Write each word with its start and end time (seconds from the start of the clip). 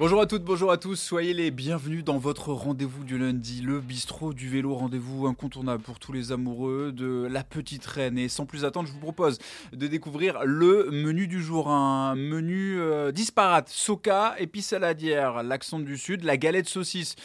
Bonjour 0.00 0.20
à 0.20 0.26
toutes, 0.26 0.44
bonjour 0.44 0.70
à 0.70 0.76
tous, 0.76 0.94
soyez 0.94 1.34
les 1.34 1.50
bienvenus 1.50 2.04
dans 2.04 2.18
votre 2.18 2.52
rendez-vous 2.52 3.02
du 3.02 3.18
lundi, 3.18 3.62
le 3.62 3.80
bistrot 3.80 4.32
du 4.32 4.48
vélo, 4.48 4.72
rendez-vous 4.72 5.26
incontournable 5.26 5.82
pour 5.82 5.98
tous 5.98 6.12
les 6.12 6.30
amoureux 6.30 6.92
de 6.92 7.26
la 7.28 7.42
petite 7.42 7.84
reine. 7.84 8.16
Et 8.16 8.28
sans 8.28 8.46
plus 8.46 8.64
attendre, 8.64 8.86
je 8.86 8.92
vous 8.92 9.00
propose 9.00 9.38
de 9.72 9.88
découvrir 9.88 10.44
le 10.44 10.88
menu 10.92 11.26
du 11.26 11.42
jour, 11.42 11.68
un 11.68 12.14
menu 12.14 12.78
euh, 12.78 13.10
disparate, 13.10 13.70
soca, 13.70 14.36
épices 14.38 14.68
saladière, 14.68 15.42
l'accent 15.42 15.80
du 15.80 15.98
sud, 15.98 16.22
la 16.22 16.36
galette 16.36 16.68
saucisse, 16.68 17.16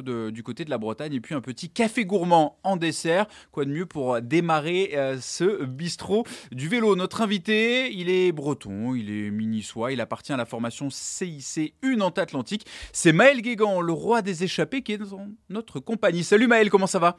du 0.00 0.42
côté 0.42 0.64
de 0.64 0.70
la 0.70 0.78
Bretagne. 0.78 1.12
Et 1.12 1.20
puis 1.20 1.34
un 1.34 1.40
petit 1.40 1.68
café 1.68 2.04
gourmand 2.04 2.58
en 2.62 2.76
dessert. 2.76 3.26
Quoi 3.50 3.64
de 3.64 3.70
mieux 3.70 3.86
pour 3.86 4.20
démarrer 4.22 4.92
euh, 4.94 5.18
ce 5.20 5.64
bistrot 5.64 6.24
du 6.50 6.68
vélo? 6.68 6.96
Notre 6.96 7.20
invité, 7.20 7.92
il 7.92 8.08
est 8.08 8.32
breton, 8.32 8.94
il 8.94 9.10
est 9.10 9.30
mini-sois, 9.30 9.92
il 9.92 10.00
appartient 10.00 10.32
à 10.32 10.36
la 10.36 10.46
formation 10.46 10.88
CIC 10.90 11.74
Une 11.82 11.98
Nantes 11.98 12.18
Atlantique. 12.18 12.66
C'est 12.92 13.12
Maël 13.12 13.42
Guégan, 13.42 13.80
le 13.80 13.92
roi 13.92 14.22
des 14.22 14.44
échappés, 14.44 14.82
qui 14.82 14.92
est 14.92 14.98
dans 14.98 15.28
notre 15.48 15.80
compagnie. 15.80 16.24
Salut 16.24 16.46
Maël, 16.46 16.70
comment 16.70 16.86
ça 16.86 16.98
va? 16.98 17.16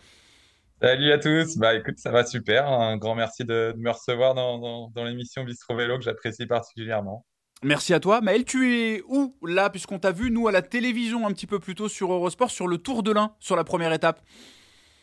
Salut 0.81 1.11
à 1.13 1.17
tous, 1.17 1.57
bah 1.57 1.75
écoute, 1.75 1.97
ça 1.97 2.11
va 2.11 2.25
super. 2.25 2.67
Un 2.67 2.97
grand 2.97 3.15
merci 3.15 3.45
de, 3.45 3.73
me 3.77 3.89
recevoir 3.91 4.33
dans, 4.33 4.89
dans 4.89 5.03
l'émission 5.05 5.43
Bistro 5.43 5.75
Vélo 5.75 5.97
que 5.97 6.03
j'apprécie 6.03 6.45
particulièrement. 6.45 7.25
Merci 7.63 7.93
à 7.93 7.99
toi. 7.99 8.19
Maël, 8.19 8.43
tu 8.43 8.75
es 8.75 9.01
où 9.07 9.35
là, 9.41 9.69
puisqu'on 9.69 9.99
t'a 9.99 10.11
vu, 10.11 10.31
nous, 10.31 10.47
à 10.47 10.51
la 10.51 10.61
télévision 10.61 11.25
un 11.25 11.31
petit 11.31 11.47
peu 11.47 11.59
plus 11.59 11.75
tôt 11.75 11.87
sur 11.87 12.11
Eurosport, 12.11 12.51
sur 12.51 12.67
le 12.67 12.77
Tour 12.77 13.03
de 13.03 13.11
l'Ain, 13.11 13.33
sur 13.39 13.55
la 13.55 13.63
première 13.63 13.93
étape? 13.93 14.21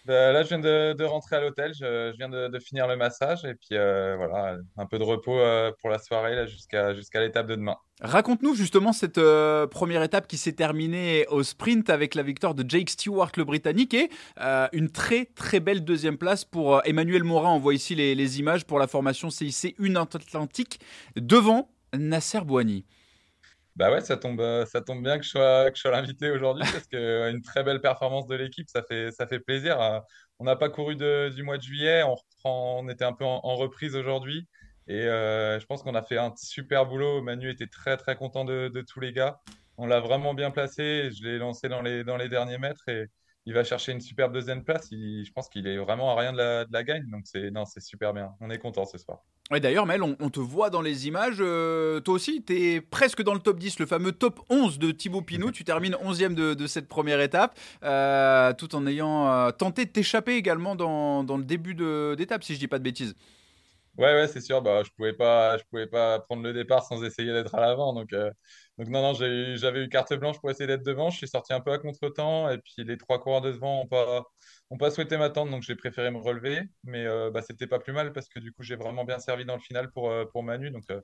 Bah, 0.06 0.32
Là, 0.32 0.42
je 0.42 0.48
viens 0.48 0.59
de, 0.59 1.04
rentrer 1.04 1.37
à 1.37 1.41
l'hôtel, 1.41 1.73
je, 1.74 2.15
viens 2.16 2.29
de, 2.29 2.59
finir 2.59 2.87
le 2.87 2.96
massage, 2.96 3.45
et 3.45 3.54
puis 3.54 3.73
euh, 3.73 4.16
voilà, 4.16 4.57
un 4.76 4.87
peu 4.87 4.99
de 4.99 5.04
repos 5.04 5.38
euh, 5.38 5.73
pour 5.80 5.88
la 5.88 5.99
soirée 5.99 6.46
jusqu'à 6.49 6.95
jusqu'à 6.95 7.21
l'étape 7.21 7.46
de 7.46 7.54
demain. 7.54 7.76
Raconte-nous 8.02 8.54
justement 8.54 8.93
cette 8.93 9.18
euh, 9.18 9.66
première 9.66 10.02
étape 10.02 10.27
qui 10.27 10.37
s'est 10.37 10.52
terminée 10.52 11.27
au 11.29 11.43
sprint 11.43 11.90
avec 11.90 12.15
la 12.15 12.23
victoire 12.23 12.54
de 12.54 12.65
Jake 12.66 12.90
Stewart, 12.90 13.30
le 13.37 13.45
Britannique, 13.45 13.95
et 13.95 14.10
une 14.73 14.90
très 14.90 15.27
très 15.27 15.60
belle 15.60 15.84
deuxième 15.84 16.18
place 16.18 16.45
pour 16.45 16.80
Emmanuel 16.84 17.24
Morin. 17.24 17.52
On 17.52 17.59
voit 17.59 17.74
ici 17.74 17.95
les, 17.95 18.15
les 18.15 18.38
images 18.38 18.65
pour 18.66 18.79
la 18.79 18.87
formation 18.87 19.30
CIC 19.30 19.77
Une 19.79 19.96
Atlantique 19.96 20.80
devant 21.16 21.71
Nasser 21.95 22.41
Bouani. 22.41 22.85
Bah 23.77 23.91
ouais, 23.91 24.01
ça 24.01 24.16
tombe, 24.16 24.41
euh, 24.41 24.66
ça 24.66 24.83
tombe 24.83 25.02
bien 25.02 25.19
que 25.19 25.24
je 25.24 25.30
sois, 25.30 25.71
que 25.71 25.77
je 25.77 25.80
sois 25.80 25.91
l'invité 25.91 26.30
aujourd'hui 26.30 26.65
parce 26.71 26.87
qu'une 26.87 26.99
euh, 26.99 27.41
très 27.43 27.63
belle 27.63 27.80
performance 27.80 28.27
de 28.27 28.35
l'équipe, 28.35 28.69
ça 28.69 28.83
fait, 28.83 29.10
ça 29.13 29.27
fait 29.27 29.41
plaisir. 29.41 29.80
Euh, 29.80 30.01
on 30.38 30.45
n'a 30.45 30.57
pas 30.57 30.68
couru 30.68 30.96
du 30.96 31.43
mois 31.43 31.57
de 31.57 31.63
juillet, 31.63 32.02
on, 32.02 32.15
reprend, 32.15 32.80
on 32.80 32.88
était 32.88 33.05
un 33.05 33.13
peu 33.13 33.24
en, 33.24 33.57
reprise 33.57 33.96
aujourd'hui 33.96 34.46
et 34.87 35.02
je 35.02 35.65
pense 35.66 35.83
qu'on 35.83 35.95
a 35.95 36.02
fait 36.02 36.18
un 36.18 36.35
super 36.37 36.87
boulot. 36.87 37.23
Manu 37.23 37.51
était 37.51 37.68
très 37.68 37.96
très 37.96 38.16
content 38.16 38.45
de, 38.45 38.85
tous 38.88 39.01
les 39.01 39.13
gars. 39.13 39.41
On 39.79 39.87
l'a 39.87 40.01
vraiment 40.01 40.35
bien 40.35 40.51
placé. 40.51 41.11
Je 41.13 41.24
l'ai 41.24 41.38
lancé 41.38 41.68
dans 41.68 41.83
les, 41.83 42.05
dans 42.05 42.16
les 42.16 42.29
derniers 42.29 42.59
mètres 42.59 42.88
et 42.88 43.07
il 43.46 43.55
va 43.55 43.65
chercher 43.65 43.93
une 43.93 44.01
superbe 44.01 44.33
deuxième 44.33 44.65
place. 44.65 44.88
je 44.91 45.30
pense 45.33 45.49
qu'il 45.49 45.66
est 45.66 45.79
vraiment 45.79 46.11
à 46.16 46.21
rien 46.21 46.33
de 46.33 46.38
la, 46.38 46.65
de 46.65 46.73
la 46.73 46.85
gagne. 46.85 47.09
Donc 47.11 47.27
c'est 47.27 47.80
super 47.80 48.13
bien. 48.15 48.35
On 48.41 48.51
est 48.51 48.59
content 48.59 48.85
ce 48.85 48.99
soir. 48.99 49.23
Ouais, 49.51 49.59
D'ailleurs, 49.59 49.84
Mel, 49.84 50.01
on, 50.02 50.30
te 50.30 50.38
voit 50.38 50.70
dans 50.70 50.80
les 50.80 51.09
images. 51.09 51.38
Euh, 51.40 51.98
toi 51.98 52.15
aussi, 52.15 52.45
tu 52.45 52.54
es 52.54 52.80
presque 52.80 53.20
dans 53.23 53.34
le 53.34 53.40
top 53.40 53.59
10, 53.59 53.80
le 53.80 53.87
fameux 53.87 54.12
top 54.12 54.38
11 54.48 54.79
de 54.79 54.93
Thibaut 54.93 55.23
Pinot. 55.23 55.51
tu 55.52 55.65
termines 55.65 55.95
11e 55.95 56.34
de, 56.34 56.66
cette 56.68 56.87
première 56.87 57.20
étape, 57.20 57.59
euh, 57.82 58.52
tout 58.52 58.76
en 58.76 58.87
ayant 58.87 59.28
euh, 59.28 59.51
tenté 59.51 59.87
de 59.87 59.90
t'échapper 59.90 60.37
également 60.37 60.76
dans, 60.76 61.24
le 61.37 61.43
début 61.43 61.74
d'étape, 62.16 62.45
si 62.45 62.54
je 62.54 62.60
dis 62.60 62.68
pas 62.68 62.78
de 62.78 62.84
bêtises. 62.84 63.16
Ouais, 63.98 64.15
ouais, 64.15 64.28
c'est 64.28 64.41
sûr. 64.41 64.62
Bah, 64.62 64.84
je 64.84 64.91
pouvais 64.97 65.15
pas, 65.15 65.59
je 65.59 65.65
pouvais 65.69 65.88
pas 65.88 66.21
prendre 66.21 66.44
le 66.44 66.53
départ 66.53 66.84
sans 66.84 67.03
essayer 67.03 67.32
d'être 67.32 67.56
à 67.56 67.61
l'avant. 67.61 67.93
Donc, 67.93 68.11
donc 68.11 68.88
non, 68.88 69.03
non, 69.03 69.15
j'avais 69.15 69.84
eu 69.84 69.88
carte 69.88 70.15
blanche 70.15 70.38
pour 70.38 70.50
essayer 70.53 70.69
d'être 70.69 70.84
devant. 70.84 71.11
Je 71.11 71.17
suis 71.17 71.28
sorti 71.28 71.53
un 71.53 71.61
peu 71.61 71.72
à 71.72 71.78
contre-temps 71.78 72.49
et 72.50 72.59
puis 72.59 72.84
les 72.84 72.97
trois 72.97 73.21
coureurs 73.21 73.41
de 73.41 73.50
devant 73.50 73.81
n'ont 73.81 73.88
pas, 73.88 74.22
ont 74.70 74.78
pas 74.78 74.91
souhaité 74.91 75.16
m'attendre, 75.19 75.50
donc 75.50 75.62
j'ai 75.62 75.76
préféré 75.76 76.10
me 76.10 76.19
relever. 76.19 76.62
Mais 76.84 77.06
euh, 77.06 77.31
bah, 77.31 77.42
c'était 77.42 77.66
pas 77.66 77.78
plus 77.81 77.92
mal 77.92 78.12
parce 78.12 78.28
que 78.28 78.38
du 78.41 78.53
coup, 78.53 78.62
j'ai 78.62 78.76
vraiment 78.76 79.04
bien 79.04 79.19
servi 79.19 79.44
dans 79.44 79.54
le 79.54 79.60
final 79.60 79.91
pour, 79.92 80.10
euh, 80.10 80.25
pour 80.26 80.42
Manu. 80.42 80.72
Euh, 80.91 81.00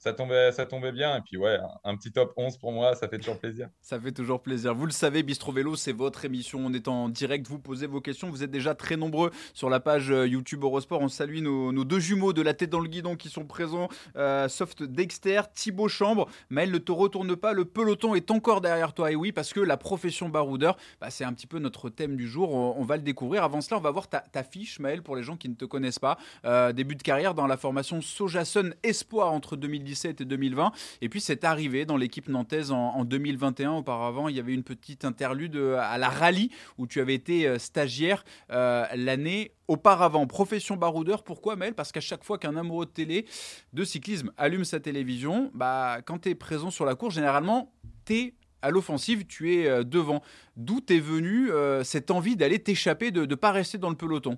ça 0.00 0.14
tombait, 0.14 0.50
ça 0.50 0.64
tombait 0.64 0.92
bien. 0.92 1.18
Et 1.18 1.20
puis, 1.20 1.36
ouais, 1.36 1.58
un, 1.84 1.94
petit 1.94 2.10
top 2.10 2.32
11 2.38 2.56
pour 2.56 2.72
moi, 2.72 2.94
ça 2.94 3.06
fait 3.06 3.18
toujours 3.18 3.38
plaisir. 3.38 3.68
Ça 3.82 4.00
fait 4.00 4.12
toujours 4.12 4.40
plaisir. 4.40 4.74
Vous 4.74 4.86
le 4.86 4.92
savez, 4.92 5.22
Bistro 5.22 5.52
Vélo, 5.52 5.76
c'est 5.76 5.92
votre 5.92 6.24
émission. 6.24 6.58
On 6.64 6.72
est 6.72 6.88
en 6.88 7.10
direct. 7.10 7.46
Vous 7.46 7.58
posez 7.58 7.86
vos 7.86 8.00
questions. 8.00 8.30
Vous 8.30 8.42
êtes 8.42 8.50
déjà 8.50 8.74
très 8.74 8.96
nombreux 8.96 9.30
sur 9.52 9.68
la 9.68 9.78
page 9.78 10.10
euh, 10.10 10.26
YouTube 10.26 10.64
Eurosport. 10.64 11.02
On 11.02 11.08
salue 11.08 11.40
nos, 11.42 11.84
deux 11.84 12.00
jumeaux 12.00 12.32
de 12.32 12.40
la 12.40 12.54
tête 12.54 12.70
dans 12.70 12.80
le 12.80 12.88
guidon 12.88 13.14
qui 13.14 13.28
sont 13.28 13.44
présents. 13.44 13.88
Euh, 14.16 14.48
Soft 14.48 14.82
Dexter, 14.82 15.42
Thibaut 15.54 15.88
Chambre. 15.88 16.28
Maël, 16.48 16.70
ne 16.70 16.78
te 16.78 16.92
retourne 16.92 17.36
pas. 17.36 17.52
Le 17.52 17.66
peloton 17.66 18.14
est 18.14 18.30
encore 18.30 18.62
derrière 18.62 18.94
toi. 18.94 19.12
Et 19.12 19.16
oui, 19.16 19.32
parce 19.32 19.52
que 19.52 19.60
la 19.60 19.76
profession 19.76 20.30
baroudeur, 20.30 20.78
bah, 21.02 21.10
c'est 21.10 21.24
un 21.24 21.34
petit 21.34 21.46
peu 21.46 21.58
notre 21.58 21.90
thème 21.90 22.16
du 22.16 22.26
jour. 22.26 22.54
On, 22.54 22.84
va 22.84 22.96
le 22.96 23.02
découvrir. 23.02 23.44
Avant 23.44 23.60
cela, 23.60 23.76
on 23.76 23.82
va 23.82 23.90
voir 23.90 24.08
ta, 24.08 24.42
fiche, 24.42 24.78
Maël, 24.78 25.02
pour 25.02 25.14
les 25.14 25.22
gens 25.22 25.36
qui 25.36 25.50
ne 25.50 25.54
te 25.54 25.66
connaissent 25.66 25.98
pas. 25.98 26.16
Euh, 26.46 26.72
début 26.72 26.96
de 26.96 27.02
carrière 27.02 27.34
dans 27.34 27.46
la 27.46 27.58
formation 27.58 28.00
Sojason 28.00 28.70
Espoir 28.82 29.30
entre 29.30 29.56
2010 29.56 29.89
2017 29.90 30.20
et 30.20 30.24
2020. 30.24 30.72
Et 31.00 31.08
puis 31.08 31.20
c'est 31.20 31.44
arrivé 31.44 31.84
dans 31.84 31.96
l'équipe 31.96 32.28
nantaise 32.28 32.70
en, 32.70 33.04
2021. 33.04 33.72
Auparavant, 33.72 34.28
il 34.28 34.36
y 34.36 34.40
avait 34.40 34.54
une 34.54 34.62
petite 34.62 35.04
interlude 35.04 35.56
euh, 35.56 35.78
à 35.80 35.98
la 35.98 36.08
rallye 36.08 36.50
où 36.78 36.86
tu 36.86 37.00
avais 37.00 37.14
été 37.14 37.46
euh, 37.46 37.58
stagiaire 37.58 38.24
euh, 38.50 38.84
l'année 38.94 39.52
auparavant. 39.68 40.26
Profession 40.26 40.76
baroudeur, 40.76 41.22
pourquoi 41.22 41.56
Mel? 41.56 41.74
Parce 41.74 41.92
qu'à 41.92 42.00
chaque 42.00 42.24
fois 42.24 42.38
qu'un 42.38 42.56
amoureux 42.56 42.86
de 42.86 42.90
télé, 42.90 43.26
de 43.72 43.84
cyclisme, 43.84 44.32
allume 44.36 44.64
sa 44.64 44.80
télévision, 44.80 45.50
bah, 45.54 45.98
quand 46.04 46.20
tu 46.20 46.30
es 46.30 46.34
présent 46.34 46.70
sur 46.70 46.84
la 46.84 46.94
course, 46.94 47.14
généralement, 47.14 47.72
tu 48.04 48.14
es 48.14 48.34
à 48.62 48.70
l'offensive, 48.70 49.26
tu 49.26 49.54
es 49.54 49.84
devant. 49.84 50.22
D'où 50.56 50.80
t'es 50.80 50.98
venu 50.98 51.48
cette 51.82 52.10
envie 52.10 52.36
d'aller 52.36 52.58
t'échapper, 52.58 53.10
de 53.10 53.24
ne 53.24 53.34
pas 53.34 53.52
rester 53.52 53.78
dans 53.78 53.88
le 53.88 53.96
peloton? 53.96 54.36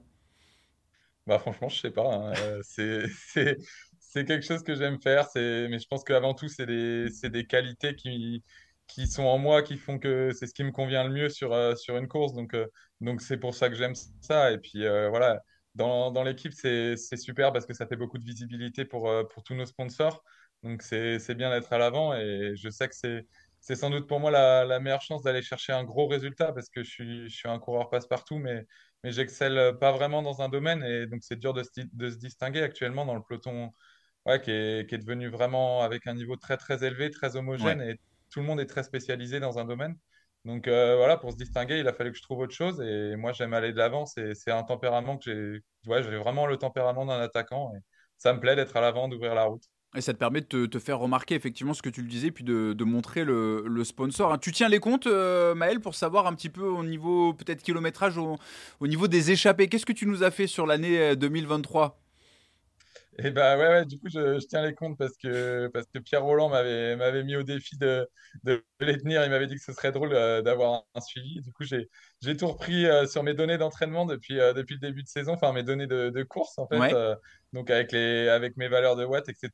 Bah 1.27 1.41
franchement, 1.41 1.69
je 1.69 1.81
sais 1.81 1.91
pas. 1.91 2.05
Hein. 2.05 2.33
c'est 2.63 3.07
c'est 4.13 4.27
quelque 4.27 4.45
chose 4.45 4.63
que 4.63 4.75
j'aime 4.75 5.01
faire, 5.01 5.27
mais 5.35 5.79
je 5.79 5.87
pense 5.89 6.05
qu'avant 6.05 6.35
tout, 6.35 6.49
c'est 6.49 6.67
des, 6.67 7.09
des 7.31 7.47
qualités 7.47 7.95
qui, 7.95 8.45
qui 8.87 9.07
sont 9.07 9.25
en 9.25 9.39
moi, 9.39 9.63
qui 9.63 9.79
font 9.79 9.99
que 9.99 10.33
c'est 10.33 10.47
ce 10.47 10.53
qui 10.53 10.65
me 10.65 10.71
convient 10.71 11.05
le 11.05 11.11
mieux 11.11 11.29
sur, 11.31 11.55
euh, 11.55 11.75
sur 11.77 11.97
une 11.97 12.09
course. 12.09 12.35
Donc, 12.35 12.53
euh, 12.55 12.67
donc 13.01 13.23
c'est 13.23 13.39
pour 13.39 13.55
ça 13.55 13.71
que 13.71 13.75
j'aime 13.75 13.95
ça. 14.21 14.53
Et 14.53 14.59
puis 14.59 14.85
euh, 14.85 15.09
voilà, 15.09 15.41
dans, 15.75 16.11
dans 16.11 16.25
l'équipe, 16.25 16.53
c'est, 16.53 16.97
super 17.17 17.53
parce 17.55 17.65
que 17.65 17.73
ça 17.73 17.87
fait 17.87 17.97
beaucoup 17.97 18.19
de 18.19 18.25
visibilité 18.25 18.85
pour, 18.85 19.11
pour 19.31 19.43
tous 19.45 19.55
nos 19.55 19.65
sponsors. 19.65 20.23
Donc 20.63 20.83
c'est, 20.83 21.19
c'est 21.19 21.35
bien 21.35 21.51
d'être 21.51 21.73
à 21.73 21.79
l'avant 21.79 22.15
et 22.15 22.53
je 22.55 22.69
sais 22.69 22.89
que 22.89 22.95
c'est, 22.95 23.27
c'est 23.61 23.77
sans 23.77 23.89
doute 23.91 24.07
pour 24.07 24.21
moi 24.21 24.31
la, 24.31 24.65
la 24.67 24.79
meilleure 24.79 25.01
chance 25.01 25.23
d'aller 25.23 25.43
chercher 25.43 25.73
un 25.73 25.85
gros 25.85 26.07
résultat 26.07 26.53
parce 26.53 26.69
que 26.69 26.83
je 26.85 26.91
suis, 26.91 27.29
je 27.31 27.35
suis 27.35 27.49
un 27.49 27.59
coureur 27.59 27.89
passe-partout, 27.89 28.39
mais, 28.39 28.67
mais 29.03 29.11
j'excelle 29.11 29.79
pas 29.81 29.91
vraiment 29.93 30.23
dans 30.23 30.43
un 30.43 30.49
domaine 30.51 30.85
et 30.85 31.07
donc 31.07 31.21
c'est 31.23 31.39
dur 31.39 31.55
de 31.55 31.63
se, 31.63 31.71
de 31.93 32.11
se 32.11 32.17
distinguer 32.17 32.63
actuellement 32.63 33.07
dans 33.07 33.15
le 33.15 33.23
peloton 33.23 33.73
ouais, 34.27 34.41
qui 34.41 34.51
est, 34.51 34.89
qui 34.89 34.95
est 34.95 34.99
devenu 34.99 35.29
vraiment 35.29 35.83
avec 35.83 36.07
un 36.07 36.15
niveau 36.15 36.37
très 36.37 36.57
très 36.57 36.85
élevé, 36.85 37.11
très 37.11 37.37
homogène 37.37 37.81
et 37.81 37.99
tout 38.31 38.41
le 38.41 38.47
monde 38.47 38.61
est 38.61 38.67
très 38.67 38.83
spécialisé 38.83 39.41
dans 39.41 39.59
un 39.59 39.65
domaine. 39.65 39.97
Donc 40.45 40.67
euh, 40.67 40.97
voilà, 40.97 41.17
pour 41.17 41.31
se 41.33 41.37
distinguer, 41.37 41.79
il 41.79 41.87
a 41.87 41.93
fallu 41.93 42.11
que 42.11 42.19
je 42.19 42.23
trouve 42.23 42.41
autre 42.41 42.55
chose 42.55 42.81
et 42.81 43.15
moi 43.17 43.33
j'aime 43.33 43.55
aller 43.55 43.73
de 43.73 43.79
l'avant. 43.79 44.07
C'est 44.07 44.51
un 44.51 44.65
tempérament 44.65 45.19
que 45.19 45.25
j'ai, 45.25 45.91
ouais, 45.91 46.03
j'ai 46.03 46.17
vraiment 46.17 46.47
le 46.47 46.57
tempérament 46.57 47.07
d'un 47.07 47.21
attaquant 47.21 47.73
et 47.77 47.79
ça 48.19 48.33
me 48.33 48.41
plaît 48.41 48.57
d'être 48.57 48.77
à 48.77 48.81
l'avant, 48.81 49.09
d'ouvrir 49.09 49.35
la 49.35 49.45
route. 49.45 49.63
Et 49.95 50.01
ça 50.01 50.15
te 50.15 50.19
permet 50.19 50.41
de 50.41 50.65
te, 50.67 50.79
faire 50.79 50.99
remarquer 50.99 51.35
effectivement 51.35 51.75
ce 51.75 51.83
que 51.83 51.91
tu 51.91 52.01
le 52.01 52.09
disais, 52.09 52.31
puis 52.31 52.45
de, 52.45 52.73
de 52.73 52.85
montrer 52.85 53.25
le, 53.25 53.63
le 53.67 53.85
sponsor. 53.85 54.33
Hein. 54.33 54.39
Tu 54.39 54.51
tiens 54.51 54.71
les 54.71 54.79
comptes, 54.79 55.07
euh, 55.07 55.55
Maël, 55.55 55.81
pour 55.81 55.95
savoir 55.95 56.27
un 56.27 56.35
petit 56.35 56.49
peu 56.49 56.65
au 56.65 56.83
niveau 56.83 57.35
peut-être 57.35 57.63
kilométrage, 57.63 58.17
au, 58.17 58.39
au 58.81 58.87
niveau 58.87 59.07
des 59.07 59.33
échappées. 59.33 59.69
Qu'est-ce 59.69 59.85
que 59.85 59.93
tu 59.93 60.07
nous 60.07 60.23
as 60.23 60.31
fait 60.31 60.47
sur 60.47 60.67
l'année 60.67 61.15
2023 61.15 62.02
et 63.19 63.31
bah 63.31 63.59
ouais, 63.59 63.69
ouais, 63.69 63.85
du 63.85 63.99
coup, 63.99 64.09
je, 64.09 64.39
je, 64.41 64.47
tiens 64.47 64.63
les 64.63 64.75
comptes 64.75 64.97
parce 64.97 65.17
que, 65.19 65.69
parce 65.69 65.87
que 65.87 65.99
Pierre 65.99 66.23
Roland 66.23 66.49
m'avait, 66.49 66.97
m'avait 66.97 67.23
mis 67.25 67.37
au 67.37 67.43
défi 67.43 67.77
de, 67.77 68.09
de 68.45 68.65
les 68.81 68.97
tenir. 68.97 69.23
Il 69.25 69.31
m'avait 69.31 69.47
dit 69.47 69.55
que 69.57 69.63
ce 69.63 69.73
serait 69.73 69.93
drôle 69.93 70.15
euh, 70.15 70.41
d'avoir 70.41 70.85
un, 70.95 71.01
suivi. 71.03 71.43
Du 71.43 71.53
coup, 71.53 71.65
j'ai, 71.65 71.91
j'ai 72.23 72.37
tout 72.37 72.47
repris 72.47 72.87
euh, 72.87 73.07
sur 73.07 73.23
mes 73.23 73.35
données 73.35 73.59
d'entraînement 73.59 74.07
depuis, 74.07 74.41
euh, 74.41 74.55
depuis 74.55 74.75
le 74.75 74.81
début 74.81 75.03
de 75.03 75.09
saison, 75.09 75.35
enfin 75.35 75.53
mes 75.53 75.63
données 75.63 75.87
de, 75.87 76.09
de 76.09 76.23
course 76.23 76.59
en 76.59 76.67
fait. 76.67 76.95
donc 77.53 77.71
avec, 77.71 77.93
les, 77.93 78.29
avec 78.29 78.57
mes 78.57 78.69
valeurs 78.69 78.97
de 78.97 79.05
watts, 79.05 79.29
etc. 79.29 79.51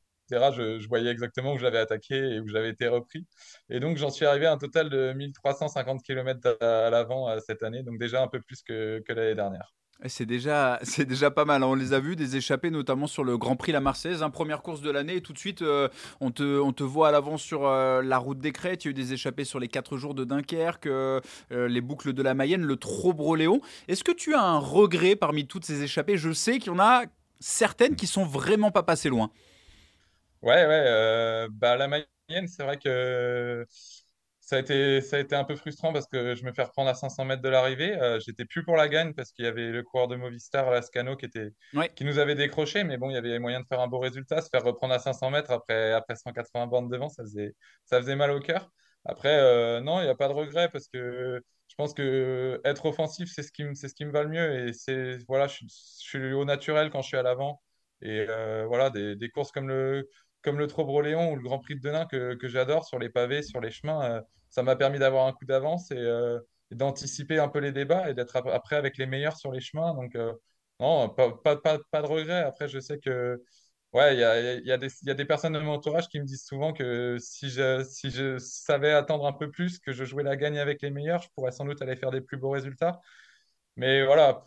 Je, 0.55 0.79
je, 0.79 0.87
voyais 0.87 1.11
exactement 1.11 1.53
où 1.53 1.57
j'avais 1.57 1.79
attaqué 1.79 2.15
et 2.15 2.39
où 2.39 2.47
j'avais 2.47 2.69
été 2.69 2.87
repris. 2.87 3.25
Et 3.69 3.79
donc, 3.81 3.97
j'en 3.97 4.09
suis 4.09 4.25
arrivé 4.25 4.45
à 4.45 4.53
un 4.53 4.57
total 4.57 4.89
de 4.89 5.11
1350 5.13 6.01
km 6.03 6.57
à, 6.61 6.87
à 6.87 6.89
l'avant 6.89 7.37
cette 7.41 7.63
année, 7.63 7.83
donc 7.83 7.99
déjà 7.99 8.21
un 8.21 8.27
peu 8.27 8.39
plus 8.39 8.61
que, 8.61 9.01
que 9.05 9.13
l'année 9.13 9.35
dernière. 9.35 9.73
C'est 10.07 10.25
déjà, 10.25 10.79
c'est 10.83 11.05
déjà 11.05 11.29
pas 11.31 11.45
mal. 11.45 11.63
Hein. 11.63 11.67
On 11.67 11.75
les 11.75 11.93
a 11.93 11.99
vus, 11.99 12.15
des 12.15 12.37
échappées, 12.37 12.71
notamment 12.71 13.07
sur 13.07 13.23
le 13.23 13.37
Grand 13.37 13.55
Prix 13.55 13.71
La 13.71 13.81
Marseillaise, 13.81 14.23
hein, 14.23 14.29
première 14.29 14.61
course 14.61 14.81
de 14.81 14.89
l'année. 14.89 15.17
Et 15.17 15.21
tout 15.21 15.33
de 15.33 15.37
suite, 15.39 15.61
euh, 15.61 15.89
on, 16.21 16.31
te, 16.31 16.59
on 16.59 16.71
te 16.71 16.83
voit 16.83 17.09
à 17.09 17.11
l'avant 17.11 17.37
sur 17.37 17.67
euh, 17.67 18.01
la 18.01 18.17
route 18.17 18.39
des 18.39 18.51
Crêtes. 18.51 18.85
Il 18.85 18.87
y 18.87 18.89
a 18.89 18.91
eu 18.91 18.93
des 18.93 19.13
échappées 19.13 19.43
sur 19.43 19.59
les 19.59 19.67
4 19.67 19.97
jours 19.97 20.13
de 20.13 20.23
Dunkerque, 20.23 20.87
euh, 20.87 21.19
les 21.51 21.81
boucles 21.81 22.13
de 22.13 22.23
la 22.23 22.33
Mayenne, 22.33 22.63
le 22.63 22.77
Trobroléo. 22.77 23.61
Est-ce 23.87 24.03
que 24.03 24.11
tu 24.11 24.35
as 24.35 24.41
un 24.41 24.59
regret 24.59 25.15
parmi 25.15 25.45
toutes 25.47 25.65
ces 25.65 25.83
échappées? 25.83 26.17
Je 26.17 26.31
sais 26.31 26.59
qu'il 26.59 26.71
y 26.71 26.75
en 26.75 26.79
a 26.79 27.03
certaines 27.39 27.95
qui 27.95 28.07
sont 28.07 28.25
vraiment 28.25 28.71
pas 28.71 28.83
passées 28.83 29.09
loin. 29.09 29.31
Ouais, 30.41 30.65
ouais. 30.65 31.47
bah, 31.51 31.75
la 31.75 31.87
Mayenne, 31.87 32.47
c'est 32.47 32.63
vrai 32.63 32.77
que 32.77 33.65
ça 34.49 34.55
a 34.55 34.59
été, 34.59 34.99
ça 35.01 35.17
a 35.17 35.19
été 35.19 35.35
un 35.35 35.43
peu 35.43 35.55
frustrant 35.55 35.93
parce 35.93 36.07
que 36.07 36.33
je 36.33 36.43
me 36.43 36.51
fais 36.51 36.63
reprendre 36.63 36.89
à 36.89 36.95
500 36.95 37.23
mètres 37.23 37.43
de 37.43 37.49
l'arrivée. 37.49 37.95
Euh, 38.01 38.19
j'étais 38.19 38.45
plus 38.45 38.63
pour 38.63 38.77
la 38.77 38.87
gagne 38.87 39.13
parce 39.13 39.31
qu'il 39.31 39.45
y 39.45 39.47
avait 39.47 39.69
le 39.69 39.83
coureur 39.83 40.07
de 40.07 40.15
Movistar, 40.15 40.71
Lascano, 40.71 41.15
qui, 41.15 41.27
était, 41.27 41.51
qui 41.95 42.03
nous 42.03 42.17
avait 42.17 42.33
décroché. 42.33 42.83
Mais 42.83 42.97
bon, 42.97 43.11
il 43.11 43.13
y 43.13 43.17
avait 43.17 43.37
moyen 43.37 43.59
de 43.59 43.67
faire 43.67 43.79
un 43.79 43.87
beau 43.87 43.99
résultat. 43.99 44.41
Se 44.41 44.49
faire 44.49 44.63
reprendre 44.63 44.95
à 44.95 44.97
500 44.97 45.29
mètres 45.29 45.51
après, 45.51 45.91
après 45.91 46.15
180 46.15 46.65
bornes 46.65 46.89
devant, 46.89 47.09
ça 47.09 47.21
faisait, 47.21 47.53
ça 47.85 47.99
faisait 47.99 48.15
mal 48.15 48.31
au 48.31 48.39
cœur. 48.39 48.71
Après, 49.05 49.37
euh, 49.37 49.81
non, 49.81 49.99
il 49.99 50.05
n'y 50.05 50.09
a 50.09 50.15
pas 50.15 50.27
de 50.27 50.33
regret 50.33 50.67
parce 50.69 50.87
que 50.87 51.43
je 51.67 51.75
pense 51.75 51.93
que 51.93 52.59
être 52.65 52.87
offensif, 52.87 53.29
c'est 53.31 53.43
ce 53.43 53.51
qui, 53.51 53.63
c'est 53.75 53.87
ce 53.87 53.93
qui 53.93 54.05
me 54.05 54.11
va 54.11 54.23
le 54.23 54.29
mieux. 54.29 54.67
Et 54.67 54.73
c'est, 54.73 55.19
voilà, 55.27 55.45
je, 55.45 55.63
suis 55.67 56.33
au 56.33 56.43
naturel 56.43 56.89
quand 56.89 57.03
je 57.03 57.09
suis 57.09 57.17
à 57.17 57.21
l'avant. 57.21 57.61
Et 58.01 58.25
euh, 58.27 58.65
voilà, 58.65 58.89
des, 58.89 59.15
des, 59.15 59.29
courses 59.29 59.51
comme 59.51 59.67
le, 59.67 60.09
comme 60.41 60.57
le 60.57 60.67
Trobroléon 60.67 61.31
ou 61.31 61.35
le 61.35 61.41
Grand 61.41 61.59
Prix 61.59 61.75
de 61.75 61.81
Denain 61.81 62.05
que, 62.05 62.37
j'adore 62.43 62.85
sur 62.85 62.99
les 62.99 63.09
pavés, 63.09 63.41
sur 63.41 63.61
les 63.61 63.71
chemins 63.71 64.23
ça 64.49 64.63
m'a 64.63 64.75
permis 64.75 64.99
d'avoir 64.99 65.27
un 65.27 65.33
coup 65.33 65.45
d'avance 65.45 65.91
et, 65.91 65.97
euh, 65.97 66.39
d'anticiper 66.71 67.39
un 67.39 67.47
peu 67.47 67.59
les 67.59 67.71
débats 67.71 68.09
et 68.09 68.13
d'être 68.13 68.35
après 68.35 68.75
avec 68.75 68.97
les 68.97 69.05
meilleurs 69.05 69.37
sur 69.37 69.51
les 69.51 69.61
chemins. 69.61 69.93
Donc, 69.95 70.15
euh, 70.15 70.33
non, 70.79 71.09
pas, 71.09 71.25
de 71.25 72.07
regret. 72.07 72.43
Après, 72.43 72.67
je 72.67 72.79
sais 72.79 72.99
que. 72.99 73.41
Ouais, 73.91 74.13
il 74.15 74.19
y 74.19 74.71
a, 74.71 74.77
des 74.77 75.25
personnes 75.25 75.53
de 75.53 75.59
mon 75.59 75.73
entourage 75.73 76.09
qui 76.09 76.19
me 76.19 76.25
disent 76.25 76.45
souvent 76.45 76.73
que 76.73 77.17
si 77.19 77.49
je, 77.49 77.83
si 77.83 78.11
je 78.11 78.37
savais 78.37 78.91
attendre 78.91 79.25
un 79.25 79.33
peu 79.33 79.49
plus, 79.49 79.79
que 79.79 79.91
je 79.91 80.05
jouais 80.05 80.21
la 80.23 80.35
gagne 80.35 80.59
avec 80.59 80.83
les 80.83 80.91
meilleurs, 80.91 81.23
je 81.23 81.29
pourrais 81.33 81.51
sans 81.51 81.65
doute 81.65 81.81
aller 81.81 81.95
faire 81.95 82.11
des 82.11 82.21
plus 82.21 82.37
beaux 82.37 82.51
résultats. 82.51 83.01
Mais 83.77 84.05
voilà, 84.05 84.45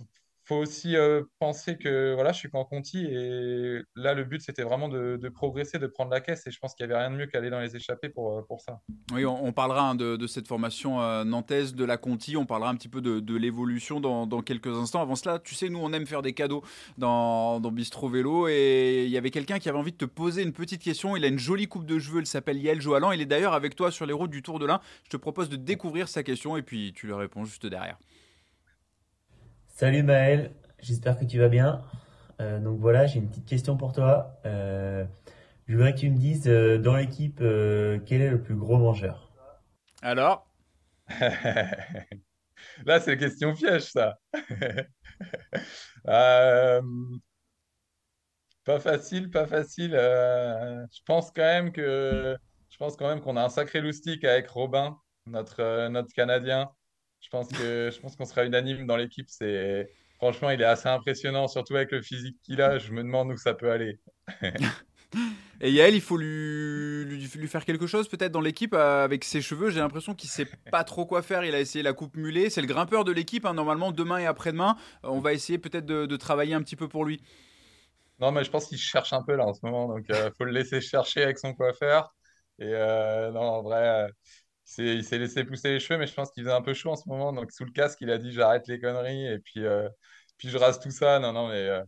faut 0.52 0.58
aussi 0.58 0.96
euh, 0.96 1.22
penser 1.38 1.76
que 1.76 2.14
voilà, 2.14 2.32
je 2.32 2.38
suis 2.38 2.50
qu'en 2.50 2.64
Conti 2.64 3.06
et 3.06 3.80
là, 3.96 4.14
le 4.14 4.24
but, 4.24 4.42
c'était 4.42 4.62
vraiment 4.62 4.88
de, 4.88 5.28
progresser, 5.28 5.78
de 5.78 5.86
prendre 5.86 6.10
la 6.10 6.20
caisse. 6.20 6.46
Et 6.46 6.50
je 6.50 6.58
pense 6.58 6.74
qu'il 6.74 6.86
n'y 6.86 6.92
avait 6.92 7.00
rien 7.00 7.10
de 7.10 7.16
mieux 7.16 7.26
qu'aller 7.26 7.50
dans 7.50 7.60
les 7.60 7.74
échappées 7.76 8.08
pour, 8.08 8.38
euh, 8.38 8.42
pour 8.42 8.60
ça. 8.60 8.80
Oui, 9.12 9.24
on, 9.24 9.52
parlera 9.52 9.90
hein, 9.90 9.94
de, 9.94 10.26
cette 10.26 10.48
formation 10.48 11.00
euh, 11.00 11.24
nantaise, 11.24 11.74
de 11.74 11.84
la 11.84 11.96
Conti. 11.96 12.36
On 12.36 12.46
parlera 12.46 12.70
un 12.70 12.74
petit 12.74 12.88
peu 12.88 13.00
de, 13.00 13.36
l'évolution 13.36 14.00
dans, 14.00 14.42
quelques 14.42 14.68
instants. 14.68 15.00
Avant 15.00 15.16
cela, 15.16 15.38
tu 15.38 15.54
sais, 15.54 15.68
nous, 15.68 15.78
on 15.80 15.92
aime 15.92 16.06
faire 16.06 16.22
des 16.22 16.32
cadeaux 16.32 16.62
dans, 16.98 17.60
dans 17.60 17.70
Bistro 17.70 18.08
Vélo. 18.08 18.48
Et 18.48 19.04
il 19.04 19.10
y 19.10 19.16
avait 19.16 19.30
quelqu'un 19.30 19.58
qui 19.58 19.68
avait 19.68 19.78
envie 19.78 19.92
de 19.92 19.96
te 19.96 20.04
poser 20.04 20.42
une 20.42 20.52
petite 20.52 20.82
question. 20.82 21.16
Il 21.16 21.24
a 21.24 21.28
une 21.28 21.38
jolie 21.38 21.66
coupe 21.66 21.86
de 21.86 21.98
cheveux. 21.98 22.20
Il 22.20 22.26
s'appelle 22.26 22.58
Yael 22.58 22.80
Joalan. 22.80 23.12
Il 23.12 23.20
est 23.20 23.26
d'ailleurs 23.26 23.54
avec 23.54 23.74
toi 23.74 23.90
sur 23.90 24.06
les 24.06 24.12
routes 24.12 24.30
du 24.30 24.42
Tour 24.42 24.58
de 24.58 24.66
l'Ain. 24.66 24.80
Je 25.04 25.10
te 25.10 25.16
propose 25.16 25.48
de 25.48 25.56
découvrir 25.56 26.08
sa 26.08 26.22
question 26.22 26.56
et 26.56 26.62
puis 26.62 26.92
tu 26.94 27.06
lui 27.06 27.14
réponds 27.14 27.44
juste 27.44 27.66
derrière. 27.66 27.98
Salut 29.82 30.04
Maël, 30.04 30.54
j'espère 30.78 31.18
que 31.18 31.24
tu 31.24 31.40
vas 31.40 31.48
bien. 31.48 31.82
Euh, 32.40 32.60
donc 32.60 32.78
voilà, 32.78 33.08
j'ai 33.08 33.18
une 33.18 33.28
petite 33.28 33.48
question 33.48 33.76
pour 33.76 33.92
toi. 33.92 34.38
Euh, 34.46 35.04
je 35.66 35.74
voudrais 35.74 35.92
que 35.92 35.98
tu 35.98 36.08
me 36.08 36.16
dises 36.16 36.46
euh, 36.46 36.78
dans 36.78 36.94
l'équipe 36.94 37.38
quel 37.38 38.22
est 38.22 38.30
le 38.30 38.40
plus 38.40 38.54
gros 38.54 38.78
mangeur? 38.78 39.32
Alors? 40.00 40.46
Là, 42.86 43.00
c'est 43.00 43.10
la 43.10 43.16
question 43.16 43.54
piège, 43.54 43.90
ça. 43.90 44.20
pas 48.64 48.78
facile, 48.78 49.30
pas 49.32 49.48
facile. 49.48 49.94
je 49.94 51.00
pense 51.06 51.32
quand 51.32 51.42
même 51.42 51.72
que 51.72 52.36
je 52.70 52.76
pense 52.76 52.94
quand 52.94 53.08
même 53.08 53.20
qu'on 53.20 53.36
a 53.36 53.42
un 53.42 53.48
sacré 53.48 53.80
loustique 53.80 54.22
avec 54.22 54.46
Robin, 54.46 54.96
notre, 55.26 55.88
notre 55.88 56.12
Canadien. 56.14 56.70
Je 57.22 57.28
pense 57.30 57.48
que 57.48 57.90
je 57.90 58.00
pense 58.00 58.16
qu'on 58.16 58.26
sera 58.26 58.44
unanime 58.44 58.86
dans 58.86 58.96
l'équipe. 58.96 59.26
C'est 59.28 59.90
franchement, 60.16 60.50
il 60.50 60.60
est 60.60 60.66
assez 60.66 60.88
impressionnant, 60.88 61.48
surtout 61.48 61.76
avec 61.76 61.92
le 61.92 62.02
physique 62.02 62.36
qu'il 62.42 62.60
a. 62.60 62.78
Je 62.78 62.92
me 62.92 63.02
demande 63.02 63.32
où 63.32 63.36
ça 63.36 63.54
peut 63.54 63.70
aller. 63.70 63.98
Et 65.60 65.70
Yael, 65.70 65.94
il 65.94 66.00
faut 66.00 66.16
lui, 66.16 67.04
lui, 67.04 67.48
faire 67.48 67.64
quelque 67.64 67.86
chose 67.86 68.08
peut-être 68.08 68.32
dans 68.32 68.40
l'équipe 68.40 68.74
euh, 68.74 69.04
avec 69.04 69.22
ses 69.22 69.40
cheveux. 69.40 69.70
J'ai 69.70 69.78
l'impression 69.78 70.12
qu'il 70.12 70.28
sait 70.28 70.48
pas 70.72 70.82
trop 70.82 71.06
quoi 71.06 71.22
faire. 71.22 71.44
Il 71.44 71.54
a 71.54 71.60
essayé 71.60 71.84
la 71.84 71.92
coupe 71.92 72.16
mulet. 72.16 72.50
C'est 72.50 72.60
le 72.60 72.66
grimpeur 72.66 73.04
de 73.04 73.12
l'équipe. 73.12 73.46
Hein. 73.46 73.54
Normalement, 73.54 73.92
demain 73.92 74.18
et 74.18 74.26
après-demain, 74.26 74.76
on 75.04 75.20
va 75.20 75.32
essayer 75.32 75.58
peut-être 75.58 75.86
de, 75.86 76.16
travailler 76.16 76.54
un 76.54 76.62
petit 76.62 76.74
peu 76.74 76.88
pour 76.88 77.04
lui. 77.04 77.22
Non, 78.18 78.32
mais 78.32 78.42
je 78.42 78.50
pense 78.50 78.66
qu'il 78.66 78.78
cherche 78.78 79.12
un 79.12 79.22
peu 79.22 79.36
là 79.36 79.46
en 79.46 79.54
ce 79.54 79.60
moment. 79.62 79.86
Donc, 79.86 80.04
il 80.08 80.14
euh, 80.14 80.30
faut 80.36 80.44
le 80.44 80.52
laisser 80.52 80.80
chercher 80.80 81.22
avec 81.22 81.38
son 81.38 81.54
coiffeur. 81.54 82.12
Et 82.58 82.74
euh, 82.74 83.30
non, 83.30 83.40
en 83.40 83.62
vrai, 83.62 84.08
il 84.78 85.04
s'est 85.04 85.18
laissé 85.18 85.44
pousser 85.44 85.70
les 85.70 85.80
cheveux, 85.80 85.98
mais 85.98 86.06
je 86.06 86.14
pense 86.14 86.30
qu'il 86.30 86.44
faisait 86.44 86.54
un 86.54 86.62
peu 86.62 86.74
chaud 86.74 86.90
en 86.90 86.96
ce 86.96 87.08
moment. 87.08 87.32
Donc, 87.32 87.52
sous 87.52 87.64
le 87.64 87.72
casque, 87.72 87.98
il 88.00 88.10
a 88.10 88.18
dit 88.18 88.32
j'arrête 88.32 88.66
les 88.68 88.80
conneries 88.80 89.26
et 89.26 89.38
puis, 89.38 89.64
euh, 89.64 89.88
puis 90.38 90.48
je 90.48 90.56
rase 90.56 90.80
tout 90.80 90.90
ça. 90.90 91.18
Non, 91.18 91.32
non, 91.32 91.48
mais 91.48 91.68
euh, 91.68 91.82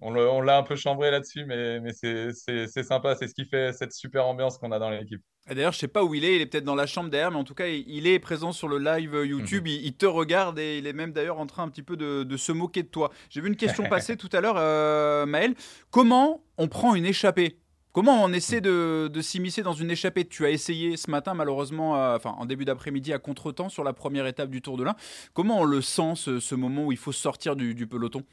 on 0.00 0.40
l'a 0.40 0.58
un 0.58 0.62
peu 0.62 0.76
chambré 0.76 1.10
là-dessus, 1.10 1.44
mais, 1.46 1.80
mais 1.80 1.92
c'est 1.92 2.82
sympa. 2.82 3.14
C'est 3.14 3.28
ce 3.28 3.34
qui 3.34 3.46
fait 3.46 3.72
cette 3.72 3.92
super 3.92 4.26
ambiance 4.26 4.58
qu'on 4.58 4.72
a 4.72 4.78
dans 4.78 4.90
l'équipe. 4.90 5.22
D'ailleurs, 5.46 5.72
je 5.72 5.78
sais 5.78 5.88
pas 5.88 6.02
où 6.02 6.14
il 6.14 6.24
est. 6.24 6.36
Il 6.36 6.40
est 6.40 6.46
peut-être 6.46 6.64
dans 6.64 6.74
la 6.74 6.86
chambre 6.86 7.10
derrière, 7.10 7.30
mais 7.30 7.38
en 7.38 7.44
tout 7.44 7.54
cas, 7.54 7.66
il 7.66 8.06
est 8.06 8.18
présent 8.18 8.52
sur 8.52 8.68
le 8.68 8.78
live 8.78 9.14
YouTube. 9.24 9.64
Mhm. 9.64 9.80
il, 9.82 9.94
te 9.94 10.06
regarde 10.06 10.58
et 10.58 10.78
il 10.78 10.86
est 10.86 10.92
même 10.92 11.12
d'ailleurs 11.12 11.38
en 11.38 11.46
train 11.46 11.64
un 11.64 11.68
petit 11.68 11.82
peu 11.82 11.96
de, 11.96 12.36
se 12.36 12.52
moquer 12.52 12.82
de 12.82 12.88
toi. 12.88 13.10
J'ai 13.28 13.40
vu 13.40 13.48
une 13.48 13.56
question 13.56 13.84
passer 13.88 14.16
tout 14.16 14.30
à 14.32 14.40
l'heure, 14.40 14.56
euh, 14.56 15.26
Maël. 15.26 15.54
Comment 15.90 16.42
on 16.56 16.68
prend 16.68 16.94
une 16.94 17.06
échappée? 17.06 17.58
Comment 17.94 18.24
on 18.24 18.32
essaie 18.32 18.60
de, 18.60 19.08
s'immiscer 19.20 19.62
dans 19.62 19.72
une 19.72 19.88
échappée? 19.88 20.24
Tu 20.24 20.44
as 20.44 20.50
essayé 20.50 20.96
ce 20.96 21.08
matin, 21.12 21.32
malheureusement, 21.32 21.96
euh, 21.96 22.16
enfin 22.16 22.30
en 22.30 22.44
début 22.44 22.64
d'après-midi, 22.64 23.12
à 23.12 23.20
contretemps 23.20 23.68
sur 23.68 23.84
la 23.84 23.92
première 23.92 24.26
étape 24.26 24.50
du 24.50 24.60
Tour 24.60 24.76
de 24.76 24.82
l'Ain. 24.82 24.96
Comment 25.32 25.60
on 25.60 25.64
le 25.64 25.80
sent, 25.80 26.14
ce, 26.16 26.54
moment 26.56 26.86
où 26.86 26.90
il 26.90 26.98
faut 26.98 27.12
sortir 27.12 27.54
du, 27.54 27.86
peloton? 27.86 28.24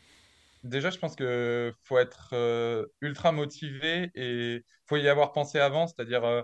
Déjà, 0.64 0.90
je 0.90 0.98
pense 0.98 1.16
qu'il 1.16 1.74
faut 1.84 2.00
être 2.00 2.30
euh, 2.34 2.88
ultra 3.02 3.32
motivé 3.32 4.10
et 4.16 4.64
faut 4.90 4.98
y 4.98 5.08
avoir 5.08 5.32
pensé 5.32 5.60
avant. 5.60 5.86
C'est-à-dire, 5.86 6.24
euh, 6.24 6.42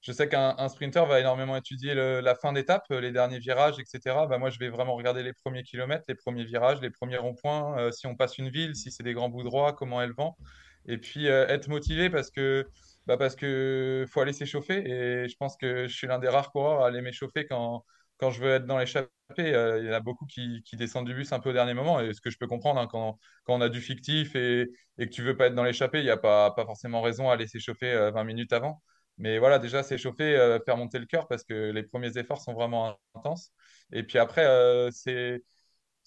je 0.00 0.12
sais 0.12 0.28
qu'un 0.28 0.68
sprinter 0.68 1.04
va 1.06 1.18
énormément 1.18 1.56
étudier 1.56 1.96
la 1.96 2.34
fin 2.36 2.52
d'étape, 2.52 2.84
les 2.90 3.10
derniers 3.10 3.40
virages, 3.40 3.80
etc. 3.80 4.26
Bah, 4.28 4.38
moi, 4.38 4.48
je 4.48 4.60
vais 4.60 4.68
vraiment 4.68 4.94
regarder 4.94 5.24
les 5.24 5.32
premiers 5.32 5.64
kilomètres, 5.64 6.04
les 6.06 6.14
premiers 6.14 6.44
virages, 6.44 6.80
les 6.80 6.90
premiers 6.90 7.18
ronds-points, 7.18 7.90
si 7.90 8.06
on 8.06 8.14
passe 8.14 8.38
une 8.38 8.48
ville, 8.48 8.76
si 8.76 8.92
c'est 8.92 9.02
des 9.02 9.12
grands 9.12 9.28
bouts 9.28 9.42
droits, 9.42 9.72
comment 9.72 10.00
elle 10.00 10.12
vend 10.12 10.36
et 10.86 10.98
puis 10.98 11.28
euh, 11.28 11.46
être 11.48 11.68
motivé 11.68 12.10
parce 12.10 12.30
que 12.30 12.66
bah 13.06 13.16
parce 13.16 13.36
que 13.36 14.04
faut 14.08 14.20
aller 14.20 14.32
s'échauffer 14.32 14.78
et 14.78 15.28
je 15.28 15.36
pense 15.36 15.56
que 15.56 15.86
je 15.88 15.94
suis 15.94 16.06
l'un 16.06 16.18
des 16.18 16.28
rares 16.28 16.52
coureurs 16.52 16.82
à 16.82 16.88
aller 16.88 17.00
m'échauffer 17.02 17.46
quand 17.46 17.84
quand 18.20 18.30
je 18.30 18.40
veux 18.42 18.50
être 18.54 18.66
dans 18.66 18.78
l'échappée, 18.78 19.08
euh, 19.38 19.80
il 19.80 19.86
y 19.86 19.90
en 19.90 19.94
a 19.94 20.00
beaucoup 20.00 20.26
qui, 20.26 20.62
qui, 20.64 20.76
descendent 20.76 21.06
du 21.06 21.14
bus 21.14 21.32
un 21.32 21.40
peu 21.40 21.50
au 21.50 21.52
dernier 21.54 21.74
moment. 21.74 22.00
Et 22.00 22.12
ce 22.12 22.20
que 22.20 22.30
je 22.30 22.36
peux 22.38 22.46
comprendre, 22.46 22.78
hein, 22.80 22.86
quand, 22.86 23.18
quand, 23.44 23.54
on 23.54 23.60
a 23.62 23.70
du 23.70 23.80
fictif 23.80 24.36
et, 24.36 24.70
et 24.98 25.06
que 25.06 25.10
tu 25.10 25.22
veux 25.22 25.36
pas 25.36 25.46
être 25.46 25.54
dans 25.54 25.64
l'échappée, 25.64 26.00
il 26.00 26.04
n'y 26.04 26.10
a 26.10 26.18
pas, 26.18 26.50
pas 26.52 26.66
forcément 26.66 27.00
raison 27.00 27.30
à 27.30 27.34
aller 27.34 27.46
s'échauffer 27.46 27.94
20 27.94 28.20
euh, 28.20 28.24
minutes 28.24 28.52
avant. 28.52 28.82
Mais 29.18 29.38
voilà, 29.38 29.58
déjà 29.58 29.82
s'échauffer, 29.82 30.58
faire 30.64 30.76
monter 30.76 30.98
le 30.98 31.06
cœur 31.06 31.28
parce 31.28 31.44
que 31.44 31.70
les 31.72 31.82
premiers 31.82 32.16
efforts 32.18 32.40
sont 32.42 32.54
vraiment 32.54 32.98
intenses. 33.14 33.52
Et 33.92 34.02
puis 34.02 34.18
après, 34.18 34.46
c'est 34.92 35.42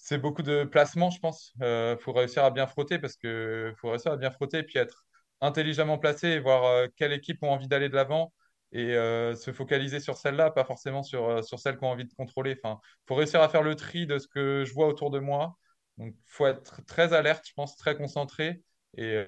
c'est 0.03 0.17
beaucoup 0.17 0.43
de 0.43 0.65
placement, 0.65 1.09
je 1.11 1.19
pense. 1.19 1.53
Il 1.59 1.63
euh, 1.63 1.97
faut 1.97 2.11
réussir 2.11 2.43
à 2.43 2.51
bien 2.51 2.67
frotter 2.67 2.99
parce 2.99 3.15
que 3.15 3.73
faut 3.77 3.89
réussir 3.89 4.11
à 4.11 4.17
bien 4.17 4.31
frotter 4.31 4.57
et 4.59 4.63
puis 4.63 4.77
être 4.77 5.05
intelligemment 5.39 5.97
placé 5.97 6.27
et 6.27 6.39
voir 6.39 6.65
euh, 6.65 6.87
quelle 6.97 7.13
équipe 7.13 7.41
ont 7.41 7.51
envie 7.51 7.69
d'aller 7.69 7.87
de 7.87 7.95
l'avant 7.95 8.33
et 8.73 8.95
euh, 8.97 9.33
se 9.35 9.53
focaliser 9.53 10.01
sur 10.01 10.17
celle-là, 10.17 10.51
pas 10.51 10.65
forcément 10.65 11.03
sur, 11.03 11.41
sur 11.43 11.57
celle 11.59 11.77
qu'on 11.77 11.87
a 11.87 11.91
envie 11.91 12.03
de 12.05 12.13
contrôler. 12.15 12.59
Enfin, 12.61 12.79
faut 13.07 13.15
réussir 13.15 13.41
à 13.41 13.47
faire 13.47 13.63
le 13.63 13.75
tri 13.75 14.05
de 14.05 14.19
ce 14.19 14.27
que 14.27 14.65
je 14.65 14.73
vois 14.73 14.87
autour 14.87 15.09
de 15.09 15.19
moi. 15.19 15.55
Donc, 15.97 16.13
faut 16.25 16.47
être 16.47 16.83
très 16.85 17.13
alerte, 17.13 17.45
je 17.47 17.53
pense, 17.53 17.77
très 17.77 17.95
concentré. 17.95 18.61
Et, 18.97 19.25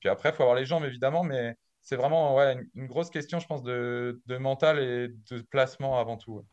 puis 0.00 0.08
après, 0.08 0.32
faut 0.32 0.42
avoir 0.42 0.56
les 0.56 0.64
jambes, 0.64 0.84
évidemment, 0.84 1.22
mais 1.22 1.54
c'est 1.80 1.96
vraiment 1.96 2.34
ouais, 2.34 2.56
une, 2.74 2.86
grosse 2.86 3.10
question, 3.10 3.38
je 3.38 3.46
pense, 3.46 3.62
de, 3.62 4.20
de 4.26 4.36
mental 4.38 4.78
et 4.80 5.08
de 5.30 5.42
placement 5.42 5.98
avant 5.98 6.16
tout. 6.16 6.44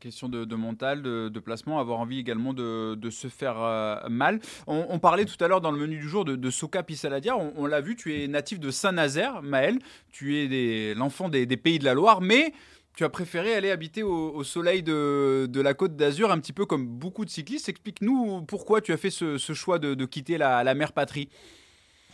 Question 0.00 0.28
de, 0.28 0.54
mental, 0.54 1.02
de, 1.02 1.40
placement, 1.40 1.78
avoir 1.78 2.00
envie 2.00 2.18
également 2.18 2.52
de, 2.52 3.10
se 3.10 3.28
faire 3.28 3.56
euh, 3.58 4.08
mal. 4.08 4.40
On, 4.66 4.98
parlait 4.98 5.24
tout 5.24 5.42
à 5.42 5.48
l'heure 5.48 5.60
dans 5.60 5.70
le 5.70 5.78
menu 5.78 5.98
du 5.98 6.08
jour 6.08 6.24
de, 6.24 6.50
Soka 6.50 6.82
Pissaladia. 6.82 7.36
On, 7.36 7.66
l'a 7.66 7.80
vu, 7.80 7.96
tu 7.96 8.20
es 8.20 8.28
natif 8.28 8.60
de 8.60 8.70
Saint-Nazaire, 8.70 9.42
Maël. 9.42 9.78
Tu 10.10 10.38
es 10.38 10.94
l'enfant 10.94 11.28
des, 11.28 11.46
pays 11.56 11.78
de 11.78 11.84
la 11.84 11.94
Loire, 11.94 12.20
mais 12.20 12.52
tu 12.94 13.04
as 13.04 13.08
préféré 13.08 13.54
aller 13.54 13.70
habiter 13.70 14.02
au, 14.02 14.42
soleil 14.44 14.82
de, 14.82 15.60
la 15.60 15.74
côte 15.74 15.96
d'Azur, 15.96 16.30
un 16.30 16.38
petit 16.38 16.52
peu 16.52 16.66
comme 16.66 16.86
beaucoup 16.86 17.24
de 17.24 17.30
cyclistes. 17.30 17.68
Explique-nous 17.68 18.42
pourquoi 18.42 18.80
tu 18.80 18.92
as 18.92 18.96
fait 18.96 19.10
ce, 19.10 19.36
choix 19.38 19.78
de, 19.78 20.04
quitter 20.04 20.38
la, 20.38 20.64
la 20.64 20.74
mère 20.74 20.92
patrie. 20.92 21.28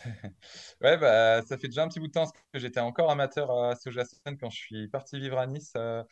ouais, 0.81 0.97
bah, 0.97 1.41
ça 1.43 1.57
fait 1.57 1.67
déjà 1.67 1.83
un 1.83 1.87
petit 1.87 1.99
bout 1.99 2.07
de 2.07 2.11
temps 2.11 2.29
que 2.51 2.59
j'étais 2.59 2.79
encore 2.79 3.09
amateur 3.09 3.51
à 3.51 3.75
Sojasen 3.75 4.37
quand 4.37 4.49
je 4.49 4.57
suis 4.57 4.87
parti 4.87 5.19
vivre 5.19 5.37
à 5.37 5.47
Nice. 5.47 5.73
Euh, 5.77 6.03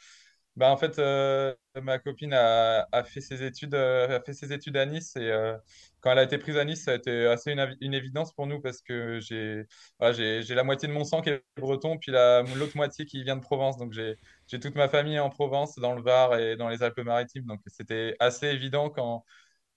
bah, 0.58 0.70
en 0.70 0.76
fait, 0.78 1.00
euh, 1.00 1.56
ma 1.82 1.98
copine 1.98 2.34
a, 2.34 2.86
fait 3.06 3.22
ses 3.22 3.44
études, 3.44 3.74
euh, 3.74 4.18
a 4.18 4.22
fait 4.22 4.34
ses 4.34 4.52
études 4.52 4.76
à 4.76 4.86
Nice 4.86 5.16
et 5.16 5.32
euh, 5.32 5.58
quand 6.02 6.12
elle 6.12 6.20
a 6.20 6.24
été 6.24 6.38
prise 6.38 6.58
à 6.58 6.66
Nice, 6.66 6.84
ça 6.84 6.92
a 6.92 6.96
été 6.96 7.26
assez 7.26 7.54
une, 7.54 7.94
évidence 7.94 8.34
pour 8.34 8.48
nous 8.48 8.60
parce 8.60 8.82
que 8.82 9.20
j'ai 9.22 9.64
voilà, 10.00 10.18
la 10.50 10.64
moitié 10.64 10.90
de 10.90 10.94
mon 10.94 11.06
sang 11.06 11.22
qui 11.22 11.30
est 11.30 11.44
breton, 11.56 11.98
puis 11.98 12.12
l'autre 12.12 12.76
moitié 12.76 13.06
qui 13.06 13.24
vient 13.24 13.38
de 13.38 13.42
Provence. 13.42 13.78
Donc 13.78 13.94
j'ai 13.94 14.18
toute 14.60 14.76
ma 14.76 14.90
famille 14.90 15.20
en 15.20 15.30
Provence, 15.30 15.78
dans 15.80 15.94
le 15.94 16.02
Var 16.02 16.38
et 16.38 16.58
dans 16.58 16.68
les 16.70 16.84
Alpes-Maritimes. 16.84 17.46
Donc 17.46 17.62
c'était 17.68 18.16
assez 18.20 18.48
évident 18.48 18.90
quand, 18.90 19.24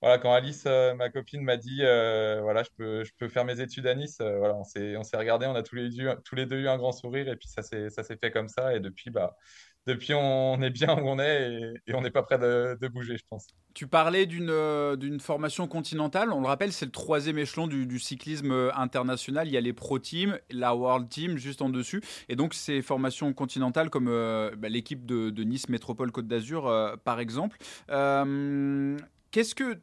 voilà, 0.03 0.19
quand 0.19 0.33
Alice, 0.33 0.67
ma 0.67 1.11
copine, 1.11 1.43
m'a 1.43 1.57
dit 1.57 1.79
voilà, 1.83 2.63
je 2.65 2.71
peux, 2.77 3.05
je 3.05 3.13
peux 3.19 3.29
faire 3.29 3.45
mes 3.45 3.61
études 3.61 3.87
à 3.87 3.95
Nice. 3.95 4.19
voilà, 4.21 4.57
on 4.57 4.65
s'est 4.65 5.17
regardé, 5.17 5.47
on 5.47 5.55
a 5.55 5.63
tous 5.63 5.77
les, 5.77 5.91
deux, 5.91 6.15
tous 6.25 6.35
les 6.35 6.47
deux 6.47 6.59
eu 6.61 6.69
un 6.69 6.79
grand 6.79 6.93
sourire 6.93 7.29
et 7.29 7.37
puis 7.37 7.49
ça 7.49 7.63
s'est 7.63 7.91
fait 8.21 8.31
comme 8.33 8.49
ça. 8.49 8.75
Et 8.75 8.81
depuis, 8.81 9.11
bah, 9.11 9.37
depuis, 9.87 10.15
on 10.15 10.61
est 10.63 10.71
bien 10.71 10.99
où 10.99 11.09
on 11.09 11.19
est 11.19 11.81
et, 11.87 11.95
on 11.95 12.03
n'est 12.03 12.11
pas 12.11 12.23
prêt 12.23 12.39
de, 12.39 12.89
bouger, 12.89 13.17
je 13.17 13.25
pense. 13.29 13.47
Tu 13.75 13.87
parlais 13.87 14.27
d'une 14.27 14.53
d'une 14.97 15.21
formation 15.21 15.67
continentale. 15.67 16.33
On 16.33 16.41
le 16.41 16.47
rappelle, 16.47 16.73
c'est 16.73 16.87
le 16.87 16.93
troisième 16.93 17.39
échelon 17.39 17.67
du, 17.67 17.99
cyclisme 17.99 18.71
international. 18.75 19.49
Il 19.49 19.53
y 19.53 19.57
a 19.57 19.61
les 19.61 19.73
Pro 19.73 19.99
Teams, 19.99 20.39
la 20.51 20.75
World 20.75 21.09
Team 21.09 21.37
juste 21.39 21.63
en 21.63 21.69
dessus. 21.69 22.03
Et 22.29 22.37
donc, 22.37 22.55
ces 22.55 22.83
formations 22.83 23.33
continentales 23.33 23.91
comme 23.91 24.07
bah, 24.07 24.69
l'équipe 24.69 25.05
de, 25.07 25.45
Nice 25.45 25.69
Métropole 25.69 26.13
Côte 26.13 26.27
d'Azur, 26.27 26.65
par 27.05 27.21
exemple. 27.21 27.59
Qu'est-ce 27.89 29.55
que 29.55 29.79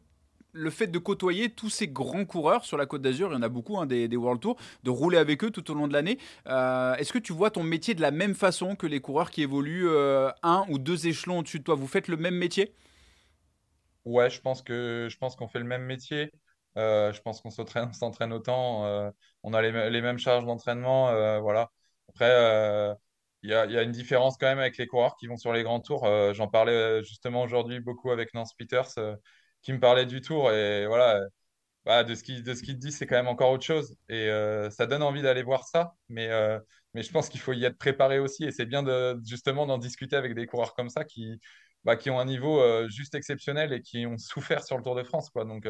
le 0.53 0.69
fait 0.69 0.87
de 0.87 0.99
côtoyer 0.99 1.49
tous 1.49 1.69
ces 1.69 1.87
grands 1.87 2.25
coureurs 2.25 2.65
sur 2.65 2.77
la 2.77 2.85
Côte 2.85 3.01
d'Azur, 3.01 3.29
il 3.31 3.35
y 3.35 3.37
en 3.37 3.41
a 3.41 3.49
beaucoup 3.49 3.77
hein, 3.77 3.85
des, 3.85 4.15
World 4.15 4.41
Tour, 4.41 4.57
de 4.83 4.89
rouler 4.89 5.17
avec 5.17 5.43
eux 5.43 5.51
tout 5.51 5.69
au 5.71 5.73
long 5.73 5.87
de 5.87 5.93
l'année. 5.93 6.17
Euh, 6.47 6.95
est-ce 6.95 7.13
que 7.13 7.19
tu 7.19 7.33
vois 7.33 7.51
ton 7.51 7.63
métier 7.63 7.93
de 7.93 8.01
la 8.01 8.11
même 8.11 8.35
façon 8.35 8.75
que 8.75 8.87
les 8.87 8.99
coureurs 8.99 9.31
qui 9.31 9.41
évoluent 9.41 9.89
euh, 9.89 10.29
un 10.43 10.65
ou 10.69 10.77
deux 10.77 11.07
échelons 11.07 11.39
au-dessus 11.39 11.59
de 11.59 11.63
toi? 11.63 11.75
Vous 11.75 11.87
faites 11.87 12.07
le 12.07 12.17
même 12.17 12.35
métier? 12.35 12.73
Ouais, 14.05 14.29
je 14.29 14.41
pense 14.41 14.61
que 14.61 15.07
je 15.09 15.17
pense 15.17 15.35
qu'on 15.35 15.47
fait 15.47 15.59
le 15.59 15.65
même 15.65 15.83
métier. 15.83 16.31
Euh, 16.77 17.11
je 17.11 17.21
pense 17.21 17.41
qu'on 17.41 17.51
s'entraîne 17.51 18.33
autant. 18.33 19.11
on 19.43 19.53
a 19.53 19.61
les, 19.61 20.01
mêmes 20.01 20.17
charges 20.17 20.45
d'entraînement. 20.45 21.39
voilà. 21.41 21.71
Après, 22.09 22.97
il 23.43 23.49
y 23.49 23.53
a, 23.53 23.83
une 23.83 23.91
différence 23.91 24.37
quand 24.37 24.47
même 24.47 24.59
avec 24.59 24.77
les 24.77 24.87
coureurs 24.87 25.15
qui 25.17 25.27
vont 25.27 25.37
sur 25.37 25.53
les 25.53 25.63
grands 25.63 25.79
tours. 25.79 26.07
J'en 26.33 26.47
parlais 26.47 27.03
justement 27.03 27.43
aujourd'hui 27.43 27.79
beaucoup 27.79 28.11
avec 28.11 28.33
Nance 28.33 28.53
Peters 28.53 28.97
qui 29.61 29.73
me 29.73 29.79
parlait 29.79 30.05
du 30.05 30.21
tour. 30.21 30.51
Et 30.51 30.87
voilà, 30.87 31.21
bah, 31.85 32.03
de 32.03 32.13
ce 32.15 32.23
qu'il 32.23 32.43
qu'il 32.43 32.77
dit, 32.77 32.91
c'est 32.91 33.07
quand 33.07 33.15
même 33.15 33.27
encore 33.27 33.51
autre 33.51 33.65
chose. 33.65 33.95
Et 34.09 34.29
euh, 34.29 34.69
ça 34.69 34.85
donne 34.85 35.01
envie 35.03 35.21
d'aller 35.21 35.43
voir 35.43 35.65
ça. 35.67 35.95
Mais, 36.09 36.29
euh, 36.29 36.59
mais 36.93 37.03
je 37.03 37.11
pense 37.11 37.29
qu'il 37.29 37.39
faut 37.41 37.53
y 37.53 37.65
être 37.65 37.77
préparé 37.77 38.19
aussi. 38.19 38.43
Et 38.45 38.51
c'est 38.51 38.65
bien 38.65 38.83
de, 38.83 39.19
justement 39.25 39.65
d'en 39.65 39.77
discuter 39.77 40.15
avec 40.15 40.35
des 40.35 40.45
coureurs 40.45 40.73
comme 40.75 40.89
ça 40.89 41.03
qui, 41.05 41.39
bah, 41.83 41.95
qui 41.95 42.09
ont 42.09 42.19
un 42.19 42.25
niveau 42.25 42.61
euh, 42.61 42.87
juste 42.89 43.15
exceptionnel 43.15 43.73
et 43.73 43.81
qui 43.81 44.05
ont 44.05 44.17
souffert 44.17 44.63
sur 44.63 44.77
le 44.77 44.83
Tour 44.83 44.95
de 44.95 45.03
France. 45.03 45.29
Quoi. 45.29 45.45
Donc, 45.45 45.67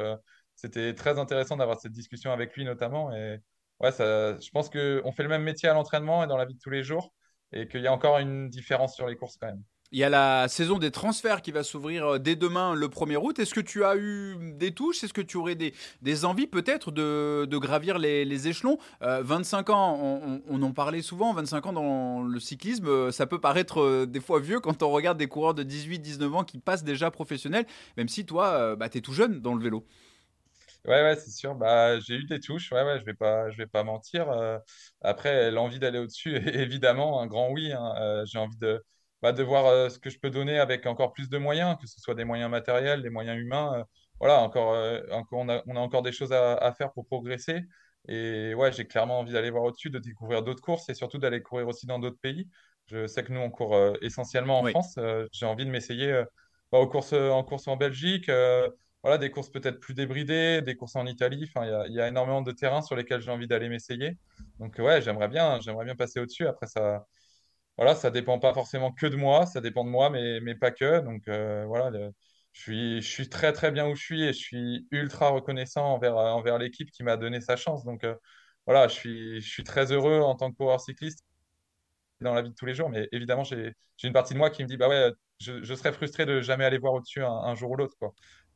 c'était 0.56 0.94
très 0.94 1.18
intéressant 1.20 1.58
d'avoir 1.58 1.80
cette 1.80 1.94
discussion 1.94 2.32
avec 2.32 2.56
lui 2.56 2.66
notamment. 2.66 3.14
Et 3.16 3.40
ouais, 3.80 3.92
ça, 3.92 4.38
je 4.40 4.50
pense 4.52 4.70
qu'on 4.70 5.12
fait 5.14 5.24
le 5.24 5.30
même 5.30 5.44
métier 5.44 5.70
à 5.70 5.74
l'entraînement 5.74 6.24
et 6.24 6.28
dans 6.28 6.38
la 6.38 6.46
vie 6.46 6.56
de 6.56 6.60
tous 6.60 6.70
les 6.70 6.84
jours. 6.84 7.14
Et 7.54 7.68
qu'il 7.68 7.82
y 7.82 7.88
a 7.88 7.94
encore 7.94 8.18
une 8.20 8.50
différence 8.50 8.96
sur 8.96 9.08
les 9.08 9.16
courses 9.18 9.38
quand 9.38 9.48
même. 9.48 9.64
Il 9.94 10.00
y 10.00 10.06
a 10.06 10.10
la 10.10 10.48
saison 10.48 10.80
des 10.80 10.90
transferts 10.90 11.42
qui 11.42 11.52
va 11.52 11.64
s'ouvrir 11.64 12.14
euh, 12.14 12.18
dès 12.18 12.38
demain, 12.38 12.76
le 12.76 12.88
1er 12.88 13.18
août. 13.18 13.40
Est-ce 13.40 13.54
que 13.54 13.60
tu 13.60 13.84
as 13.84 13.98
eu 13.98 14.38
des 14.54 14.72
touches? 14.74 15.04
Est-ce 15.04 15.12
que 15.12 15.20
tu 15.20 15.36
aurais 15.36 15.56
des, 15.56 16.26
envies 16.26 16.48
peut-être 16.48 16.92
de, 16.92 17.46
gravir 17.58 18.00
les, 18.00 18.48
échelons? 18.48 18.78
25 19.02 19.70
euh, 19.70 19.74
ans, 19.74 20.42
on, 20.48 20.62
en 20.64 20.72
parlait 20.72 21.02
souvent, 21.02 21.34
25 21.34 21.66
ans 21.66 21.74
dans 21.74 22.22
le 22.22 22.40
cyclisme, 22.40 22.88
euh, 22.88 23.12
ça 23.12 23.28
peut 23.28 23.42
paraître 23.42 24.06
des 24.06 24.22
fois 24.22 24.40
vieux 24.40 24.62
quand 24.62 24.82
on 24.82 24.90
regarde 24.92 25.18
des 25.18 25.28
coureurs 25.28 25.54
de 25.54 25.64
18-19 25.64 26.34
ans 26.36 26.44
qui 26.46 26.60
passent 26.60 26.86
déjà 26.86 27.12
professionnels, 27.12 27.66
même 27.98 28.08
si 28.08 28.26
toi, 28.26 28.78
bah, 28.78 28.88
tu 28.88 29.00
es 29.00 29.02
tout 29.02 29.14
jeune 29.14 29.42
dans 29.42 29.56
le 29.56 29.62
vélo. 29.62 29.86
Ouais, 30.86 31.04
ouais, 31.04 31.16
c'est 31.18 31.32
sûr. 31.32 31.54
Bah, 31.54 32.00
j'ai 32.00 32.16
eu 32.16 32.24
des 32.24 32.40
touches. 32.40 32.72
Ouais, 32.72 32.84
ouais, 32.84 32.98
je 33.00 33.06
vais 33.06 33.14
pas, 33.14 33.50
je 33.52 33.58
vais 33.58 33.68
pas 33.68 33.84
mentir. 33.84 34.28
après, 35.02 35.52
l'envie 35.52 35.80
d'aller 35.80 36.00
au-dessus, 36.00 36.36
évidemment, 36.54 37.20
un 37.20 37.28
grand 37.28 37.52
oui. 37.52 37.74
Hein. 37.74 38.24
j'ai 38.26 38.40
envie 38.40 38.58
de, 38.58 38.82
bah, 39.22 39.34
de 39.34 39.44
voir 39.44 39.68
euh, 39.68 39.90
ce 39.90 40.00
que 40.00 40.10
je 40.10 40.20
peux 40.20 40.30
donner 40.30 40.60
avec 40.60 40.86
encore 40.86 41.14
plus 41.14 41.30
de 41.30 41.38
moyens, 41.38 41.78
que 41.80 41.88
ce 41.88 42.00
soit 42.00 42.16
des 42.16 42.24
moyens 42.24 42.50
matériels, 42.50 43.02
des 43.04 43.10
moyens 43.10 43.40
humains. 43.40 43.80
Euh, 43.80 43.84
voilà, 44.20 44.40
encore, 44.42 44.74
euh, 44.74 45.02
encore 45.12 45.40
on 45.40 45.50
a, 45.50 45.64
on, 45.68 45.76
a, 45.76 45.80
encore 45.80 46.02
des 46.02 46.12
choses 46.12 46.34
à, 46.34 46.56
à, 46.56 46.74
faire 46.74 46.92
pour 46.92 47.06
progresser. 47.06 47.62
Et 48.08 48.54
ouais, 48.56 48.72
j'ai 48.72 48.86
clairement 48.88 49.20
envie 49.20 49.34
d'aller 49.34 49.52
voir 49.52 49.64
au-dessus, 49.64 49.90
de 49.90 50.00
découvrir 50.00 50.44
d'autres 50.44 50.62
courses 50.62 50.90
et 50.90 50.96
surtout 50.96 51.20
d'aller 51.20 51.42
courir 51.42 51.68
aussi 51.68 51.86
dans 51.86 52.00
d'autres 52.00 52.20
pays. 52.20 52.50
Je 52.88 53.08
sais 53.08 53.24
que 53.24 53.32
nous, 53.32 53.40
on 53.40 53.50
court 53.52 53.78
essentiellement 54.02 54.60
en 54.62 54.66
France. 54.66 55.00
j'ai 55.32 55.46
envie 55.46 55.66
de 55.66 55.70
m'essayer 55.70 56.24
bah, 56.72 56.80
aux 56.80 56.88
courses, 56.88 57.14
en 57.14 57.44
course 57.44 57.68
en 57.68 57.78
Belgique. 57.78 58.30
voilà, 59.04 59.18
des 59.20 59.30
courses 59.32 59.50
peut-être 59.50 59.80
plus 59.80 59.94
débridées, 59.94 60.62
des 60.62 60.76
courses 60.76 60.96
en 60.96 61.06
Italie. 61.06 61.48
Enfin, 61.48 61.66
il 61.88 61.94
y, 61.94 61.98
y, 61.98 62.02
a 62.02 62.08
énormément 62.08 62.42
de 62.42 62.52
terrains 62.52 62.82
sur 62.82 62.96
lesquels 62.96 63.22
j'ai 63.22 63.32
envie 63.32 63.48
d'aller 63.48 63.70
m'essayer. 63.70 64.18
Donc 64.60 64.78
ouais, 64.80 65.02
j'aimerais 65.02 65.28
bien, 65.28 65.60
j'aimerais 65.62 65.86
bien 65.86 65.96
passer 65.96 66.20
au-dessus. 66.20 66.48
Après, 66.48 66.68
ça, 66.68 67.06
voilà, 67.78 67.96
ça 67.96 68.12
dépend 68.12 68.40
pas 68.40 68.54
forcément 68.54 68.92
que 68.92 69.08
de 69.08 69.16
moi, 69.16 69.46
ça 69.46 69.62
dépend 69.62 69.84
de 69.84 69.90
moi, 69.90 70.10
mais, 70.10 70.40
mais 70.42 70.56
pas 70.56 70.72
que. 70.72 71.00
Donc 71.02 71.28
euh, 71.28 71.66
voilà, 71.66 71.92
je 72.54 72.62
suis, 72.62 73.02
je 73.02 73.08
suis 73.08 73.30
très 73.30 73.54
très 73.54 73.72
bien 73.72 73.88
où 73.88 73.96
je 73.96 74.02
suis 74.04 74.24
et 74.24 74.34
je 74.34 74.40
suis 74.40 74.88
ultra 74.92 75.30
reconnaissant 75.30 75.86
envers, 75.94 76.16
envers 76.18 76.58
l'équipe 76.58 76.92
qui 76.92 77.04
m'a 77.04 77.18
donné 77.18 77.42
sa 77.42 77.56
chance. 77.56 77.84
Donc 77.86 78.04
euh, 78.04 78.16
voilà, 78.66 78.88
je 78.88 78.94
suis, 78.94 79.42
je 79.42 79.50
suis 79.50 79.64
très 79.64 79.92
heureux 79.92 80.20
en 80.22 80.36
tant 80.36 80.52
que 80.52 80.58
coureur 80.58 80.80
cycliste 80.82 81.26
dans 82.22 82.34
la 82.34 82.42
vie 82.42 82.50
de 82.50 82.56
tous 82.56 82.66
les 82.66 82.76
jours, 82.76 82.90
mais 82.90 83.10
évidemment, 83.12 83.44
j'ai 83.44 83.74
une 84.04 84.14
partie 84.14 84.34
de 84.34 84.40
moi 84.40 84.50
qui 84.50 84.64
me 84.64 84.68
dit, 84.68 84.78
bah 84.78 84.88
ouais, 84.88 85.12
je, 85.40 85.74
serais 85.76 85.92
frustré 85.92 86.26
de 86.26 86.42
jamais 86.42 86.66
aller 86.66 86.78
voir 86.78 86.94
au-dessus 86.94 87.24
un, 87.24 87.56
jour 87.56 87.72
ou 87.72 87.76
l'autre. 87.78 87.96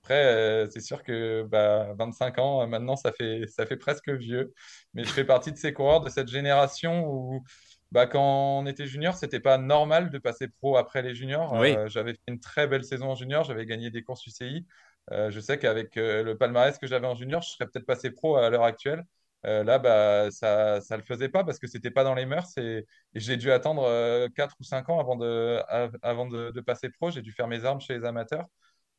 Après, 0.04 0.26
euh, 0.26 0.70
c'est 0.70 0.82
sûr 0.82 1.04
que 1.04 1.44
bah, 1.50 1.94
25 1.98 2.38
ans, 2.40 2.68
maintenant, 2.68 2.96
ça 2.96 3.12
fait, 3.12 3.48
ça 3.48 3.66
fait 3.66 3.78
presque 3.78 4.10
vieux, 4.10 4.54
mais 4.94 5.04
je 5.04 5.10
fais 5.10 5.26
partie 5.26 5.52
de 5.52 5.58
ces 5.58 5.74
coureurs 5.74 6.02
de 6.02 6.10
cette 6.10 6.28
génération 6.28 7.06
où 7.08 7.44
bah, 7.92 8.08
quand 8.08 8.60
on 8.60 8.66
était 8.66 8.88
junior, 8.88 9.16
c'était 9.16 9.40
pas 9.40 9.58
normal 9.58 10.10
de 10.10 10.18
passer 10.18 10.48
pro 10.48 10.78
après 10.78 11.02
les 11.02 11.16
juniors. 11.16 11.54
Euh, 11.54 11.88
j'avais 11.88 12.14
fait 12.14 12.22
une 12.28 12.40
très 12.40 12.68
belle 12.68 12.84
saison 12.84 13.12
en 13.12 13.16
junior, 13.16 13.44
j'avais 13.44 13.66
gagné 13.66 13.90
des 13.90 14.04
courses 14.04 14.26
UCI. 14.26 14.66
Euh, 15.12 15.30
je 15.30 15.40
sais 15.40 15.60
qu'avec 15.60 15.98
euh, 15.98 16.24
le 16.24 16.38
palmarès 16.38 16.78
que 16.78 16.88
j'avais 16.88 17.08
en 17.08 17.16
junior, 17.16 17.42
je 17.42 17.50
serais 17.50 17.68
peut-être 17.68 17.86
passé 17.86 18.12
pro 18.12 18.38
à 18.38 18.50
l'heure 18.50 18.64
actuelle. 18.64 19.06
là, 19.44 19.78
bah, 19.78 20.32
ça 20.32 20.80
ne 20.92 20.98
le 20.98 21.04
faisait 21.04 21.30
pas 21.30 21.44
parce 21.44 21.60
que 21.60 21.68
c'était 21.68 21.92
pas 21.92 22.04
dans 22.04 22.16
les 22.16 22.26
mœurs 22.26 22.58
et, 22.58 22.86
j'ai 23.14 23.38
dû 23.38 23.52
attendre 23.52 24.28
4 24.36 24.56
ou 24.60 24.64
5 24.64 24.90
ans 24.90 25.00
avant 25.00 25.16
de, 25.16 25.62
avant 26.02 26.28
de, 26.28 26.52
de 26.52 26.62
passer 26.62 26.90
pro. 26.90 27.12
J'ai 27.12 27.22
dû 27.22 27.32
faire 27.32 27.48
mes 27.48 27.64
armes 27.64 27.80
chez 27.80 27.98
les 27.98 28.06
amateurs. 28.06 28.46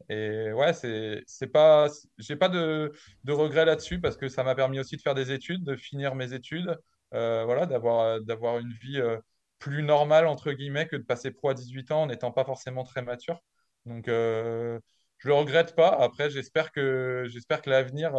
Et 0.09 0.53
ouais, 0.53 0.73
c'est, 0.73 1.23
c'est 1.27 1.49
pas, 1.49 1.89
j'ai 2.19 2.37
pas 2.37 2.49
de, 2.49 2.93
de 3.25 3.33
regrets 3.33 3.65
là-dessus 3.65 4.01
parce 4.01 4.17
que 4.17 4.29
ça 4.29 4.45
m'a 4.45 4.55
permis 4.55 4.79
aussi 4.79 4.97
de 4.97 5.03
faire 5.03 5.15
des 5.15 5.33
études, 5.33 5.65
de 5.65 5.75
finir 5.77 6.15
mes 6.15 6.33
études, 6.33 6.79
voilà, 7.13 7.67
d'avoir, 7.67 8.01
euh, 8.01 8.21
d'avoir 8.21 8.59
une 8.59 8.73
vie 8.73 9.01
euh, 9.01 9.19
plus 9.59 9.83
normale, 9.83 10.27
entre 10.27 10.53
guillemets, 10.53 10.87
que 10.89 10.97
de 10.97 11.03
passer 11.03 11.31
pro 11.31 11.51
à 11.51 11.55
18 11.55 11.91
ans 11.93 12.03
en 12.03 12.07
n'étant 12.07 12.33
pas 12.33 12.45
forcément 12.45 12.85
très 12.85 13.03
mature. 13.03 13.41
Donc, 13.87 14.07
je 14.09 14.81
le 15.29 15.35
regrette 15.35 15.75
pas. 15.77 15.89
Après, 15.89 16.31
j'espère 16.31 16.73
que, 16.73 17.25
j'espère 17.29 17.63
que 17.63 17.71
l'avenir 17.71 18.13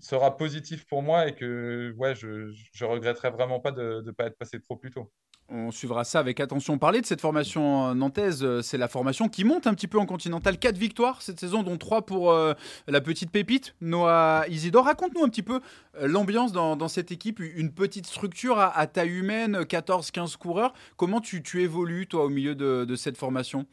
sera 0.00 0.36
positif 0.36 0.86
pour 0.86 1.02
moi 1.02 1.28
et 1.28 1.34
que 1.34 1.92
ouais, 1.96 2.14
je 2.14 2.28
ne 2.28 2.84
regretterai 2.84 3.30
vraiment 3.30 3.60
pas 3.60 3.72
de 3.72 4.02
ne 4.04 4.10
pas 4.12 4.26
être 4.26 4.38
passé 4.38 4.60
trop 4.60 4.76
plus 4.76 4.90
tôt. 4.90 5.12
On 5.48 5.70
suivra 5.70 6.04
ça 6.04 6.18
avec 6.18 6.40
attention. 6.40 6.78
Parler 6.78 7.00
de 7.00 7.06
cette 7.06 7.20
formation 7.20 7.94
nantaise, 7.94 8.42
euh, 8.42 8.62
c'est 8.62 8.78
la 8.78 8.88
formation 8.88 9.28
qui 9.28 9.44
monte 9.44 9.66
un 9.66 9.74
petit 9.74 9.88
peu 9.88 9.98
en 9.98 10.06
continental. 10.06 10.58
Quatre 10.58 10.78
victoires 10.78 11.20
cette 11.20 11.38
saison, 11.38 11.62
dont 11.62 11.76
trois 11.76 12.06
pour 12.06 12.30
euh, 12.30 12.54
la 12.86 13.00
petite 13.00 13.30
pépite, 13.30 13.74
Noah 13.80 14.46
Isidore. 14.48 14.86
Raconte-nous 14.86 15.22
un 15.22 15.28
petit 15.28 15.42
peu 15.42 15.60
euh, 15.96 16.06
l'ambiance 16.06 16.52
dans, 16.52 16.88
cette 16.88 17.12
équipe, 17.12 17.38
une 17.40 17.72
petite 17.72 18.06
structure 18.06 18.58
à, 18.58 18.86
taille 18.86 19.10
humaine, 19.10 19.58
14-15 19.62 20.38
coureurs. 20.38 20.72
Comment 20.96 21.20
tu, 21.20 21.42
évolues, 21.60 22.06
toi, 22.06 22.24
au 22.24 22.28
milieu 22.30 22.54
de, 22.54 22.96
cette 22.96 23.18
formation? 23.18 23.66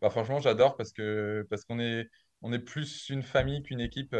Bah, 0.00 0.10
Franchement, 0.10 0.40
j'adore 0.40 0.76
parce 0.76 0.92
que 0.92 1.46
parce 1.50 1.64
qu'on 1.64 1.80
est, 1.80 2.08
on 2.40 2.52
est 2.52 2.58
plus 2.58 3.10
une 3.10 3.22
famille 3.22 3.62
qu'une 3.62 3.80
équipe. 3.80 4.16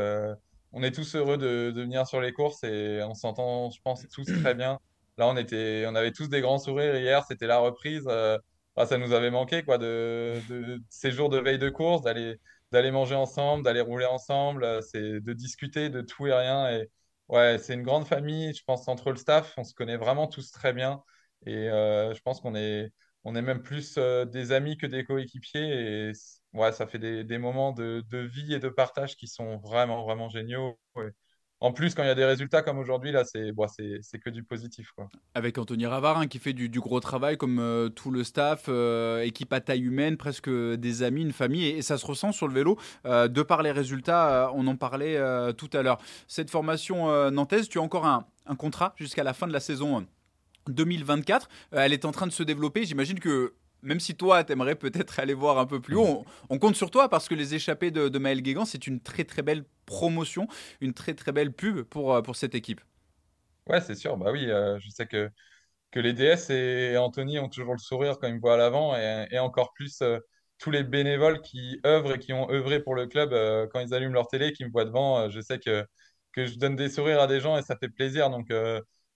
on 0.73 0.83
est 0.83 0.93
tous 0.93 1.15
heureux 1.15 1.39
de, 1.39 1.71
de, 1.71 1.81
venir 1.81 2.07
sur 2.07 2.21
les 2.21 2.33
courses 2.33 2.63
et 2.65 3.01
on 3.03 3.15
s'entend, 3.15 3.71
je 3.71 3.81
pense, 3.83 4.07
tous 4.09 4.27
très 4.43 4.55
bien. 4.55 4.79
Là, 5.19 5.29
on 5.29 5.37
était, 5.37 5.85
on 5.89 5.95
avait 5.95 6.13
tous 6.13 6.29
des 6.29 6.41
grands 6.41 6.59
sourires 6.59 6.97
hier. 6.97 7.25
C'était 7.27 7.47
la 7.47 7.59
reprise. 7.59 8.05
Euh, 8.09 8.39
ça 8.87 8.99
nous 8.99 9.13
avait 9.13 9.31
manqué, 9.31 9.63
quoi, 9.65 9.79
de, 9.79 10.41
ces 10.89 11.11
jours 11.13 11.29
de 11.29 11.39
veille 11.39 11.59
de 11.59 11.69
course, 11.69 12.03
d'aller, 12.03 12.37
d'aller 12.71 12.91
manger 12.91 13.15
ensemble, 13.15 13.65
d'aller 13.65 13.81
rouler 13.81 14.07
ensemble. 14.07 14.65
Euh, 14.65 14.81
c'est 14.81 15.21
de 15.21 15.33
discuter 15.33 15.91
de 15.91 16.01
tout 16.01 16.27
et 16.27 16.33
rien. 16.33 16.71
Et 16.71 16.89
ouais, 17.29 17.59
c'est 17.59 17.75
une 17.75 17.83
grande 17.83 18.07
famille. 18.07 18.55
Je 18.55 18.63
pense 18.65 18.89
entre 18.89 19.11
le 19.11 19.17
staff, 19.17 19.55
on 19.59 19.65
se 19.65 19.75
connaît 19.75 19.97
vraiment 19.97 20.27
tous 20.27 20.51
très 20.51 20.73
bien. 20.73 21.03
Et 21.47 21.69
euh, 21.71 22.15
je 22.15 22.21
pense 22.23 22.41
qu'on 22.41 22.55
est, 22.55 22.93
on 23.25 23.35
est 23.37 23.43
même 23.43 23.63
plus 23.63 23.99
des 23.99 24.53
amis 24.53 24.77
que 24.79 24.87
des 24.87 25.05
coéquipiers. 25.05 26.09
Et 26.09 26.13
ouais, 26.55 26.73
ça 26.73 26.87
fait 26.87 26.99
des, 26.99 27.39
moments 27.39 27.73
de, 27.73 28.03
de, 28.09 28.19
vie 28.19 28.55
et 28.55 28.59
de 28.59 28.69
partage 28.69 29.17
qui 29.17 29.27
sont 29.29 29.59
vraiment, 29.59 30.05
vraiment 30.05 30.29
géniaux 30.29 30.79
en 31.63 31.71
plus, 31.71 31.95
quand 31.95 32.03
il 32.03 32.09
y 32.09 32.11
a 32.11 32.17
des 32.17 32.25
résultats 32.25 32.61
comme 32.61 32.79
aujourd'hui, 32.79 33.13
là, 33.13 33.23
c'est 33.25 34.19
que 34.19 34.31
du 34.31 34.43
positif. 34.43 34.93
Avec 35.37 35.57
Anthony 35.59 35.87
Ravarin 35.87 36.27
qui 36.27 36.41
fait 36.41 36.53
du, 36.53 36.69
gros 36.81 36.99
travail, 36.99 37.37
comme 37.37 37.61
euh, 37.61 37.89
tout 37.89 38.11
le 38.11 38.25
staff, 38.25 38.65
euh, 38.69 39.23
équipe 39.23 39.53
à 39.53 39.61
taille 39.61 39.83
humaine, 39.83 40.17
presque 40.17 40.51
des 40.51 41.05
amis, 41.05 41.23
une 41.23 41.33
famille, 41.33 41.67
et, 41.67 41.83
ça 41.83 41.99
se 41.99 42.05
ressent 42.05 42.33
sur 42.33 42.49
le 42.49 42.55
vélo. 42.55 42.79
Euh, 43.07 43.29
de 43.29 43.43
par 43.43 43.63
les 43.63 43.71
résultats, 43.71 44.51
on 44.55 44.67
en 44.67 44.75
parlait 44.75 45.17
tout 45.55 45.71
à 45.73 45.83
l'heure. 45.83 45.99
Cette 46.27 46.51
formation 46.51 47.31
nantaise, 47.31 47.69
tu 47.69 47.79
as 47.79 47.83
encore 47.83 48.07
un, 48.07 48.27
un 48.47 48.57
contrat 48.57 48.95
jusqu'à 48.97 49.23
la 49.23 49.33
fin 49.33 49.47
de 49.47 49.53
la 49.53 49.61
saison 49.61 50.05
2024. 50.69 51.49
elle 51.71 51.93
est 51.93 52.05
en 52.05 52.11
train 52.11 52.27
de 52.27 52.33
se 52.33 52.43
développer. 52.43 52.85
J'imagine 52.85 53.21
que 53.21 53.55
même 53.83 54.01
si 54.01 54.15
toi, 54.15 54.45
tu 54.45 54.53
aimerais 54.53 54.77
peut-être 54.77 55.19
aller 55.19 55.35
voir 55.35 55.59
un 55.59 55.67
peu 55.67 55.81
plus 55.81 55.97
haut, 55.97 56.25
on, 56.49 56.59
compte 56.59 56.77
sur 56.77 56.91
toi 56.91 57.09
parce 57.09 57.29
que 57.29 57.35
les 57.35 57.55
échappées 57.55 57.91
de, 57.91 58.09
de 58.09 58.19
Maël 58.19 58.43
Guégan, 58.43 58.65
c'est 58.65 58.87
une 58.87 59.01
très 59.01 59.25
très 59.25 59.43
belle 59.43 59.65
promotion, 59.87 60.47
une 60.81 60.95
très 60.95 61.15
très 61.15 61.33
belle 61.33 61.53
pub 61.53 61.83
pour, 61.83 62.15
euh, 62.15 62.23
pour 62.23 62.37
cette 62.37 62.55
équipe. 62.55 62.81
Ouais, 63.69 63.81
c'est 63.81 63.95
sûr. 63.95 64.17
Bah 64.17 64.31
oui, 64.33 64.51
euh, 64.51 64.79
je 64.81 64.89
sais 64.91 65.07
que 65.07 65.31
que 65.91 66.01
les 66.01 66.15
DS 66.15 66.51
et 66.51 66.97
Anthony 66.97 67.39
ont 67.39 67.51
toujours 67.51 67.75
le 67.75 67.79
sourire 67.79 68.19
quand 68.19 68.27
ils 68.27 68.37
me 68.37 68.41
voient 68.41 68.55
à 68.55 68.57
l'avant 68.57 68.97
et, 68.97 69.27
et, 69.31 69.39
encore 69.39 69.75
plus 69.75 70.01
euh, 70.01 70.19
tous 70.59 70.71
les 70.71 70.85
bénévoles 70.85 71.43
qui 71.43 71.81
œuvrent 71.85 72.15
et 72.15 72.19
qui 72.19 72.33
ont 72.33 72.51
œuvré 72.51 72.83
pour 72.83 72.95
le 72.95 73.07
club 73.07 73.31
quand 73.71 73.81
ils 73.81 73.93
allument 73.93 74.15
leur 74.15 74.27
télé, 74.29 74.53
qui 74.53 74.65
me 74.65 74.71
voient 74.71 74.87
devant. 74.87 75.29
Je 75.29 75.41
sais 75.41 75.59
que, 75.59 75.85
que 76.33 76.47
je 76.47 76.57
donne 76.57 76.77
des 76.77 76.89
sourires 76.89 77.21
à 77.21 77.27
des 77.27 77.41
gens 77.41 77.59
et 77.59 77.63
ça 77.63 77.77
fait 77.77 77.91
plaisir. 77.91 78.31
Donc, 78.31 78.51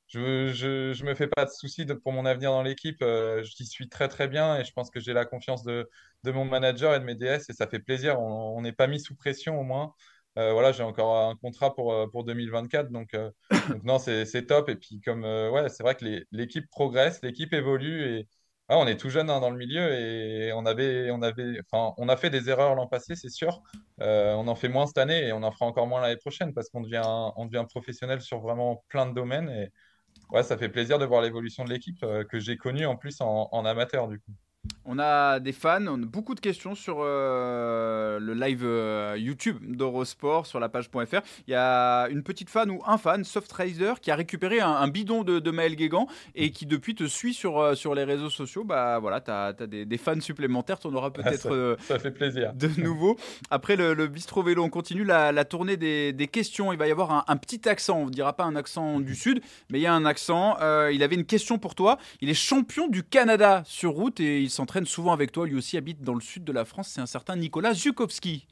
je, 0.08 0.48
je, 0.52 0.92
je, 0.92 1.04
me 1.04 1.14
fais 1.14 1.26
pas 1.28 1.44
de 1.44 1.50
soucis 1.50 1.84
de, 1.86 1.94
pour 1.94 2.12
mon 2.12 2.26
avenir 2.26 2.50
dans 2.50 2.62
l'équipe. 2.62 3.04
J'y 3.42 3.66
suis 3.66 3.88
très, 3.88 4.08
très 4.08 4.28
bien 4.28 4.56
et 4.58 4.64
je 4.64 4.72
pense 4.72 4.90
que 4.90 5.00
j'ai 5.00 5.12
la 5.12 5.24
confiance 5.24 5.62
de, 5.64 5.88
de, 6.24 6.30
mon 6.30 6.44
manager 6.44 6.94
et 6.94 7.00
de 7.00 7.04
mes 7.04 7.14
DS 7.14 7.48
et 7.48 7.52
ça 7.52 7.66
fait 7.66 7.80
plaisir. 7.80 8.20
On 8.20 8.60
n'est 8.62 8.72
pas 8.72 8.86
mis 8.86 9.00
sous 9.00 9.16
pression 9.16 9.58
au 9.60 9.64
moins. 9.64 9.92
Euh, 10.38 10.52
voilà, 10.52 10.70
j'ai 10.72 10.82
encore 10.82 11.16
un 11.30 11.36
contrat 11.36 11.74
pour, 11.74 11.92
euh, 11.92 12.06
pour 12.08 12.24
2024. 12.24 12.90
Donc, 12.90 13.14
euh, 13.14 13.30
donc 13.70 13.84
non, 13.84 13.98
c'est 13.98 14.46
top. 14.46 14.68
Et 14.68 14.76
puis, 14.76 15.00
comme, 15.00 15.24
ouais, 15.24 15.68
c'est 15.68 15.82
vrai 15.82 15.94
que 15.94 16.04
l'équipe 16.30 16.68
progresse, 16.70 17.20
l'équipe 17.22 17.52
évolue 17.52 18.04
et 18.04 18.28
on 18.68 18.86
est 18.86 18.96
tout 18.96 19.10
jeune 19.10 19.30
hein, 19.30 19.40
dans 19.40 19.50
le 19.50 19.56
milieu 19.56 19.92
et 19.92 20.52
on 20.52 20.66
avait, 20.66 21.10
on 21.12 21.22
avait, 21.22 21.60
enfin, 21.70 21.94
on 21.98 22.08
a 22.08 22.16
fait 22.16 22.30
des 22.30 22.50
erreurs 22.50 22.74
l'an 22.74 22.88
passé, 22.88 23.14
c'est 23.14 23.30
sûr. 23.30 23.62
on 23.98 24.48
en 24.48 24.54
fait 24.56 24.68
moins 24.68 24.86
cette 24.86 24.98
année 24.98 25.28
et 25.28 25.32
on 25.32 25.42
en 25.44 25.52
fera 25.52 25.66
encore 25.66 25.86
moins 25.86 26.00
l'année 26.00 26.16
prochaine 26.16 26.52
parce 26.52 26.68
qu'on 26.70 26.80
devient, 26.80 27.02
on 27.36 27.46
devient 27.46 27.64
professionnel 27.68 28.20
sur 28.20 28.40
vraiment 28.40 28.84
plein 28.88 29.06
de 29.06 29.14
domaines. 29.14 29.48
Et 29.50 29.70
ouais, 30.30 30.42
ça 30.42 30.56
fait 30.58 30.68
plaisir 30.68 30.98
de 30.98 31.04
voir 31.04 31.22
l'évolution 31.22 31.64
de 31.64 31.70
l'équipe 31.70 32.00
que 32.28 32.38
j'ai 32.40 32.56
connue 32.56 32.86
en 32.86 32.96
plus 32.96 33.20
en, 33.20 33.48
en 33.52 33.64
amateur 33.64 34.08
du 34.08 34.20
coup. 34.20 34.32
On 34.88 35.00
a 35.00 35.40
des 35.40 35.52
fans, 35.52 35.84
on 35.88 36.00
a 36.00 36.06
beaucoup 36.06 36.36
de 36.36 36.40
questions 36.40 36.76
sur 36.76 36.98
euh, 37.00 38.20
le 38.20 38.34
live 38.34 38.62
euh, 38.64 39.16
YouTube 39.18 39.58
d'Eurosport 39.76 40.46
sur 40.46 40.60
la 40.60 40.68
page.fr. 40.68 41.20
Il 41.48 41.50
y 41.50 41.54
a 41.54 42.06
une 42.08 42.22
petite 42.22 42.48
fan 42.48 42.70
ou 42.70 42.80
un 42.86 42.96
fan, 42.96 43.24
Softrider, 43.24 43.94
qui 44.00 44.12
a 44.12 44.14
récupéré 44.14 44.60
un, 44.60 44.86
bidon 44.86 45.24
de, 45.24 45.50
Maël 45.50 45.74
Guégan 45.74 46.06
et 46.36 46.52
qui 46.52 46.66
depuis 46.66 46.94
te 46.94 47.04
suit 47.04 47.34
sur, 47.34 47.58
euh, 47.58 47.74
sur 47.74 47.96
les 47.96 48.04
réseaux 48.04 48.30
sociaux. 48.30 48.62
Bah 48.62 49.00
voilà, 49.00 49.20
tu 49.20 49.30
as, 49.32 49.52
des, 49.54 49.98
fans 49.98 50.20
supplémentaires, 50.20 50.78
tu 50.78 50.86
en 50.86 50.94
auras 50.94 51.10
peut-être 51.10 51.76
ça, 51.80 51.98
fait 51.98 52.12
plaisir. 52.12 52.52
de 52.54 52.68
nouveau. 52.80 53.16
Après 53.50 53.74
le, 53.74 53.92
le, 53.92 54.06
bistrot 54.06 54.44
vélo, 54.44 54.62
on 54.62 54.70
continue 54.70 55.02
la, 55.02 55.44
tournée 55.44 55.76
des, 55.76 56.28
questions. 56.30 56.72
Il 56.72 56.78
va 56.78 56.86
y 56.86 56.92
avoir 56.92 57.24
un, 57.28 57.36
petit 57.36 57.68
accent, 57.68 57.98
on 57.98 58.06
ne 58.06 58.10
dira 58.10 58.34
pas 58.34 58.44
un 58.44 58.54
accent 58.54 59.00
du 59.00 59.16
sud, 59.16 59.40
mais 59.70 59.80
il 59.80 59.82
y 59.82 59.86
a 59.86 59.94
un 59.94 60.04
accent. 60.04 60.56
il 60.90 61.02
avait 61.02 61.16
une 61.16 61.26
question 61.26 61.58
pour 61.58 61.74
toi. 61.74 61.98
Il 62.20 62.30
est 62.30 62.34
champion 62.34 62.86
du 62.86 63.02
Canada 63.02 63.62
sur 63.64 63.90
route 63.90 64.20
et 64.20 64.42
il 64.42 64.50
s'entraîne 64.56 64.86
souvent 64.86 65.12
avec 65.12 65.32
toi, 65.32 65.46
lui 65.46 65.54
aussi 65.54 65.76
habite 65.76 66.00
dans 66.02 66.14
le 66.14 66.20
sud 66.20 66.44
de 66.44 66.52
la 66.52 66.64
France, 66.64 66.88
c'est 66.88 67.00
un 67.00 67.06
certain 67.06 67.36
Nicolas 67.36 67.74
Zukowski. 67.74 68.48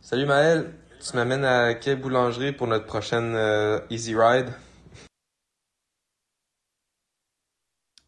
Salut 0.00 0.24
Maël, 0.24 0.72
tu 1.06 1.16
m'amènes 1.16 1.44
à 1.44 1.74
quelle 1.74 2.00
boulangerie 2.00 2.52
pour 2.52 2.66
notre 2.66 2.86
prochaine 2.86 3.34
euh, 3.34 3.78
Easy 3.90 4.14
Ride 4.16 4.48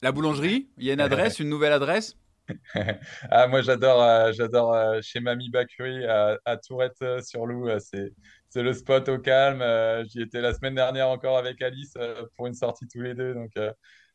La 0.01 0.13
boulangerie 0.13 0.71
Il 0.79 0.85
y 0.85 0.91
a 0.91 0.95
une 0.95 1.01
adresse, 1.01 1.41
une 1.41 1.51
nouvelle 1.51 1.73
adresse? 1.73 2.17
Ah, 3.31 3.47
moi 3.47 3.63
j'adore 3.63 4.03
euh, 4.03 4.33
j'adore 4.33 4.75
euh, 4.75 4.99
chez 5.03 5.21
Mamie 5.21 5.51
Bakery 5.51 6.05
à, 6.07 6.37
à 6.45 6.57
Tourette 6.57 7.05
sur 7.23 7.47
Loup. 7.47 7.69
c'est, 7.79 8.13
c'est 8.49 8.65
le 8.65 8.73
spot 8.73 9.09
au 9.09 9.19
calme. 9.19 9.63
j'y 10.09 10.23
étais 10.23 10.41
la 10.41 10.53
semaine 10.53 10.75
dernière 10.75 11.09
encore 11.11 11.39
avec 11.39 11.63
Alice 11.63 11.95
pour 12.37 12.49
une 12.49 12.55
sortie 12.55 12.89
tous 12.89 13.03
les 13.03 13.15
deux. 13.15 13.35
Donc 13.35 13.53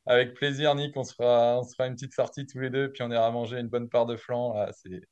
avec 0.06 0.34
plaisir, 0.34 0.76
Nick. 0.76 0.96
On 0.98 1.04
se, 1.04 1.14
fera, 1.14 1.62
une 1.80 1.96
petite 1.96 2.14
sortie 2.14 2.46
tous 2.46 2.60
les 2.60 2.70
deux, 2.70 2.92
puis 2.92 3.04
on 3.04 3.12
ira 3.12 3.30
manger 3.32 3.60
une 3.60 3.70
bonne 3.70 3.90
part 3.90 4.06
de 4.06 4.16
flan. 4.16 4.56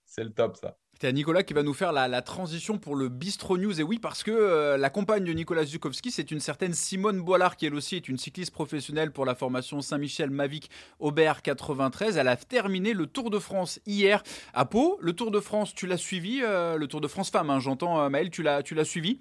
C'est 0.06 0.24
le 0.24 0.32
top, 0.32 0.58
ça. 0.58 0.78
C'est 1.04 1.12
Nicolas 1.12 1.44
qui 1.44 1.54
va 1.54 1.64
nous 1.64 1.74
faire 1.74 1.92
la, 1.92 2.22
transition 2.22 2.78
pour 2.78 2.96
le 2.96 3.10
Bistro 3.10 3.58
News. 3.58 3.78
Et 3.82 3.84
oui, 3.84 4.00
parce 4.00 4.24
que 4.24 4.32
euh, 4.32 4.78
la 4.78 4.90
compagne 4.90 5.26
de 5.26 5.34
Nicolas 5.34 5.66
Zukowski, 5.66 6.12
c'est 6.12 6.32
une 6.32 6.40
certaine 6.40 6.74
Simone 6.74 7.20
Boilard, 7.20 7.58
qui 7.58 7.66
elle 7.66 7.76
aussi 7.76 7.98
est 7.98 8.08
une 8.08 8.18
cycliste 8.18 8.54
professionnelle 8.54 9.12
pour 9.12 9.26
la 9.26 9.36
formation 9.36 9.82
Saint-Michel 9.82 10.30
Mavic 10.30 10.70
Aubert 11.00 11.42
93. 11.42 12.16
Elle 12.16 12.30
a 12.30 12.38
terminé 12.38 12.94
le 12.94 13.08
Tour 13.08 13.32
de 13.32 13.40
France 13.40 13.82
hier 13.86 14.24
à 14.54 14.64
Pau. 14.64 14.98
Le 15.02 15.12
Tour 15.12 15.32
de 15.32 15.42
France, 15.42 15.76
tu 15.76 15.88
l'as 15.88 15.98
suivi, 15.98 16.40
euh, 16.42 16.78
le 16.78 16.88
Tour 16.88 17.02
de 17.02 17.10
France 17.10 17.32
femme, 17.32 17.50
hein, 17.50 17.60
j'entends 17.60 18.00
euh, 18.00 18.08
Maël, 18.08 18.30
tu 18.30 18.42
l'as 18.42 18.86
suivi? 18.86 19.20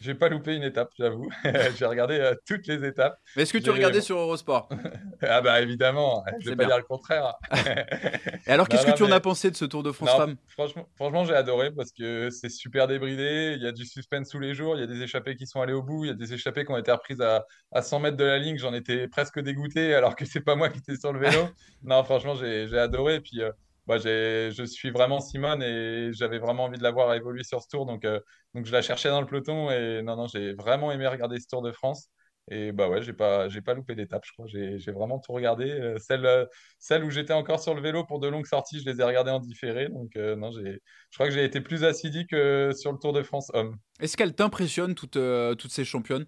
J'ai 0.00 0.14
pas 0.14 0.28
loupé 0.28 0.54
une 0.54 0.62
étape, 0.62 0.90
j'avoue. 0.98 1.28
j'ai 1.76 1.86
regardé 1.86 2.18
euh, 2.18 2.34
toutes 2.46 2.66
les 2.66 2.84
étapes. 2.84 3.18
Mais 3.36 3.42
est-ce 3.42 3.52
que 3.52 3.58
tu 3.58 3.70
regardais 3.70 4.00
sur 4.00 4.18
Eurosport? 4.18 4.68
Ah 5.22 5.40
bah 5.40 5.62
évidemment, 5.62 6.24
je 6.40 6.50
vais 6.50 6.56
pas 6.56 6.66
dire 6.66 6.76
le 6.76 6.82
contraire. 6.82 7.34
Et 8.46 8.50
alors, 8.50 8.68
qu'est-ce 8.68 8.84
que 8.84 8.92
tu 8.92 9.02
en 9.02 9.10
as 9.10 9.20
pensé 9.20 9.50
de 9.50 9.56
ce 9.56 9.64
Tour 9.64 9.82
de 9.82 9.90
France 9.90 10.10
Femmes 10.10 10.36
Franchement, 10.46 10.86
franchement 10.94 11.24
j'ai 11.24 11.34
adoré 11.34 11.70
parce 11.70 11.90
que 11.90 12.28
c'est 12.30 12.50
super 12.50 12.86
débridé. 12.86 13.54
Il 13.56 13.62
y 13.62 13.66
a 13.66 13.72
du 13.72 13.86
suspense 13.86 14.28
tous 14.28 14.38
les 14.38 14.54
jours. 14.54 14.76
Il 14.76 14.80
y 14.80 14.84
a 14.84 14.86
des 14.86 15.00
échappées 15.00 15.34
qui 15.36 15.46
sont 15.46 15.62
allées 15.62 15.72
au 15.72 15.82
bout. 15.82 16.04
Il 16.04 16.08
y 16.08 16.10
a 16.10 16.14
des 16.14 16.34
échappées 16.34 16.66
qui 16.66 16.70
ont 16.70 16.76
été 16.76 16.92
reprises 16.92 17.20
à, 17.22 17.46
à 17.72 17.80
100 17.82 18.00
mètres 18.00 18.16
de 18.16 18.24
la 18.24 18.38
ligne. 18.38 18.58
J'en 18.58 18.74
étais 18.74 19.08
presque 19.08 19.40
dégoûté 19.40 19.94
alors 19.94 20.16
que 20.16 20.26
c'est 20.26 20.42
pas 20.42 20.54
moi 20.54 20.68
qui 20.68 20.78
étais 20.78 20.96
sur 20.96 21.12
le 21.12 21.20
vélo. 21.20 21.48
non, 21.82 22.04
franchement, 22.04 22.34
j'ai 22.34 22.78
adoré. 22.78 23.16
Et 23.16 23.20
puis, 23.20 23.40
euh, 23.40 23.50
bah, 23.86 23.98
je 23.98 24.64
suis 24.64 24.90
vraiment 24.90 25.20
Simone 25.20 25.62
et 25.62 26.10
j'avais 26.12 26.38
vraiment 26.38 26.64
envie 26.64 26.78
de 26.78 26.82
la 26.82 26.90
voir 26.90 27.14
évoluer 27.14 27.44
sur 27.44 27.62
ce 27.62 27.68
tour. 27.68 27.86
Donc, 27.86 28.04
euh, 28.04 28.18
donc 28.54 28.66
je 28.66 28.72
la 28.72 28.82
cherchais 28.82 29.08
dans 29.08 29.20
le 29.20 29.26
peloton 29.26 29.70
et 29.70 30.02
non, 30.02 30.16
non, 30.16 30.26
j'ai 30.26 30.54
vraiment 30.54 30.90
aimé 30.90 31.06
regarder 31.06 31.38
ce 31.38 31.46
Tour 31.46 31.62
de 31.62 31.70
France. 31.70 32.10
Et 32.48 32.70
bah 32.70 32.88
ouais, 32.88 33.02
j'ai 33.02 33.12
pas, 33.12 33.48
j'ai 33.48 33.60
pas 33.60 33.74
loupé 33.74 33.94
d'étape, 33.94 34.22
je 34.24 34.32
crois. 34.32 34.46
J'ai, 34.46 34.92
vraiment 34.92 35.18
tout 35.18 35.32
regardé. 35.32 35.68
Euh, 35.70 35.98
celle, 35.98 36.26
euh, 36.26 36.46
celle 36.78 37.04
où 37.04 37.10
j'étais 37.10 37.32
encore 37.32 37.60
sur 37.60 37.74
le 37.74 37.80
vélo 37.80 38.04
pour 38.04 38.20
de 38.20 38.28
longues 38.28 38.46
sorties, 38.46 38.80
je 38.80 38.90
les 38.90 39.00
ai 39.00 39.04
regardées 39.04 39.32
en 39.32 39.40
différé. 39.40 39.88
Donc 39.88 40.14
non, 40.16 40.50
j'ai, 40.52 40.80
je 41.10 41.16
crois 41.16 41.28
que 41.28 41.34
j'ai 41.34 41.44
été 41.44 41.60
plus 41.60 41.84
assidu 41.84 42.26
que 42.26 42.72
sur 42.74 42.92
le 42.92 42.98
Tour 42.98 43.12
de 43.12 43.22
France 43.22 43.50
homme. 43.54 43.76
Est-ce 44.00 44.16
qu'elle 44.16 44.34
t'impressionne 44.34 44.94
toutes, 44.94 45.18
toutes 45.58 45.72
ces 45.72 45.84
championnes? 45.84 46.26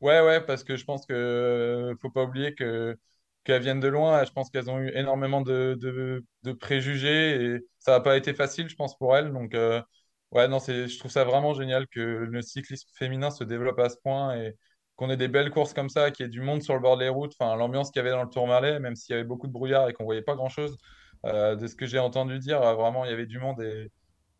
Ouais, 0.00 0.20
ouais, 0.20 0.40
parce 0.44 0.64
que 0.64 0.76
je 0.76 0.84
pense 0.84 1.06
que 1.06 1.94
faut 2.02 2.10
pas 2.10 2.24
oublier 2.24 2.54
que 2.54 2.96
qu'elles 3.44 3.62
viennent 3.62 3.80
de 3.80 3.88
loin. 3.88 4.24
Je 4.24 4.32
pense 4.32 4.50
qu'elles 4.50 4.70
ont 4.70 4.78
eu 4.78 4.90
énormément 4.94 5.40
de, 5.42 5.76
de, 5.80 6.52
préjugés 6.52 7.44
et 7.44 7.60
ça 7.78 7.92
n'a 7.92 8.00
pas 8.00 8.16
été 8.16 8.34
facile, 8.34 8.68
je 8.68 8.76
pense, 8.76 8.96
pour 8.96 9.16
elles. 9.16 9.32
Donc, 9.32 9.54
euh, 9.54 9.82
ouais, 10.32 10.48
non, 10.48 10.58
je 10.58 10.98
trouve 10.98 11.10
ça 11.10 11.24
vraiment 11.24 11.54
génial 11.54 11.86
que 11.88 12.00
le 12.00 12.42
cyclisme 12.42 12.88
féminin 12.98 13.30
se 13.30 13.44
développe 13.44 13.78
à 13.78 13.88
ce 13.88 13.96
point 14.02 14.36
et 14.36 14.56
qu'on 14.96 15.10
ait 15.10 15.16
des 15.16 15.28
belles 15.28 15.50
courses 15.50 15.74
comme 15.74 15.88
ça, 15.88 16.10
qu'il 16.10 16.24
y 16.24 16.28
ait 16.28 16.30
du 16.30 16.40
monde 16.40 16.62
sur 16.62 16.74
le 16.74 16.80
bord 16.80 16.96
des 16.96 17.08
routes. 17.08 17.34
Enfin, 17.38 17.56
l'ambiance 17.56 17.90
qu'il 17.90 18.00
y 18.00 18.06
avait 18.06 18.10
dans 18.10 18.22
le 18.22 18.30
Tourmalet, 18.30 18.80
même 18.80 18.96
s'il 18.96 19.12
y 19.14 19.18
avait 19.18 19.26
beaucoup 19.26 19.46
de 19.46 19.52
brouillard 19.52 19.88
et 19.88 19.92
qu'on 19.92 20.04
voyait 20.04 20.22
pas 20.22 20.34
grand-chose, 20.36 20.76
euh, 21.26 21.56
de 21.56 21.66
ce 21.66 21.74
que 21.76 21.86
j'ai 21.86 21.98
entendu 21.98 22.38
dire, 22.38 22.62
euh, 22.62 22.74
vraiment, 22.74 23.04
il 23.04 23.10
y 23.10 23.14
avait 23.14 23.26
du 23.26 23.38
monde 23.38 23.60
et 23.62 23.90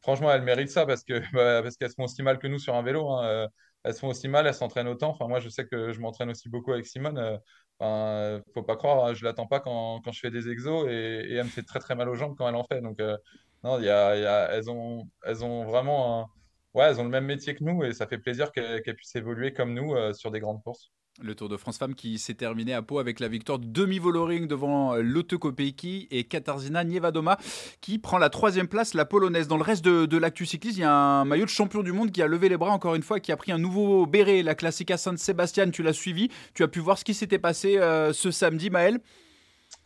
franchement, 0.02 0.30
elles 0.32 0.42
méritent 0.42 0.70
ça 0.70 0.86
parce 0.86 1.04
que 1.04 1.14
bah, 1.34 1.62
parce 1.62 1.76
qu'elles 1.76 1.92
font 1.92 2.04
aussi 2.04 2.22
mal 2.22 2.38
que 2.38 2.46
nous 2.46 2.58
sur 2.58 2.74
un 2.74 2.82
vélo. 2.82 3.08
Hein. 3.10 3.48
Elles 3.84 3.94
font 3.94 4.08
aussi 4.08 4.28
mal, 4.28 4.46
elles 4.46 4.54
s'entraînent 4.54 4.88
autant. 4.88 5.10
Enfin, 5.10 5.28
moi, 5.28 5.40
je 5.40 5.48
sais 5.48 5.66
que 5.66 5.92
je 5.92 6.00
m'entraîne 6.00 6.30
aussi 6.30 6.48
beaucoup 6.48 6.72
avec 6.72 6.86
Simone. 6.86 7.38
Enfin, 7.78 8.40
faut 8.54 8.62
pas 8.62 8.76
croire, 8.76 9.06
hein, 9.06 9.14
je 9.14 9.24
l'attends 9.24 9.46
pas 9.46 9.60
quand, 9.60 10.00
je 10.10 10.18
fais 10.20 10.30
des 10.30 10.48
exos 10.48 10.86
et, 10.88 11.34
elle 11.34 11.44
me 11.44 11.48
fait 11.50 11.62
très 11.62 11.80
très 11.80 11.94
mal 11.94 12.08
aux 12.08 12.14
jambes 12.14 12.34
quand 12.36 12.48
elle 12.48 12.54
en 12.54 12.64
fait. 12.64 12.80
Donc, 12.80 13.00
euh, 13.00 13.16
non, 13.64 13.78
elles, 13.80 14.70
ont, 14.70 15.64
vraiment 15.64 16.30
ont 16.74 17.04
le 17.04 17.08
même 17.08 17.24
métier 17.26 17.54
que 17.54 17.64
nous 17.64 17.84
et 17.84 17.92
ça 17.92 18.06
fait 18.06 18.18
plaisir 18.18 18.52
qu'elles 18.52 18.96
puissent 18.96 19.16
évoluer 19.16 19.52
comme 19.52 19.74
nous 19.74 19.94
euh, 19.94 20.12
sur 20.12 20.30
des 20.30 20.40
grandes 20.40 20.62
courses. 20.62 20.92
Le 21.22 21.36
Tour 21.36 21.48
de 21.48 21.56
France 21.56 21.78
Femmes 21.78 21.94
qui 21.94 22.18
s'est 22.18 22.34
terminé 22.34 22.74
à 22.74 22.82
Pau 22.82 22.98
avec 22.98 23.20
la 23.20 23.28
victoire 23.28 23.60
de 23.60 23.66
demi-voloring 23.66 24.48
devant 24.48 24.94
euh, 24.94 25.00
Lotte 25.00 25.36
Kopecky 25.36 26.08
et 26.10 26.24
Katarzyna 26.24 26.82
Niewedoma 26.82 27.38
qui 27.80 28.00
prend 28.00 28.18
la 28.18 28.30
troisième 28.30 28.66
place, 28.66 28.94
la 28.94 29.04
polonaise. 29.04 29.46
Dans 29.46 29.56
le 29.56 29.62
reste 29.62 29.84
de, 29.84 30.18
l'actu 30.18 30.44
cycliste, 30.44 30.76
il 30.76 30.80
y 30.80 30.84
a 30.84 30.92
un 30.92 31.24
maillot 31.24 31.44
de 31.44 31.50
champion 31.50 31.84
du 31.84 31.92
monde 31.92 32.10
qui 32.10 32.20
a 32.20 32.26
levé 32.26 32.48
les 32.48 32.56
bras 32.56 32.72
encore 32.72 32.96
une 32.96 33.04
fois, 33.04 33.20
qui 33.20 33.30
a 33.30 33.36
pris 33.36 33.52
un 33.52 33.58
nouveau 33.58 34.06
béret, 34.06 34.42
la 34.42 34.56
Classica 34.56 34.96
San 34.96 35.16
Sebastian. 35.16 35.70
Tu 35.70 35.84
l'as 35.84 35.92
suivi, 35.92 36.30
tu 36.52 36.64
as 36.64 36.68
pu 36.68 36.80
voir 36.80 36.98
ce 36.98 37.04
qui 37.04 37.14
s'était 37.14 37.38
passé 37.38 37.78
euh, 37.78 38.12
ce 38.12 38.32
samedi, 38.32 38.68
Maël 38.68 38.98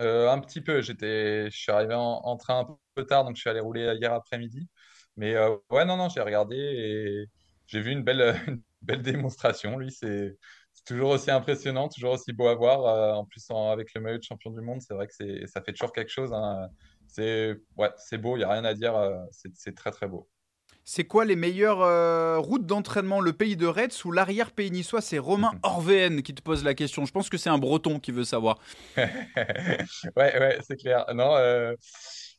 euh, 0.00 0.30
Un 0.30 0.38
petit 0.38 0.62
peu, 0.62 0.80
j'étais, 0.80 1.50
je 1.50 1.56
suis 1.56 1.70
arrivé 1.70 1.94
en, 1.94 2.36
train 2.38 2.60
un 2.60 2.78
peu 2.94 3.04
tard, 3.04 3.24
donc 3.24 3.36
je 3.36 3.42
suis 3.42 3.50
allé 3.50 3.60
rouler 3.60 3.94
hier 4.00 4.14
après-midi. 4.14 4.66
Mais 5.18 5.36
ouais, 5.68 5.84
non, 5.84 5.98
non, 5.98 6.08
j'ai 6.08 6.22
regardé 6.22 6.56
et 6.56 7.26
j'ai 7.66 7.82
vu 7.82 7.92
une 7.92 8.02
belle, 8.02 8.40
une 8.48 8.62
belle 8.80 9.02
démonstration. 9.02 9.76
Lui, 9.76 9.90
c'est 9.90 10.38
toujours 10.88 11.11
aussi 11.11 11.31
impressionnant, 11.31 11.88
toujours 11.88 12.12
aussi 12.12 12.33
beau 12.33 12.48
à 12.48 12.55
voir. 12.55 12.87
Euh, 12.87 13.12
en 13.12 13.24
plus, 13.24 13.44
avec 13.51 13.92
le 13.94 14.01
maillot 14.01 14.18
de 14.18 14.22
champion 14.22 14.51
du 14.51 14.61
monde, 14.61 14.81
c'est 14.81 14.94
vrai 14.94 15.07
que 15.07 15.46
ça 15.46 15.61
fait 15.61 15.72
toujours 15.72 15.92
quelque 15.92 16.11
chose. 16.11 16.33
Hein. 16.33 16.68
C'est 17.07 17.55
ouais, 17.77 17.90
beau, 18.18 18.37
il 18.37 18.38
n'y 18.38 18.44
a 18.44 18.51
rien 18.51 18.64
à 18.64 18.74
dire. 18.74 18.96
Euh, 18.96 19.18
c'est 19.31 19.74
très, 19.74 19.90
très 19.90 20.09
beau. 20.09 20.29
C'est 20.85 21.05
quoi 21.05 21.27
les 21.27 21.37
meilleures 21.37 21.83
euh, 21.83 22.38
routes 22.38 22.64
d'entraînement 22.64 23.20
Le 23.20 23.35
pays 23.35 23.57
de 23.57 23.66
Retz 23.66 24.07
ou 24.07 24.12
l'arrière-pays 24.12 24.70
niçois 24.70 25.03
C'est 25.03 25.18
Romain 25.18 25.53
Orvéen 25.62 26.22
qui 26.22 26.35
te 26.35 26.40
pose 26.40 26.64
la 26.64 26.72
question. 26.72 27.05
Je 27.05 27.12
pense 27.12 27.29
que 27.29 27.37
c'est 27.37 27.51
un 27.51 27.59
breton 27.59 28.01
qui 28.01 28.11
veut 28.11 28.24
savoir. 28.24 28.59
ouais, 28.96 29.07
ouais, 30.16 30.59
c'est 30.66 30.77
clair. 30.77 31.05
Non, 31.14 31.37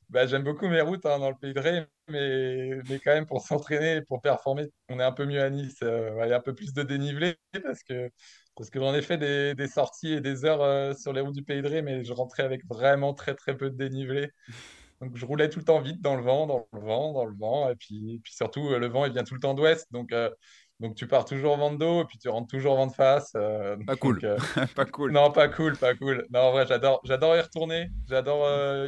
bah, 0.10 0.26
j'aime 0.28 0.44
beaucoup 0.44 0.68
mes 0.68 0.82
routes 0.82 1.06
hein, 1.06 1.20
dans 1.20 1.30
le 1.30 1.36
pays 1.36 1.54
de 1.54 1.60
Ré, 1.60 1.86
mais, 2.08 2.80
mais 2.90 3.00
quand 3.00 3.14
même 3.14 3.26
pour 3.26 3.42
s'entraîner, 3.46 4.02
pour 4.04 4.22
performer, 4.22 4.68
on 4.90 5.00
est 5.00 5.04
un 5.04 5.12
peu 5.12 5.26
mieux 5.26 5.42
à 5.42 5.50
Nice. 5.50 5.78
il 5.82 6.28
y 6.28 6.34
a 6.34 6.38
un 6.38 6.42
peu 6.42 6.54
plus 6.56 6.74
de 6.74 6.84
dénivelé 6.84 7.36
parce 7.64 7.84
que 7.84 8.10
parce 8.56 8.70
que 8.70 8.80
j'en 8.80 8.94
ai 8.94 9.02
fait 9.02 9.18
des, 9.18 9.56
des, 9.56 9.68
sorties 9.70 10.12
et 10.14 10.22
des 10.22 10.44
heures 10.44 10.62
euh, 10.62 10.94
sur 10.94 11.14
les 11.14 11.22
routes 11.22 11.36
du 11.36 11.44
Pays 11.44 11.62
de 11.62 11.68
Ré, 11.70 11.82
mais 11.82 12.04
je 12.04 12.12
rentrais 12.12 12.44
avec 12.44 12.66
vraiment 12.68 13.14
très 13.14 13.34
très 13.34 13.56
peu 13.56 13.70
de 13.70 13.78
dénivelé. 13.78 14.32
Donc 15.02 15.16
je 15.16 15.26
roulais 15.26 15.50
tout 15.50 15.60
le 15.60 15.66
temps 15.66 15.80
vite 15.82 16.02
dans 16.02 16.16
le 16.16 16.24
vent, 16.24 16.46
dans 16.46 16.68
le 16.74 16.80
vent, 16.82 17.14
dans 17.14 17.26
le 17.26 17.36
vent. 17.38 17.70
Et 17.70 17.76
puis, 17.76 18.20
puis 18.24 18.34
surtout, 18.34 18.68
euh, 18.70 18.80
le 18.80 18.88
vent, 18.88 19.06
il 19.06 19.14
vient 19.14 19.24
tout 19.24 19.34
le 19.34 19.40
temps 19.40 19.54
d'ouest. 19.54 19.88
Donc, 19.92 20.12
euh, 20.12 20.30
Donc 20.80 20.96
tu 20.96 21.08
pars 21.08 21.26
toujours 21.26 21.58
vent 21.58 21.74
de 21.74 21.78
dos 21.78 22.04
et 22.04 22.06
puis 22.06 22.18
tu 22.18 22.30
rentres 22.30 22.48
toujours 22.48 22.76
vent 22.76 22.88
de 22.88 22.94
face. 22.94 23.32
pas 23.34 23.96
cool. 24.00 24.20
pas 24.76 24.86
cool. 24.86 25.12
Non, 25.12 25.32
pas 25.32 25.50
cool, 25.50 25.76
pas 25.76 25.96
cool. 25.96 26.26
Non, 26.32 26.40
en 26.40 26.52
vrai, 26.52 26.66
j'adore, 26.68 27.02
j'adore 27.04 27.36
y 27.36 27.42
retourner. 27.42 27.90
J'adore 28.08 28.48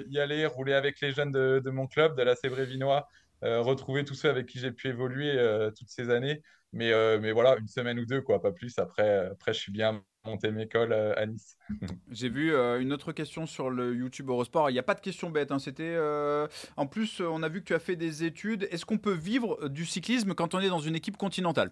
y 0.10 0.20
aller, 0.20 0.46
rouler 0.46 0.74
avec 0.74 1.02
les 1.02 1.12
jeunes 1.12 1.32
de, 1.32 1.62
de 1.64 1.70
mon 1.70 1.88
club, 1.88 2.16
de 2.16 2.24
la 2.24 2.36
Sébré-Vinois, 2.36 3.08
retrouver 3.42 4.06
tous 4.06 4.16
ceux 4.16 4.30
avec 4.30 4.46
qui 4.46 4.60
j'ai 4.60 4.72
pu 4.72 4.88
évoluer 4.88 5.36
toutes 5.78 5.90
ces 5.90 6.10
années. 6.10 6.42
Mais, 6.74 6.92
mais 7.20 7.32
voilà, 7.32 7.58
une 7.58 7.68
semaine 7.68 8.00
ou 8.00 8.06
deux, 8.06 8.22
quoi, 8.22 8.42
pas 8.42 8.52
plus. 8.52 8.78
Après, 8.80 9.28
après 9.28 9.54
je 9.54 9.60
suis 9.60 9.72
bien 9.72 10.04
monter 10.26 10.52
mes 10.52 10.68
cols 10.68 10.94
euh, 10.94 11.14
à 11.18 11.26
Nice. 11.26 11.58
J'ai 12.12 12.30
vu 12.30 12.54
euh, 12.54 12.80
une 12.80 12.94
autre 12.94 13.12
question 13.12 13.46
sur 13.46 13.70
le 13.70 13.96
YouTube 13.96 14.30
Eurosport. 14.30 14.70
Il 14.70 14.74
n'y 14.74 14.80
a 14.80 14.84
pas 14.84 14.96
de 14.96 15.02
question 15.02 15.30
bête. 15.30 15.52
Hein. 15.52 15.60
C'était 15.60 15.94
euh, 15.96 16.48
en 16.78 16.88
plus, 16.88 17.22
on 17.22 17.44
a 17.44 17.50
vu 17.50 17.62
que 17.62 17.68
tu 17.68 17.74
as 17.74 17.80
fait 17.80 17.96
des 17.96 18.24
études. 18.24 18.68
Est-ce 18.72 18.86
qu'on 18.86 18.98
peut 18.98 19.14
vivre 19.14 19.68
du 19.70 19.86
cyclisme 19.86 20.34
quand 20.34 20.54
on 20.54 20.60
est 20.60 20.70
dans 20.70 20.80
une 20.80 20.96
équipe 20.96 21.18
continentale? 21.18 21.72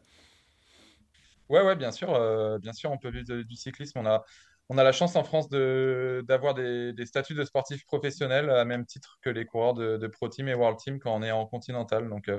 Ouais, 1.50 1.64
ouais, 1.64 1.76
bien 1.76 1.92
sûr, 1.92 2.10
bien 2.60 2.74
sûr, 2.74 2.92
on 2.92 3.00
peut 3.00 3.10
vivre 3.10 3.42
du 3.42 3.56
cyclisme. 3.56 3.98
On 3.98 4.06
a, 4.06 4.24
on 4.70 4.78
a 4.78 4.84
la 4.84 4.92
chance 4.92 5.16
en 5.16 5.24
France 5.24 5.50
de, 5.50 6.24
d'avoir 6.28 6.54
des, 6.54 6.94
des, 6.94 7.08
statuts 7.08 7.34
de 7.34 7.44
sportifs 7.44 7.84
professionnels 7.86 8.52
à 8.52 8.66
même 8.66 8.86
titre 8.86 9.18
que 9.24 9.32
les 9.32 9.46
coureurs 9.46 9.74
de, 9.74 9.98
de, 9.98 10.08
Pro 10.08 10.30
Team 10.30 10.48
et 10.48 10.54
World 10.54 10.78
Team 10.78 11.00
quand 11.00 11.12
on 11.12 11.24
est 11.24 11.32
en 11.32 11.48
continental. 11.48 12.08
Donc, 12.08 12.30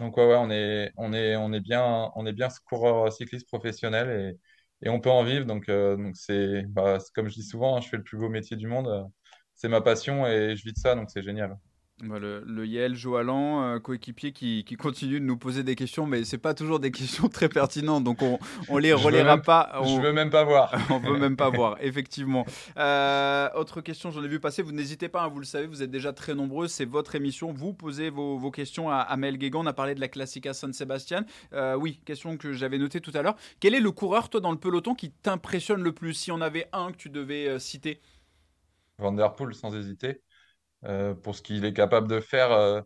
donc 0.00 0.16
ouais, 0.16 0.26
ouais, 0.26 0.36
on 0.36 0.50
est, 0.50 0.92
on 0.96 1.12
est, 1.12 1.36
on 1.36 1.52
est 1.52 1.60
bien, 1.60 2.10
on 2.16 2.26
est 2.26 2.32
bien 2.32 2.48
coureur 2.66 3.12
cycliste 3.12 3.46
professionnel 3.48 4.36
et 4.82 4.88
on 4.88 5.00
peut 5.00 5.10
en 5.10 5.24
vivre. 5.24 5.44
Donc, 5.46 5.68
euh, 5.68 5.96
donc 5.96 6.16
c'est, 6.16 6.62
bah, 6.68 6.98
comme 7.14 7.28
je 7.28 7.34
dis 7.34 7.42
souvent, 7.44 7.76
hein, 7.76 7.80
je 7.80 7.88
fais 7.88 7.96
le 7.98 8.02
plus 8.04 8.18
beau 8.18 8.28
métier 8.28 8.56
du 8.56 8.66
monde. 8.66 9.08
C'est 9.54 9.68
ma 9.68 9.80
passion 9.82 10.26
et 10.26 10.56
je 10.56 10.64
vis 10.64 10.72
de 10.72 10.78
ça, 10.78 10.94
donc 10.94 11.10
c'est 11.10 11.22
génial. 11.22 11.56
Bah, 12.02 12.18
le, 12.18 12.42
le 12.46 12.66
Yael 12.66 12.94
Joalan, 12.94 13.62
euh, 13.62 13.78
coéquipier 13.78 14.32
qui, 14.32 14.64
qui, 14.64 14.76
continue 14.76 15.20
de 15.20 15.24
nous 15.24 15.36
poser 15.36 15.62
des 15.62 15.74
questions, 15.74 16.06
mais 16.06 16.24
c'est 16.24 16.38
pas 16.38 16.54
toujours 16.54 16.80
des 16.80 16.90
questions 16.90 17.28
très 17.28 17.48
pertinentes, 17.50 18.04
donc 18.04 18.22
on, 18.22 18.38
on 18.68 18.78
les 18.78 18.94
relaiera 18.94 19.36
pas. 19.36 19.70
On, 19.82 19.96
je 19.96 20.00
veux 20.00 20.12
même 20.12 20.30
pas 20.30 20.44
voir. 20.44 20.72
on 20.90 20.98
veut 20.98 21.18
même 21.18 21.36
pas 21.36 21.50
voir, 21.54 21.76
effectivement. 21.80 22.46
Euh, 22.78 23.50
autre 23.54 23.82
question, 23.82 24.10
j'en 24.10 24.24
ai 24.24 24.28
vu 24.28 24.40
passer. 24.40 24.62
Vous 24.62 24.72
n'hésitez 24.72 25.08
pas, 25.10 25.24
hein, 25.24 25.28
vous 25.28 25.40
le 25.40 25.44
savez, 25.44 25.66
vous 25.66 25.82
êtes 25.82 25.90
déjà 25.90 26.14
très 26.14 26.34
nombreux. 26.34 26.68
C'est 26.68 26.86
votre 26.86 27.16
émission. 27.16 27.52
Vous 27.52 27.74
posez 27.74 28.08
vos, 28.08 28.38
vos 28.38 28.50
questions 28.50 28.88
à 28.88 28.96
Amel 29.00 29.36
Guégan. 29.36 29.60
On 29.62 29.66
a 29.66 29.74
parlé 29.74 29.94
de 29.94 30.00
la 30.00 30.08
Classica 30.08 30.54
San 30.54 30.72
Sebastian. 30.72 31.24
Euh, 31.52 31.74
oui, 31.74 32.00
question 32.06 32.38
que 32.38 32.54
j'avais 32.54 32.78
notée 32.78 33.00
tout 33.00 33.12
à 33.14 33.20
l'heure. 33.20 33.36
Quel 33.60 33.74
est 33.74 33.80
le 33.80 33.90
coureur, 33.90 34.30
toi, 34.30 34.40
dans 34.40 34.52
le 34.52 34.58
peloton, 34.58 34.94
qui 34.94 35.10
t'impressionne 35.10 35.82
le 35.82 35.92
plus 35.92 36.14
Si 36.14 36.32
on 36.32 36.40
avait 36.40 36.66
un 36.72 36.92
que 36.92 36.96
tu 36.96 37.10
devais 37.10 37.58
citer? 37.58 38.00
Van 38.98 39.12
der 39.12 39.34
Poel, 39.34 39.54
sans 39.54 39.74
hésiter. 39.74 40.20
Euh, 40.84 41.14
pour 41.14 41.34
ce 41.34 41.42
qu'il 41.42 41.64
est 41.66 41.74
capable 41.74 42.08
de 42.08 42.20
faire, 42.20 42.52
euh, 42.52 42.80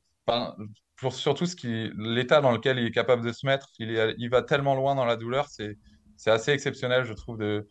pour 0.97 1.15
surtout 1.15 1.47
ce 1.47 1.55
l'état 1.97 2.41
dans 2.41 2.51
lequel 2.51 2.79
il 2.79 2.87
est 2.87 2.91
capable 2.91 3.25
de 3.25 3.33
se 3.33 3.47
mettre. 3.47 3.69
Il, 3.79 3.91
est, 3.91 4.15
il 4.19 4.31
va 4.31 4.43
tellement 4.43 4.75
loin 4.75 4.97
dans 4.97 5.05
la 5.05 5.17
douleur, 5.17 5.47
c'est, 5.49 5.77
c'est 6.17 6.31
assez 6.31 6.51
exceptionnel, 6.51 7.05
je 7.05 7.13
trouve, 7.13 7.39
de 7.39 7.69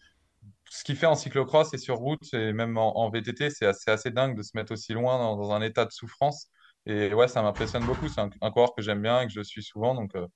ce 0.70 0.84
qu'il 0.86 0.96
fait 0.96 1.08
en 1.08 1.16
cyclocross 1.16 1.74
et 1.74 1.78
sur 1.78 1.98
route, 1.98 2.34
et 2.34 2.54
même 2.54 2.78
en, 2.78 3.10
VTT, 3.10 3.50
c'est 3.50 3.66
assez, 3.66 3.92
assez, 3.92 4.12
dingue 4.12 4.38
de 4.38 4.44
se 4.44 4.52
mettre 4.56 4.72
aussi 4.72 4.94
loin 4.94 5.18
dans, 5.20 5.52
un 5.52 5.62
état 5.62 5.86
de 5.86 5.92
souffrance. 5.92 6.48
Et 6.86 7.14
ouais, 7.14 7.28
ça 7.28 7.42
m'impressionne 7.42 7.86
beaucoup. 7.86 8.08
C'est 8.08 8.22
un, 8.22 8.30
un, 8.42 8.52
coureur 8.52 8.74
que 8.76 8.82
j'aime 8.82 9.02
bien 9.02 9.22
et 9.22 9.28
que 9.28 9.34
je 9.34 9.42
suis 9.42 9.64
souvent. 9.64 9.94
Donc, 9.94 10.16
euh, 10.16 10.28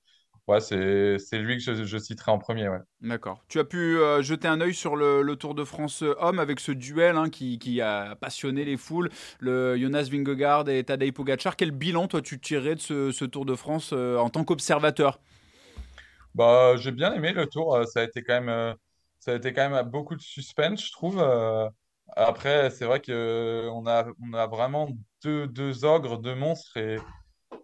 Ouais, 0.48 0.62
c'est 0.62 1.40
lui 1.40 1.58
que 1.58 1.62
je, 1.64 1.84
je, 1.84 1.98
citerai 1.98 2.32
en 2.32 2.40
premier. 2.40 2.70
Ouais. 2.70 2.80
D'accord. 3.02 3.44
Tu 3.50 3.60
as 3.60 3.66
pu 3.66 3.98
euh, 3.98 4.22
jeter 4.22 4.48
un 4.48 4.62
œil 4.62 4.74
sur 4.74 4.96
le, 4.96 5.22
le, 5.22 5.36
Tour 5.36 5.56
de 5.56 5.66
France 5.66 6.04
euh, 6.04 6.16
homme 6.20 6.40
avec 6.40 6.62
ce 6.62 6.72
duel 6.72 7.18
hein, 7.18 7.30
qui, 7.30 7.60
qui, 7.60 7.82
a 7.82 8.16
passionné 8.16 8.64
les 8.64 8.78
foules, 8.78 9.10
le 9.40 9.78
Jonas 9.78 10.08
Vingegaard 10.10 10.70
et 10.70 10.86
Tadej 10.86 11.12
Pogacar. 11.12 11.58
Quel 11.58 11.72
bilan, 11.72 12.08
toi, 12.08 12.22
tu 12.22 12.40
tirais 12.40 12.76
de 12.76 12.80
ce, 12.80 13.12
ce 13.12 13.26
Tour 13.26 13.46
de 13.46 13.56
France 13.56 13.92
euh, 13.92 14.16
en 14.18 14.30
tant 14.30 14.46
qu'observateur? 14.46 15.20
Bah, 16.34 16.78
J'ai 16.78 16.92
bien 16.92 17.14
aimé 17.14 17.34
le 17.34 17.46
Tour. 17.48 17.86
Ça 17.86 18.00
a 18.00 18.04
été 18.04 18.24
quand 18.24 18.42
même, 18.42 18.76
ça 19.20 19.34
a 19.34 19.36
été 19.36 19.52
quand 19.52 19.70
même 19.70 19.86
beaucoup 19.90 20.16
de 20.16 20.22
suspense, 20.22 20.86
je 20.86 20.94
trouve. 20.94 21.22
Après, 22.16 22.70
c'est 22.70 22.86
vrai 22.86 23.02
qu'on 23.02 23.86
a, 23.86 24.06
on 24.24 24.34
a 24.34 24.48
vraiment 24.48 24.88
deux, 25.24 25.46
deux 25.46 25.84
ogres, 25.84 26.20
deux 26.20 26.36
monstres. 26.36 26.78
Et 26.78 26.98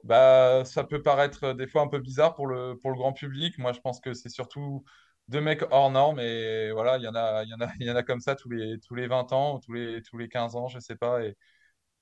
bah, 0.03 0.63
ça 0.65 0.83
peut 0.83 1.01
paraître 1.01 1.43
euh, 1.45 1.53
des 1.53 1.67
fois 1.67 1.81
un 1.81 1.87
peu 1.87 1.99
bizarre 1.99 2.35
pour 2.35 2.47
le, 2.47 2.77
pour 2.81 2.91
le 2.91 2.97
grand 2.97 3.13
public. 3.13 3.57
Moi, 3.57 3.73
je 3.73 3.79
pense 3.79 3.99
que 3.99 4.13
c'est 4.13 4.29
surtout 4.29 4.83
deux 5.29 5.41
mecs 5.41 5.63
hors 5.71 5.91
normes 5.91 6.19
et 6.19 6.71
voilà, 6.71 6.97
il 6.97 7.03
y 7.03 7.07
en 7.07 7.15
a, 7.15 7.43
y 7.45 7.53
en 7.53 7.61
a, 7.61 7.71
il 7.79 7.87
y 7.87 7.91
en 7.91 7.95
a 7.95 8.03
comme 8.03 8.19
ça 8.19 8.35
tous 8.35 8.49
les, 8.49 8.79
tous 8.79 8.95
les 8.95 9.07
20 9.07 9.31
ans 9.33 9.55
ou 9.55 9.59
tous 9.59 9.73
les, 9.73 10.01
tous 10.01 10.17
les 10.17 10.27
15 10.29 10.55
ans, 10.55 10.67
je 10.67 10.79
sais 10.79 10.95
pas. 10.95 11.23
Et 11.23 11.35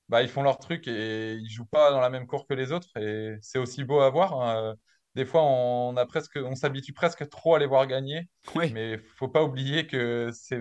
bah, 0.10 0.24
ils 0.24 0.30
font 0.30 0.44
leur 0.44 0.60
truc 0.60 0.88
et 0.88 1.36
ils 1.36 1.50
jouent 1.50 1.66
pas 1.66 1.92
dans 1.92 2.02
la 2.02 2.10
même 2.10 2.28
cour 2.28 2.48
que 2.48 2.54
les 2.54 2.72
autres 2.72 2.90
et 2.98 3.38
c'est 3.42 3.60
aussi 3.60 3.84
beau 3.84 4.02
à 4.02 4.10
voir. 4.10 4.34
Hein. 4.42 4.76
Des 5.16 5.26
fois, 5.26 5.44
on 5.44 5.98
a 5.98 6.06
presque, 6.06 6.38
on 6.38 6.56
s'habitue 6.56 6.94
presque 6.94 7.28
trop 7.30 7.56
à 7.56 7.60
les 7.60 7.66
voir 7.66 7.86
gagner, 7.88 8.30
oui. 8.56 8.72
mais 8.74 8.98
faut 8.98 9.28
pas 9.28 9.44
oublier 9.44 9.86
que 9.86 10.30
c'est, 10.34 10.60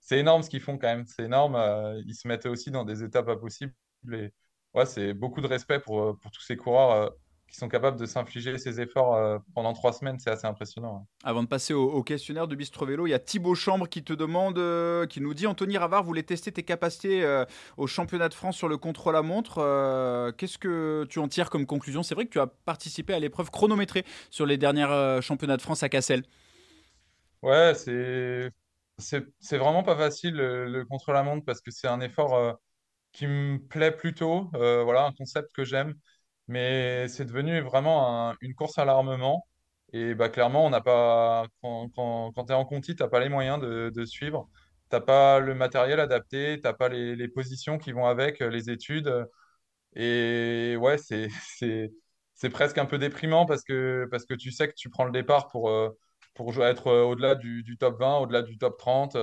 c'est 0.00 0.18
énorme 0.18 0.42
ce 0.42 0.50
qu'ils 0.50 0.60
font 0.60 0.78
quand 0.78 0.88
même. 0.88 1.06
C'est 1.06 1.24
énorme. 1.24 1.54
Euh, 1.54 2.00
ils 2.06 2.14
se 2.14 2.26
mettent 2.26 2.46
aussi 2.46 2.70
dans 2.70 2.84
des 2.84 3.04
étapes 3.04 3.28
impossibles 3.28 3.74
et 4.12 4.32
ouais, 4.74 4.86
c'est 4.86 5.14
beaucoup 5.14 5.40
de 5.40 5.46
respect 5.46 5.80
pour, 5.80 6.00
euh, 6.00 6.18
pour 6.20 6.30
tous 6.30 6.42
ces 6.42 6.56
coureurs 6.56 6.92
euh, 6.92 7.08
qui 7.48 7.56
sont 7.56 7.68
capables 7.68 7.98
de 7.98 8.06
s'infliger 8.06 8.58
ces 8.58 8.80
efforts 8.80 9.14
euh, 9.14 9.38
pendant 9.54 9.72
trois 9.72 9.92
semaines. 9.92 10.20
C'est 10.20 10.30
assez 10.30 10.46
impressionnant. 10.46 11.08
Avant 11.24 11.42
de 11.42 11.48
passer 11.48 11.74
au, 11.74 12.02
questionnaire 12.04 12.46
de 12.46 12.54
Bistro 12.54 12.86
Vélo, 12.86 13.08
il 13.08 13.10
y 13.10 13.14
a 13.14 13.18
Thibaut 13.18 13.56
Chambre 13.56 13.88
qui 13.88 14.04
te 14.04 14.12
demande, 14.12 14.54
qui 15.08 15.20
nous 15.20 15.34
dit 15.34 15.48
Anthony 15.48 15.76
Ravard 15.76 16.04
voulait 16.04 16.22
tester 16.22 16.52
tes 16.52 16.62
capacités 16.62 17.44
au 17.76 17.88
championnat 17.88 18.28
de 18.28 18.34
France 18.34 18.56
sur 18.56 18.68
le 18.68 18.76
contrôle 18.76 19.16
à 19.16 19.22
montre. 19.22 19.56
Qu'est-ce 20.38 20.58
que 20.58 21.04
tu 21.10 21.18
en 21.18 21.26
tires 21.26 21.50
comme 21.50 21.66
conclusion? 21.66 22.04
C'est 22.04 22.14
vrai 22.14 22.26
que 22.26 22.30
tu 22.30 22.38
as 22.38 22.46
participé 22.46 23.14
à 23.14 23.18
l'épreuve 23.18 23.50
chronométrée 23.50 24.04
sur 24.30 24.46
les 24.46 24.56
derniers 24.56 25.18
championnats 25.20 25.56
de 25.56 25.62
France 25.62 25.82
à 25.82 25.88
Cassel. 25.88 26.22
Ouais, 27.42 27.74
c'est. 27.74 28.52
C'est 28.98 29.56
vraiment 29.56 29.82
pas 29.82 29.96
facile 29.96 30.34
le, 30.34 30.66
le 30.66 30.84
contrôle 30.84 31.16
à 31.16 31.22
montre 31.22 31.42
parce 31.46 31.62
que 31.62 31.70
c'est 31.70 31.88
un 31.88 32.02
effort 32.02 32.58
qui 33.12 33.26
me 33.26 33.58
plaît 33.58 33.92
plutôt. 33.92 34.50
Euh, 34.54 34.82
voilà, 34.84 35.06
un 35.06 35.12
concept 35.12 35.52
que 35.52 35.64
j'aime. 35.64 35.94
Mais 36.48 37.08
c'est 37.08 37.24
devenu 37.24 37.60
vraiment 37.60 38.34
une 38.40 38.54
course 38.54 38.78
à 38.78 38.84
l'armement. 38.84 39.46
Et 39.92 40.14
bah, 40.14 40.28
clairement, 40.28 40.66
on 40.66 40.70
n'a 40.70 40.80
pas, 40.80 41.46
quand, 41.62 41.88
quand, 41.90 42.44
tu 42.46 42.52
es 42.52 42.54
en 42.54 42.64
conti, 42.64 42.96
tu 42.96 43.02
n'as 43.02 43.08
pas 43.08 43.20
les 43.20 43.28
moyens 43.28 43.60
de, 43.60 44.04
suivre. 44.04 44.48
Tu 44.90 44.96
n'as 44.96 45.00
pas 45.02 45.40
le 45.40 45.54
matériel 45.54 46.00
adapté, 46.00 46.56
tu 46.60 46.62
n'as 46.64 46.72
pas 46.74 46.88
les, 46.88 47.28
positions 47.28 47.78
qui 47.78 47.92
vont 47.92 48.06
avec, 48.06 48.40
euh, 48.42 48.50
les 48.50 48.70
études. 48.70 49.26
Et 49.96 50.76
ouais, 50.78 50.98
c'est, 50.98 51.28
c'est, 51.58 51.92
c'est 52.34 52.50
presque 52.50 52.78
un 52.78 52.86
peu 52.86 52.98
déprimant 52.98 53.46
parce 53.46 53.62
que, 53.64 54.08
parce 54.10 54.24
que 54.24 54.34
tu 54.34 54.50
sais 54.52 54.68
que 54.68 54.74
tu 54.76 54.90
prends 54.90 55.04
le 55.04 55.12
départ 55.12 55.48
pour, 55.48 55.70
euh, 55.70 55.90
pour 56.34 56.52
être 56.64 56.90
au-delà 56.90 57.34
du, 57.34 57.76
top 57.78 57.98
20, 58.00 58.18
au-delà 58.18 58.42
du 58.42 58.58
top 58.58 58.78
30. 58.78 59.16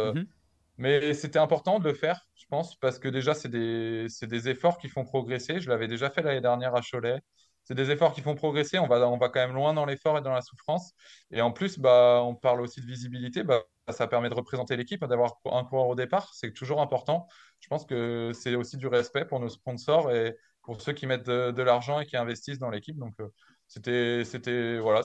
Mais 0.78 1.14
c'était 1.14 1.40
important 1.40 1.80
de 1.80 1.86
le 1.86 1.94
faire, 1.94 2.28
je 2.36 2.46
pense, 2.50 2.76
parce 2.76 3.00
que 3.00 3.08
déjà, 3.08 3.34
c'est 3.34 3.50
des, 3.50 4.08
des 4.22 4.50
efforts 4.50 4.78
qui 4.78 4.90
font 4.90 5.04
progresser. 5.06 5.60
Je 5.60 5.70
l'avais 5.70 5.88
déjà 5.88 6.10
fait 6.10 6.22
l'année 6.22 6.42
dernière 6.42 6.76
à 6.76 6.82
Cholet. 6.82 7.20
C'est 7.64 7.74
des 7.74 7.92
efforts 7.92 8.14
qui 8.14 8.22
font 8.22 8.36
progresser. 8.36 8.80
On 8.80 8.88
va, 8.88 9.10
on 9.10 9.18
va 9.18 9.30
quand 9.30 9.40
même 9.40 9.56
loin 9.56 9.74
dans 9.74 9.86
l'effort 9.86 10.18
et 10.18 10.22
dans 10.22 10.32
la 10.32 10.42
souffrance. 10.42 10.94
Et 11.32 11.42
en 11.42 11.52
plus, 11.52 11.80
bah, 11.80 12.22
on 12.24 12.36
parle 12.36 12.62
aussi 12.62 12.80
de 12.80 12.86
visibilité. 12.86 13.44
Bah, 13.44 13.64
ça 13.90 14.08
permet 14.08 14.30
de 14.30 14.36
représenter 14.36 14.78
l'équipe, 14.78 15.04
d'avoir 15.04 15.40
un 15.46 15.64
coureur 15.64 15.88
au 15.88 15.96
départ. 15.96 16.34
C'est 16.34 16.54
toujours 16.54 16.82
important. 16.82 17.28
Je 17.60 17.68
pense 17.68 17.86
que 17.86 18.32
c'est 18.34 18.56
aussi 18.56 18.78
du 18.78 18.88
respect 18.88 19.26
pour 19.26 19.40
nos 19.40 19.50
sponsors 19.50 20.12
et 20.12 20.38
pour 20.62 20.82
ceux 20.82 20.94
qui 20.94 21.08
mettent 21.08 21.26
de, 21.26 21.62
l'argent 21.62 22.00
et 22.00 22.06
qui 22.06 22.18
investissent 22.18 22.60
dans 22.60 22.70
l'équipe. 22.70 22.98
Donc, 22.98 23.16
euh, 23.20 24.24
c'était, 24.24 24.80
voilà, 24.80 25.02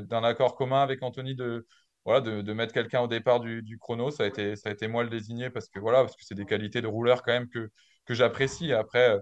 d'un 0.00 0.24
accord 0.24 0.54
commun 0.54 0.82
avec 0.82 1.02
Anthony 1.02 1.34
de, 1.34 1.66
voilà, 2.06 2.20
de, 2.22 2.52
mettre 2.54 2.72
quelqu'un 2.72 3.00
au 3.02 3.08
départ 3.08 3.40
du, 3.40 3.62
du, 3.62 3.78
chrono, 3.78 4.10
ça 4.10 4.24
a, 4.24 4.26
été, 4.26 4.56
ça 4.56 4.70
a 4.70 4.72
été 4.72 4.88
moi 4.88 5.04
le 5.04 5.10
désigner 5.10 5.50
parce 5.50 5.68
que 5.68 5.78
voilà, 5.80 6.00
parce 6.02 6.16
que 6.16 6.24
c'est 6.24 6.34
des 6.34 6.46
qualités 6.46 6.80
de 6.80 6.86
rouleur 6.86 7.22
quand 7.22 7.32
même 7.32 7.48
que, 7.48 7.70
que 8.06 8.14
j'apprécie. 8.14 8.72
Après, 8.72 9.10
euh, 9.10 9.20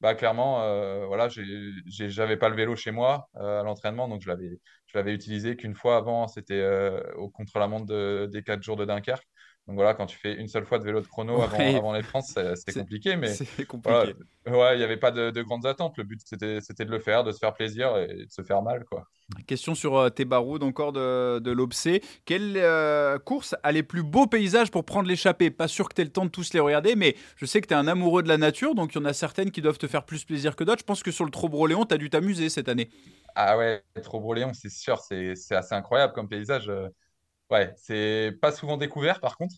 bah, 0.00 0.14
clairement, 0.14 0.62
euh, 0.62 1.04
voilà, 1.06 1.28
j'avais 1.28 2.36
pas 2.38 2.48
le 2.48 2.56
vélo 2.56 2.74
chez 2.74 2.90
moi 2.90 3.28
euh, 3.36 3.60
à 3.60 3.62
l'entraînement, 3.62 4.08
donc 4.08 4.22
je 4.22 4.28
l'avais, 4.28 4.58
je 4.86 4.96
l'avais 4.96 5.12
utilisé 5.14 5.56
qu'une 5.56 5.74
fois 5.74 5.98
avant, 5.98 6.26
c'était 6.26 6.54
euh, 6.54 7.02
au 7.16 7.28
contre-la-montre 7.28 8.26
des 8.26 8.42
quatre 8.42 8.62
jours 8.62 8.76
de 8.76 8.86
Dunkerque. 8.86 9.28
Donc 9.66 9.76
voilà, 9.76 9.94
quand 9.94 10.06
tu 10.06 10.16
fais 10.16 10.34
une 10.34 10.48
seule 10.48 10.64
fois 10.64 10.78
de 10.78 10.84
vélo 10.84 11.00
de 11.00 11.06
chrono 11.06 11.40
avant, 11.40 11.76
avant 11.76 11.92
les 11.92 12.02
France, 12.02 12.36
c'est 12.54 12.74
compliqué. 12.74 13.16
Mais 13.16 13.28
c'est 13.28 13.66
compliqué. 13.66 14.14
ouais, 14.46 14.74
il 14.74 14.78
n'y 14.78 14.84
avait 14.84 14.96
pas 14.96 15.12
de, 15.12 15.42
grandes 15.42 15.66
attentes. 15.66 15.96
Le 15.96 16.04
but, 16.04 16.20
c'était 16.24 16.84
de 16.84 16.90
le 16.90 16.98
faire, 16.98 17.24
de 17.24 17.32
se 17.32 17.38
faire 17.38 17.54
plaisir 17.54 17.96
et 17.96 18.24
de 18.24 18.30
se 18.30 18.42
faire 18.42 18.62
mal. 18.62 18.84
quoi. 18.84 19.04
Question 19.46 19.74
sur 19.74 19.96
euh, 19.96 20.10
tes 20.10 20.24
barouds 20.24 20.58
encore 20.58 20.92
de, 20.92 21.38
de 21.38 21.50
l'Obsé. 21.52 22.02
Quelle 22.24 22.56
euh, 22.56 23.18
course 23.18 23.54
a 23.62 23.70
les 23.70 23.82
plus 23.82 24.02
beaux 24.02 24.26
paysages 24.26 24.70
pour 24.70 24.84
prendre 24.84 25.08
l'échappée? 25.08 25.50
Pas 25.50 25.68
sûr 25.68 25.88
que 25.88 25.94
tu 25.94 26.00
aies 26.00 26.04
le 26.04 26.10
temps 26.10 26.24
de 26.24 26.30
tous 26.30 26.52
les 26.52 26.60
regarder, 26.60 26.96
mais 26.96 27.14
je 27.36 27.46
sais 27.46 27.60
que 27.60 27.68
tu 27.68 27.74
es 27.74 27.76
un 27.76 27.86
amoureux 27.86 28.22
de 28.22 28.28
la 28.28 28.38
nature, 28.38 28.74
donc 28.74 28.94
il 28.94 28.98
y 28.98 29.00
en 29.00 29.04
a 29.04 29.12
certaines 29.12 29.50
qui 29.50 29.62
doivent 29.62 29.78
te 29.78 29.86
faire 29.86 30.04
plus 30.04 30.24
plaisir 30.24 30.56
que 30.56 30.64
d'autres. 30.64 30.80
Je 30.80 30.84
pense 30.84 31.02
que 31.02 31.12
sur 31.12 31.24
le 31.24 31.30
Trobroléon, 31.30 31.84
tu 31.84 31.94
as 31.94 31.98
dû 31.98 32.10
t'amuser 32.10 32.48
cette 32.48 32.68
année. 32.68 32.90
Ah 33.36 33.56
ouais, 33.56 33.82
Trobroléon, 34.02 34.52
c'est 34.52 34.70
sûr, 34.70 34.98
c'est 34.98 35.34
assez 35.52 35.74
incroyable 35.74 36.12
comme 36.12 36.28
paysage. 36.28 36.70
Euh, 37.52 37.54
Ouais, 37.54 37.72
c'est 37.76 38.32
pas 38.40 38.52
souvent 38.52 38.76
découvert 38.76 39.20
par 39.20 39.36
contre, 39.36 39.54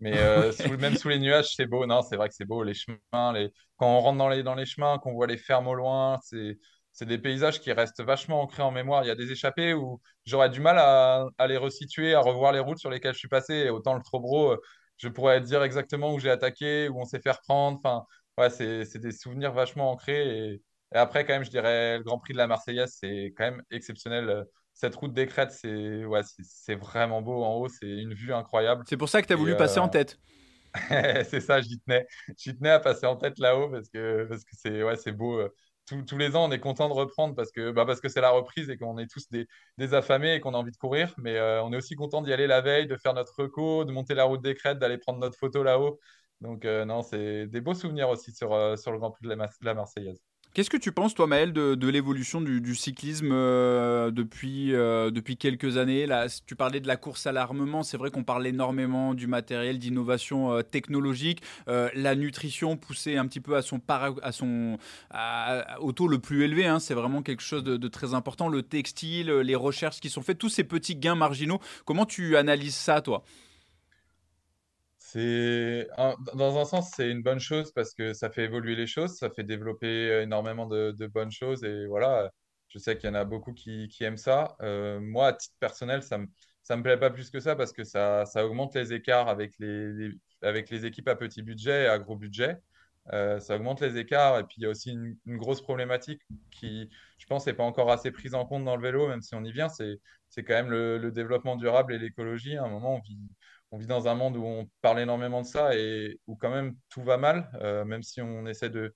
mais 0.00 0.18
euh, 0.18 0.52
même 0.80 0.96
sous 0.96 1.08
les 1.08 1.18
nuages, 1.18 1.54
c'est 1.56 1.66
beau. 1.66 1.86
Non, 1.86 2.02
c'est 2.02 2.16
vrai 2.16 2.28
que 2.28 2.34
c'est 2.34 2.44
beau, 2.46 2.62
les 2.64 2.74
chemins, 2.74 3.32
les... 3.34 3.52
quand 3.76 3.88
on 3.88 4.00
rentre 4.00 4.18
dans 4.18 4.28
les, 4.28 4.42
dans 4.42 4.54
les 4.54 4.66
chemins, 4.66 4.98
qu'on 4.98 5.12
voit 5.14 5.26
les 5.26 5.38
fermes 5.38 5.68
au 5.68 5.74
loin, 5.74 6.18
c'est 6.22 6.58
c'est 6.92 7.06
des 7.06 7.18
paysages 7.18 7.60
qui 7.60 7.72
restent 7.72 8.02
vachement 8.02 8.42
ancrés 8.42 8.62
en 8.62 8.72
mémoire. 8.72 9.04
Il 9.04 9.08
y 9.08 9.10
a 9.10 9.14
des 9.14 9.30
échappées 9.30 9.72
où 9.74 10.00
j'aurais 10.26 10.50
du 10.50 10.60
mal 10.60 10.78
à, 10.78 11.46
les 11.46 11.56
resituer, 11.56 12.14
à 12.14 12.20
revoir 12.20 12.52
les 12.52 12.58
routes 12.58 12.78
sur 12.78 12.90
lesquelles 12.90 13.14
je 13.14 13.18
suis 13.20 13.28
passé. 13.28 13.54
Et 13.54 13.70
autant 13.70 13.94
le 13.94 14.02
Trobro, 14.02 14.52
euh, 14.52 14.56
je 14.96 15.08
pourrais 15.08 15.40
dire 15.40 15.62
exactement 15.62 16.12
où 16.12 16.18
j'ai 16.18 16.30
attaqué, 16.30 16.88
où 16.88 17.00
on 17.00 17.04
s'est 17.04 17.20
fait 17.20 17.30
reprendre. 17.30 17.78
Enfin, 17.84 18.04
ouais, 18.36 18.50
c'est 18.50 18.98
des 18.98 19.12
souvenirs 19.12 19.52
vachement 19.52 19.92
ancrés. 19.92 20.54
Et, 20.54 20.62
après, 20.92 21.24
quand 21.24 21.34
même, 21.34 21.44
je 21.44 21.50
dirais 21.50 21.98
le 21.98 22.04
Grand 22.04 22.18
Prix 22.18 22.32
de 22.32 22.38
la 22.38 22.48
Marseillaise, 22.48 22.96
c'est 23.00 23.32
quand 23.36 23.44
même 23.44 23.62
exceptionnel. 23.70 24.44
Cette 24.78 24.94
route 24.94 25.12
des 25.12 25.26
crêtes, 25.26 25.50
c'est 25.50 26.04
ouais, 26.04 26.20
c'est 26.40 26.76
vraiment 26.76 27.20
beau 27.20 27.42
en 27.42 27.56
haut, 27.56 27.68
c'est 27.68 27.88
une 27.88 28.14
vue 28.14 28.32
incroyable. 28.32 28.84
C'est 28.88 28.96
pour 28.96 29.08
ça 29.08 29.20
que 29.20 29.26
tu 29.26 29.32
as 29.32 29.36
voulu 29.36 29.56
passer 29.56 29.80
en 29.80 29.88
euh, 29.88 29.90
tête. 29.90 30.20
c'est 31.28 31.40
ça, 31.40 31.60
j'y 31.60 31.80
tenais. 31.80 32.06
J'y 32.36 32.56
tenais 32.56 32.70
à 32.70 32.78
passer 32.78 33.04
en 33.06 33.16
tête 33.16 33.40
là-haut 33.40 33.68
parce 33.70 33.88
que 33.88 34.26
parce 34.28 34.44
que 34.44 34.54
c'est 34.54 34.84
ouais, 34.84 34.94
c'est 34.94 35.10
beau. 35.10 35.40
Euh, 35.40 35.52
tous, 36.06 36.16
les 36.16 36.36
ans, 36.36 36.48
on 36.48 36.52
est 36.52 36.60
content 36.60 36.88
de 36.88 36.94
reprendre 36.94 37.34
parce 37.34 37.50
que 37.50 37.72
bah 37.72 37.86
parce 37.86 38.00
que 38.00 38.08
c'est 38.08 38.20
la 38.20 38.30
reprise 38.30 38.70
et 38.70 38.76
qu'on 38.76 38.98
est 38.98 39.10
tous 39.10 39.28
des, 39.30 39.94
affamés 39.94 40.34
et 40.34 40.40
qu'on 40.40 40.54
a 40.54 40.58
envie 40.58 40.70
de 40.70 40.76
courir. 40.76 41.12
Mais 41.18 41.36
euh, 41.38 41.60
on 41.64 41.72
est 41.72 41.76
aussi 41.76 41.96
content 41.96 42.22
d'y 42.22 42.32
aller 42.32 42.46
la 42.46 42.60
veille, 42.60 42.86
de 42.86 42.96
faire 42.96 43.14
notre 43.14 43.34
reco, 43.36 43.84
de 43.84 43.90
monter 43.90 44.14
la 44.14 44.24
route 44.24 44.42
des 44.42 44.54
crêtes, 44.54 44.78
d'aller 44.78 44.98
prendre 44.98 45.18
notre 45.18 45.36
photo 45.36 45.64
là-haut. 45.64 45.98
Donc 46.40 46.64
euh, 46.64 46.84
non, 46.84 47.02
c'est 47.02 47.48
des 47.48 47.60
beaux 47.60 47.74
souvenirs 47.74 48.10
aussi 48.10 48.32
sur, 48.32 48.78
sur 48.78 48.92
le 48.92 48.98
Grand 48.98 49.10
Prix 49.10 49.26
de 49.26 49.64
la 49.64 49.74
Marseillaise. 49.74 50.22
Qu'est-ce 50.54 50.70
que 50.70 50.76
tu 50.76 50.92
penses, 50.92 51.14
toi, 51.14 51.26
Maël, 51.26 51.52
de, 51.52 51.88
l'évolution 51.88 52.40
du, 52.40 52.74
cyclisme 52.74 53.30
euh, 53.32 54.10
depuis, 54.10 54.74
euh, 54.74 55.10
depuis 55.10 55.36
quelques 55.36 55.76
années? 55.76 56.06
Là, 56.06 56.26
Tu 56.46 56.56
parlais 56.56 56.80
de 56.80 56.88
la 56.88 56.96
course 56.96 57.26
à 57.26 57.32
l'armement. 57.32 57.82
C'est 57.82 57.96
vrai 57.96 58.10
qu'on 58.10 58.24
parle 58.24 58.46
énormément 58.46 59.14
du 59.14 59.26
matériel, 59.26 59.78
d'innovation 59.78 60.52
euh, 60.52 60.62
technologique. 60.62 61.42
la 61.66 62.14
nutrition 62.14 62.76
poussée 62.76 63.16
un 63.16 63.26
petit 63.26 63.40
peu 63.40 63.56
à 63.56 63.62
son, 63.62 63.80
à 63.88 64.32
son 64.32 64.78
au 65.80 65.92
taux 65.92 66.08
le 66.08 66.18
plus 66.18 66.42
élevé. 66.42 66.66
Hein. 66.66 66.80
c'est 66.80 66.94
vraiment 66.94 67.22
quelque 67.22 67.42
chose 67.42 67.62
de, 67.62 67.76
de, 67.76 67.88
très 67.88 68.14
important. 68.14 68.48
Le 68.48 68.62
textile, 68.62 69.30
les 69.30 69.54
recherches 69.54 70.00
qui 70.00 70.10
sont 70.10 70.22
faites, 70.22 70.38
tous 70.38 70.48
ces 70.48 70.64
petits 70.64 70.96
gains 70.96 71.14
marginaux. 71.14 71.60
Comment 71.84 72.06
tu 72.06 72.36
analyses 72.36 72.74
ça, 72.74 73.00
toi? 73.00 73.22
C'est 75.12 75.88
dans 76.34 76.58
un 76.58 76.64
sens, 76.64 76.90
c'est 76.94 77.10
une 77.10 77.22
bonne 77.22 77.40
chose 77.40 77.72
parce 77.72 77.94
que 77.94 78.12
ça 78.12 78.30
fait 78.30 78.44
évoluer 78.44 78.76
les 78.76 78.86
choses, 78.86 79.16
ça 79.16 79.30
fait 79.30 79.44
développer 79.44 80.22
énormément 80.22 80.66
de, 80.66 81.06
bonnes 81.06 81.30
choses 81.30 81.64
et 81.64 81.86
voilà, 81.86 82.30
je 82.68 82.78
sais 82.78 82.96
qu'il 82.98 83.08
y 83.08 83.12
en 83.12 83.14
a 83.14 83.24
beaucoup 83.24 83.52
qui, 83.54 83.88
aiment 84.00 84.16
ça. 84.18 84.56
Euh, 84.62 85.00
moi, 85.00 85.28
à 85.28 85.32
titre 85.34 85.54
personnel, 85.60 86.02
ça 86.02 86.18
me 86.18 86.26
ça 86.62 86.76
me 86.76 86.82
plaît 86.82 86.98
pas 86.98 87.08
plus 87.10 87.30
que 87.30 87.40
ça 87.40 87.56
parce 87.56 87.72
que 87.72 87.82
ça, 87.84 88.26
ça 88.26 88.44
augmente 88.44 88.74
les 88.74 88.92
écarts 88.92 89.28
avec 89.28 89.54
les, 89.58 90.10
avec 90.42 90.68
les 90.68 90.84
équipes 90.84 91.08
à 91.08 91.16
petit 91.16 91.40
budget 91.42 91.84
et 91.84 91.86
à 91.86 91.98
gros 91.98 92.16
budget. 92.16 92.58
Euh, 93.14 93.40
ça 93.40 93.56
augmente 93.56 93.80
les 93.80 93.96
écarts 93.96 94.38
et 94.38 94.44
puis 94.44 94.56
il 94.58 94.64
y 94.64 94.66
a 94.66 94.68
aussi 94.68 94.90
une, 94.92 95.16
grosse 95.38 95.62
problématique 95.62 96.20
qui, 96.50 96.90
je 97.18 97.26
pense, 97.26 97.46
n'est 97.46 97.54
pas 97.54 97.64
encore 97.64 97.90
assez 97.90 98.10
prise 98.10 98.34
en 98.34 98.44
compte 98.44 98.66
dans 98.66 98.76
le 98.76 98.82
vélo, 98.82 99.08
même 99.08 99.22
si 99.22 99.34
on 99.34 99.44
y 99.44 99.52
vient, 99.52 99.70
c'est 99.70 99.98
quand 100.36 100.54
même 100.54 100.70
le, 100.70 100.98
le, 100.98 101.10
développement 101.10 101.56
durable 101.56 101.94
et 101.94 101.98
l'écologie. 101.98 102.58
À 102.58 102.64
un 102.64 102.68
moment, 102.68 102.96
on 102.96 103.00
vit, 103.00 103.18
on 103.70 103.78
vit 103.78 103.86
dans 103.86 104.08
un 104.08 104.14
monde 104.14 104.36
où 104.36 104.44
on 104.44 104.68
parle 104.80 105.00
énormément 105.00 105.42
de 105.42 105.46
ça 105.46 105.76
et 105.76 106.20
où 106.26 106.36
quand 106.36 106.50
même 106.50 106.74
tout 106.88 107.02
va 107.02 107.16
mal, 107.16 107.50
euh, 107.60 107.84
même 107.84 108.02
si 108.02 108.20
on 108.22 108.46
essaie 108.46 108.70
de, 108.70 108.92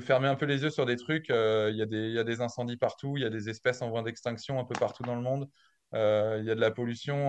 fermer 0.00 0.28
un 0.28 0.34
peu 0.34 0.46
les 0.46 0.62
yeux 0.62 0.70
sur 0.70 0.86
des 0.86 0.96
trucs. 0.96 1.30
Euh, 1.30 1.70
il 1.72 1.76
y, 1.76 2.18
a 2.18 2.24
des 2.24 2.40
incendies 2.40 2.76
partout, 2.76 3.16
il 3.16 3.22
y 3.22 3.26
a 3.26 3.30
des 3.30 3.48
espèces 3.48 3.80
en 3.80 3.90
voie 3.90 4.02
d'extinction 4.02 4.58
un 4.58 4.64
peu 4.64 4.74
partout 4.78 5.02
dans 5.02 5.14
le 5.14 5.22
monde, 5.22 5.48
euh, 5.94 6.38
il 6.40 6.46
y 6.46 6.50
a 6.50 6.54
de 6.54 6.60
la 6.60 6.70
pollution, 6.70 7.28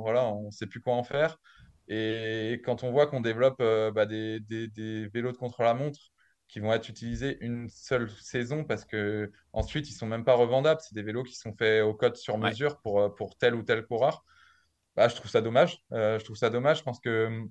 voilà, 0.00 0.26
on 0.26 0.46
ne 0.46 0.50
sait 0.50 0.66
plus 0.66 0.80
quoi 0.80 0.94
en 0.94 1.04
faire. 1.04 1.38
Et 1.88 2.62
quand 2.64 2.82
on 2.82 2.90
voit 2.90 3.06
qu'on 3.06 3.20
développe 3.20 3.58
bah, 3.58 4.06
des, 4.06 4.40
vélos 5.12 5.32
de 5.32 5.36
contre-la-montre 5.36 6.00
qui 6.48 6.60
vont 6.60 6.72
être 6.72 6.88
utilisés 6.88 7.38
une 7.40 7.68
seule 7.68 8.10
saison 8.10 8.64
parce 8.64 8.84
que 8.84 9.30
ensuite 9.52 9.88
ils 9.88 9.94
sont 9.94 10.06
même 10.06 10.24
pas 10.24 10.34
revendables, 10.34 10.80
c'est 10.80 10.94
des 10.94 11.02
vélos 11.02 11.24
qui 11.24 11.34
sont 11.34 11.54
faits 11.54 11.82
au 11.82 11.94
code 11.94 12.16
sur 12.16 12.38
mesure 12.38 12.80
pour, 12.80 13.14
pour 13.14 13.36
tel 13.36 13.54
ou 13.54 13.62
tel 13.62 13.84
coureur. 13.86 14.24
Bah, 14.96 15.08
je 15.08 15.14
trouve 15.16 15.30
ça 15.30 15.40
dommage. 15.40 15.78
Euh, 15.92 16.18
je 16.18 16.24
trouve 16.24 16.36
ça 16.36 16.50
dommage. 16.50 16.78
Je 16.78 16.82
pense 16.84 17.00
que 17.00 17.42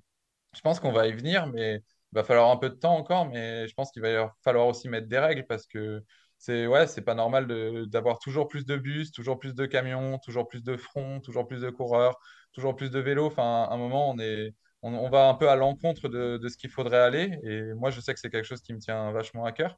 je 0.54 0.62
pense 0.62 0.80
qu'on 0.80 0.92
va 0.92 1.08
y 1.08 1.14
venir, 1.14 1.48
mais 1.48 1.76
il 1.76 2.16
va 2.16 2.24
falloir 2.24 2.52
un 2.52 2.58
peu 2.58 2.70
de 2.70 2.76
temps 2.76 2.96
encore. 2.96 3.26
Mais 3.28 3.68
je 3.68 3.74
pense 3.74 3.92
qu'il 3.92 4.02
va 4.02 4.34
falloir 4.44 4.68
aussi 4.68 4.90
mettre 4.90 5.08
des 5.08 5.20
règles 5.20 5.46
parce 5.48 5.68
que 5.68 6.04
c'est 6.38 6.68
ouais, 6.68 6.88
c'est 6.88 7.02
pas 7.02 7.16
normal 7.16 7.48
d'avoir 7.88 8.20
toujours 8.20 8.48
plus 8.48 8.66
de 8.66 8.78
bus, 8.78 9.12
toujours 9.12 9.40
plus 9.40 9.54
de 9.56 9.66
camions, 9.66 10.20
toujours 10.20 10.48
plus 10.48 10.64
de 10.64 10.78
fronts, 10.78 11.22
toujours 11.22 11.48
plus 11.48 11.62
de 11.62 11.70
coureurs, 11.70 12.18
toujours 12.54 12.76
plus 12.76 12.90
de 12.92 13.00
vélos. 13.00 13.28
Enfin, 13.28 13.68
à 13.70 13.74
un 13.74 13.78
moment, 13.78 14.10
on 14.12 14.20
est 14.20 14.54
on, 14.82 15.10
va 15.10 15.30
un 15.30 15.34
peu 15.36 15.50
à 15.50 15.56
l'encontre 15.56 16.10
de, 16.10 16.38
de, 16.38 16.50
ce 16.50 16.58
qu'il 16.58 16.70
faudrait 16.70 16.98
aller. 16.98 17.40
Et 17.44 17.74
moi, 17.76 17.90
je 17.90 18.02
sais 18.02 18.14
que 18.14 18.20
c'est 18.20 18.30
quelque 18.30 18.46
chose 18.46 18.62
qui 18.62 18.74
me 18.74 18.80
tient 18.80 19.12
vachement 19.14 19.46
à 19.46 19.54
cœur. 19.54 19.78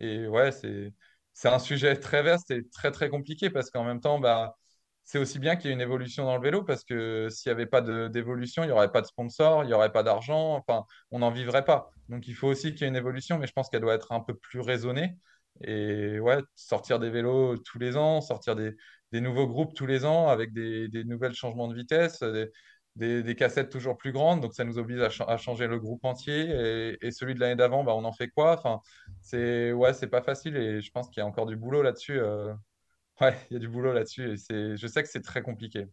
Et 0.00 0.26
ouais, 0.26 0.52
c'est 0.52 0.92
c'est 1.34 1.48
un 1.48 1.58
sujet 1.60 1.96
très 1.96 2.22
vaste 2.22 2.50
et 2.50 2.68
très 2.70 2.90
très 2.90 3.08
compliqué 3.10 3.50
parce 3.50 3.70
qu'en 3.70 3.84
même 3.84 4.00
temps, 4.00 4.18
bah 4.18 4.56
c'est 5.08 5.18
aussi 5.18 5.38
bien 5.38 5.56
qu'il 5.56 5.68
y 5.68 5.70
ait 5.70 5.74
une 5.74 5.80
évolution 5.80 6.24
dans 6.24 6.36
le 6.36 6.42
vélo 6.42 6.62
parce 6.62 6.84
que 6.84 7.28
s'il 7.30 7.48
n'y 7.48 7.54
avait 7.54 7.64
pas 7.64 7.80
d'évolution, 8.10 8.62
il 8.62 8.66
n'y 8.66 8.72
aurait 8.72 8.92
pas 8.92 9.00
de 9.00 9.06
sponsors, 9.06 9.64
il 9.64 9.68
n'y 9.68 9.72
aurait 9.72 9.90
pas 9.90 10.02
d'argent, 10.02 10.54
enfin, 10.56 10.84
on 11.10 11.20
n'en 11.20 11.30
vivrait 11.30 11.64
pas. 11.64 11.90
Donc 12.10 12.28
il 12.28 12.34
faut 12.34 12.46
aussi 12.46 12.72
qu'il 12.72 12.82
y 12.82 12.84
ait 12.84 12.88
une 12.88 12.96
évolution, 12.96 13.38
mais 13.38 13.46
je 13.46 13.54
pense 13.54 13.70
qu'elle 13.70 13.80
doit 13.80 13.94
être 13.94 14.12
un 14.12 14.20
peu 14.20 14.34
plus 14.34 14.60
raisonnée. 14.60 15.16
Et 15.62 16.20
ouais, 16.20 16.40
sortir 16.56 16.98
des 16.98 17.08
vélos 17.08 17.56
tous 17.56 17.78
les 17.78 17.96
ans, 17.96 18.20
sortir 18.20 18.54
des, 18.54 18.74
nouveaux 19.12 19.46
groupes 19.46 19.72
tous 19.74 19.86
les 19.86 20.04
ans 20.04 20.28
avec 20.28 20.52
des, 20.52 20.88
des 20.88 21.04
nouvelles 21.04 21.34
changements 21.34 21.68
de 21.68 21.74
vitesse, 21.74 22.22
des, 22.94 23.34
cassettes 23.34 23.70
toujours 23.70 23.96
plus 23.96 24.12
grandes. 24.12 24.42
Donc 24.42 24.52
ça 24.52 24.64
nous 24.64 24.78
oblige 24.78 25.00
à, 25.00 25.36
changer 25.38 25.68
le 25.68 25.78
groupe 25.78 26.04
entier. 26.04 26.98
Et, 27.00 27.10
celui 27.12 27.34
de 27.34 27.40
l'année 27.40 27.56
d'avant, 27.56 27.82
bah, 27.82 27.94
on 27.94 28.04
en 28.04 28.12
fait 28.12 28.28
quoi? 28.28 28.52
Enfin, 28.58 28.82
c'est 29.22 29.72
ouais, 29.72 29.94
pas 30.10 30.22
facile 30.22 30.56
et 30.58 30.82
je 30.82 30.90
pense 30.90 31.08
qu'il 31.08 31.22
y 31.22 31.24
a 31.24 31.26
encore 31.26 31.46
du 31.46 31.56
boulot 31.56 31.80
là-dessus. 31.80 32.18
Euh, 32.20 32.52
Ouais, 33.20 33.36
il 33.50 33.54
y 33.54 33.56
a 33.56 33.58
du 33.58 33.68
boulot 33.68 33.92
là-dessus 33.92 34.36
et 34.50 34.76
je 34.76 34.86
sais 34.86 35.02
que 35.02 35.08
c'est 35.08 35.22
très 35.22 35.42
compliqué. 35.42 35.86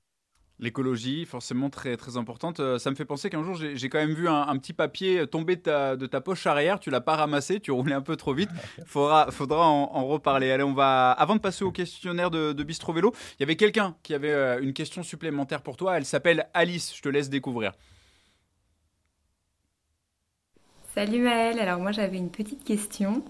L'écologie, 0.58 1.26
forcément 1.26 1.70
très, 1.70 1.98
très 1.98 2.16
importante. 2.16 2.62
Euh, 2.62 2.80
ça 2.80 2.90
me 2.90 2.96
fait 2.96 3.04
penser 3.04 3.30
qu'un 3.30 3.44
jour, 3.44 3.56
j'ai 3.56 3.90
quand 3.90 3.98
même 3.98 4.14
vu 4.14 4.30
un, 4.30 4.58
petit 4.58 4.72
papier 4.72 5.28
tomber 5.28 5.58
de 5.58 6.06
ta, 6.06 6.22
poche 6.22 6.48
arrière. 6.48 6.80
Tu 6.80 6.90
l'as 6.90 7.02
pas 7.02 7.18
ramassé, 7.18 7.60
tu 7.60 7.72
roulais 7.72 7.94
un 7.94 8.02
peu 8.02 8.16
trop 8.16 8.34
vite. 8.34 8.50
Faudra, 8.86 9.32
faudra 9.32 9.68
en, 9.68 10.06
reparler. 10.08 10.52
Allez, 10.52 10.64
on 10.64 10.74
va. 10.74 11.12
Avant 11.12 11.36
de 11.36 11.42
passer 11.42 11.66
au 11.66 11.72
questionnaire 11.72 12.32
de, 12.32 12.54
de 12.54 12.64
Bistro 12.64 12.94
Vélo, 12.94 13.14
il 13.38 13.42
y 13.42 13.44
avait 13.44 13.58
quelqu'un 13.58 13.98
qui 14.02 14.14
avait 14.14 14.32
euh, 14.32 14.62
une 14.62 14.72
question 14.72 15.04
supplémentaire 15.04 15.62
pour 15.62 15.76
toi. 15.76 15.98
Elle 15.98 16.06
s'appelle 16.06 16.48
Alice. 16.54 16.96
Je 16.96 17.02
te 17.02 17.10
laisse 17.10 17.30
découvrir. 17.30 17.74
Salut 20.94 21.20
Maëlle. 21.20 21.60
Alors, 21.60 21.82
moi, 21.82 21.92
j'avais 21.92 22.18
une 22.18 22.32
petite 22.32 22.64
question. 22.64 23.26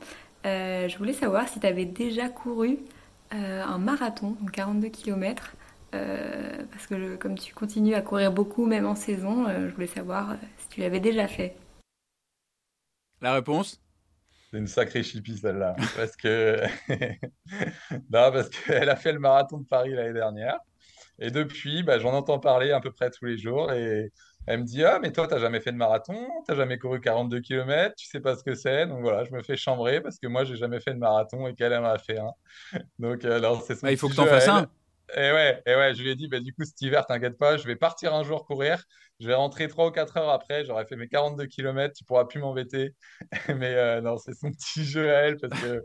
Euh, 0.45 0.87
je 0.87 0.95
voulais 0.99 1.13
savoir 1.13 1.47
si 1.47 1.59
tu 1.59 1.65
avais 1.65 1.85
déjà 1.85 2.29
couru 2.29 2.77
euh, 2.77 2.94
un 3.35 3.77
marathon, 3.77 4.31
donc 4.39 4.51
42 4.51 4.89
km. 4.89 5.55
Euh, 5.95 6.63
parce 6.71 6.87
que 6.87 7.15
comme 7.15 7.37
tu 7.37 7.53
continues 7.53 7.95
à 7.95 8.01
courir 8.01 8.31
beaucoup, 8.31 8.65
même 8.65 8.85
en 8.85 8.95
saison, 8.95 9.47
euh, 9.47 9.69
je 9.69 9.73
voulais 9.73 9.87
savoir 9.87 10.35
si 10.57 10.67
tu 10.69 10.81
l'avais 10.81 10.99
déjà 10.99 11.27
fait. 11.27 11.55
La 13.21 13.33
réponse? 13.33 13.81
C'est 14.51 14.57
une 14.57 14.67
sacrée 14.67 15.03
chipie 15.03 15.37
celle-là. 15.37 15.75
parce 15.95 16.15
que. 16.15 16.61
non, 17.91 18.31
parce 18.31 18.49
qu'elle 18.49 18.89
a 18.89 18.95
fait 18.95 19.13
le 19.13 19.19
marathon 19.19 19.59
de 19.59 19.65
Paris 19.65 19.91
l'année 19.91 20.13
dernière. 20.13 20.59
Et 21.17 21.31
depuis, 21.31 21.81
bah, 21.83 21.97
j'en 21.97 22.13
entends 22.13 22.39
parler 22.39 22.71
à 22.71 22.81
peu 22.81 22.91
près 22.91 23.09
tous 23.09 23.25
les 23.25 23.37
jours. 23.37 23.71
Et 23.71 24.11
elle 24.47 24.59
me 24.59 24.65
dit 24.65 24.83
Ah, 24.83 24.99
mais 25.01 25.11
toi, 25.11 25.27
tu 25.27 25.33
n'as 25.33 25.39
jamais 25.39 25.59
fait 25.59 25.71
de 25.71 25.77
marathon, 25.77 26.27
tu 26.45 26.51
n'as 26.51 26.57
jamais 26.57 26.77
couru 26.77 27.01
42 27.01 27.39
km, 27.41 27.95
tu 27.95 28.07
sais 28.07 28.19
pas 28.19 28.35
ce 28.35 28.43
que 28.43 28.55
c'est. 28.55 28.87
Donc 28.87 29.01
voilà, 29.01 29.23
je 29.23 29.31
me 29.31 29.41
fais 29.41 29.57
chambrer 29.57 30.01
parce 30.01 30.19
que 30.19 30.27
moi, 30.27 30.43
j'ai 30.43 30.55
jamais 30.55 30.79
fait 30.79 30.93
de 30.93 30.99
marathon 30.99 31.47
et 31.47 31.55
qu'elle 31.55 31.73
en 31.73 31.85
a 31.85 31.97
fait 31.97 32.19
un. 32.19 32.31
Donc, 32.99 33.25
euh, 33.25 33.37
alors, 33.37 33.61
c'est 33.61 33.81
bah, 33.81 33.91
Il 33.91 33.97
faut 33.97 34.09
que 34.09 34.13
tu 34.13 34.19
en 34.19 34.25
fasses 34.25 34.47
un. 34.47 34.67
Et 35.15 35.31
ouais, 35.31 35.61
et 35.65 35.75
ouais, 35.75 35.93
je 35.93 36.01
lui 36.01 36.09
ai 36.09 36.15
dit, 36.15 36.27
bah, 36.27 36.39
du 36.39 36.51
coup, 36.53 36.63
cet 36.63 36.81
hiver, 36.81 37.05
t'inquiète 37.05 37.37
pas, 37.37 37.57
je 37.57 37.67
vais 37.67 37.75
partir 37.75 38.13
un 38.13 38.23
jour 38.23 38.45
courir. 38.45 38.83
Je 39.21 39.27
vais 39.27 39.33
rentrer 39.33 39.69
3 39.69 39.87
ou 39.87 39.91
4 39.91 40.17
heures 40.17 40.29
après. 40.29 40.65
J'aurai 40.65 40.85
fait 40.85 40.97
mes 40.97 41.07
42 41.07 41.45
km. 41.45 41.93
Tu 41.95 42.03
pourras 42.03 42.25
plus 42.25 42.39
m'embêter. 42.39 42.93
Mais 43.47 43.73
euh, 43.73 44.01
non, 44.01 44.17
c'est 44.17 44.33
son 44.33 44.51
petit 44.51 44.83
jeu 44.83 45.09
à 45.09 45.19
elle 45.19 45.37
parce 45.37 45.61
que. 45.61 45.83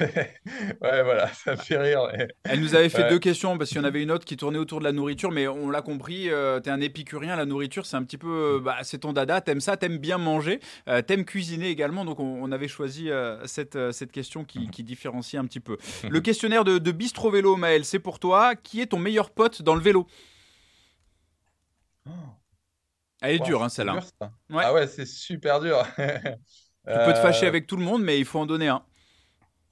ouais, 0.00 1.02
voilà, 1.02 1.28
ça 1.32 1.52
me 1.52 1.56
fait 1.56 1.78
rire. 1.78 2.02
Elle 2.44 2.60
nous 2.60 2.74
avait 2.74 2.90
fait 2.90 3.08
deux 3.08 3.18
questions 3.18 3.56
parce 3.56 3.70
qu'il 3.70 3.78
y 3.78 3.80
en 3.80 3.84
avait 3.84 4.02
une 4.02 4.10
autre 4.10 4.26
qui 4.26 4.36
tournait 4.36 4.58
autour 4.58 4.80
de 4.80 4.84
la 4.84 4.92
nourriture. 4.92 5.30
Mais 5.30 5.48
on 5.48 5.70
l'a 5.70 5.80
compris, 5.80 6.28
euh, 6.28 6.60
tu 6.60 6.68
es 6.68 6.72
un 6.72 6.82
épicurien. 6.82 7.34
La 7.34 7.46
nourriture, 7.46 7.86
c'est 7.86 7.96
un 7.96 8.04
petit 8.04 8.18
peu. 8.18 8.56
Euh, 8.56 8.60
bah, 8.60 8.76
c'est 8.82 8.98
ton 8.98 9.14
dada. 9.14 9.40
T'aimes 9.40 9.60
ça, 9.60 9.78
t'aimes 9.78 9.98
bien 9.98 10.18
manger. 10.18 10.60
t'aimes 11.06 11.24
cuisiner 11.24 11.68
également. 11.68 12.04
Donc, 12.04 12.20
on, 12.20 12.50
avait 12.50 12.68
choisi 12.68 13.08
cette, 13.44 13.78
cette 13.92 14.10
question 14.10 14.44
qui, 14.44 14.68
qui, 14.70 14.82
différencie 14.82 15.40
un 15.40 15.46
petit 15.46 15.60
peu. 15.60 15.78
Le 16.08 16.20
questionnaire 16.20 16.64
de, 16.64 16.78
de 16.78 16.92
Bistro 16.92 17.30
Vélo, 17.30 17.56
Maël, 17.56 17.84
c'est 17.84 18.00
pour 18.00 18.18
toi 18.18 18.56
qui 18.56 18.80
est 18.80 18.86
ton 18.86 18.98
meilleur 18.98 19.30
pote 19.30 19.62
dans 19.62 19.76
le 19.76 19.80
vélo? 19.80 20.06
Elle 23.20 23.36
est 23.36 23.38
dure, 23.40 23.62
hein, 23.62 23.68
celle-là. 23.68 24.00
Ah 24.50 24.72
ouais, 24.72 24.86
c'est 24.86 25.06
super 25.06 25.60
dur. 25.60 25.82
tu 25.96 26.02
peux 26.84 27.12
te 27.12 27.18
fâcher 27.18 27.46
euh, 27.46 27.48
avec 27.48 27.66
tout 27.66 27.76
le 27.76 27.84
monde, 27.84 28.02
mais 28.02 28.18
il 28.18 28.24
faut 28.24 28.38
en 28.38 28.46
donner 28.46 28.68
un. 28.68 28.84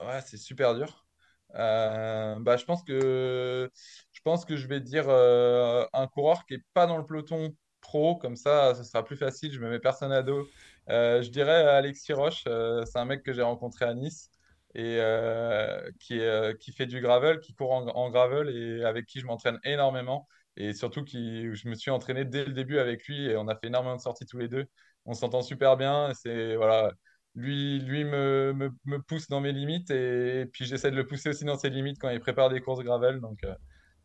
Ouais, 0.01 0.21
c'est 0.25 0.37
super 0.37 0.75
dur. 0.75 1.07
Euh, 1.55 2.37
bah, 2.41 2.57
je 2.59 2.65
pense 2.65 2.83
que 2.83 3.71
je 4.13 4.21
pense 4.23 4.45
que 4.45 4.57
je 4.57 4.67
vais 4.69 4.81
dire 4.81 5.07
euh, 5.09 5.87
un 5.95 6.07
coureur 6.07 6.45
qui 6.45 6.55
est 6.55 6.65
pas 6.75 6.87
dans 6.87 6.99
le 6.99 7.07
peloton 7.07 7.55
pro, 7.81 8.17
comme 8.17 8.37
ça, 8.37 8.75
ce 8.75 8.85
sera 8.85 9.05
plus 9.05 9.17
facile. 9.17 9.53
Je 9.53 9.61
me 9.61 9.71
mets 9.71 9.81
personne 9.81 10.13
à 10.13 10.23
dos. 10.23 10.47
je 10.89 11.29
dirais 11.31 11.63
Alexis 11.69 12.13
Roche. 12.13 12.45
c'est 12.45 12.99
un 12.99 13.05
mec 13.07 13.23
que 13.23 13.33
j'ai 13.33 13.43
rencontré 13.43 13.87
à 13.87 13.95
Nice. 13.95 14.31
et 14.75 15.01
qui, 15.99 16.21
qui 16.61 16.73
fait 16.73 16.87
du 16.87 17.01
gravel, 17.01 17.41
qui 17.41 17.55
court 17.55 17.73
en, 17.73 18.11
gravel 18.11 18.51
et 18.51 18.85
avec 18.85 19.07
qui 19.07 19.21
je 19.21 19.27
m'entraîne 19.27 19.59
énormément. 19.65 20.29
Et 20.59 20.73
surtout, 20.75 21.05
qui, 21.05 21.55
je 21.55 21.69
me 21.69 21.75
suis 21.75 21.91
entraîné 21.91 22.25
dès 22.25 22.45
le 22.45 22.53
début 22.53 22.79
avec 22.79 23.07
lui 23.07 23.27
et 23.27 23.37
on 23.37 23.47
a 23.49 23.57
fait 23.57 23.69
énormément 23.69 23.97
de 23.97 24.01
sorties 24.01 24.27
tous 24.27 24.39
les 24.39 24.49
deux. 24.49 24.67
On 25.07 25.15
s'entend 25.15 25.41
super 25.43 25.77
bien. 25.77 26.13
C'est 26.15 26.57
voilà, 26.57 26.93
lui, 27.37 27.79
lui 27.81 28.05
me, 28.05 28.53
me, 28.55 28.71
me, 28.85 29.01
pousse 29.01 29.29
dans 29.29 29.41
mes 29.41 29.53
limites 29.53 29.91
et, 29.91 30.47
puis 30.53 30.65
j'essaie 30.67 30.91
de 30.91 30.97
le 30.97 31.07
pousser 31.07 31.31
aussi 31.31 31.45
dans 31.45 31.57
ses 31.57 31.71
limites 31.71 31.99
quand 32.01 32.11
il 32.11 32.21
prépare 32.21 32.51
des 32.51 32.61
courses 32.61 32.83
gravel. 32.83 33.21
Donc, 33.21 33.39
euh, 33.45 33.55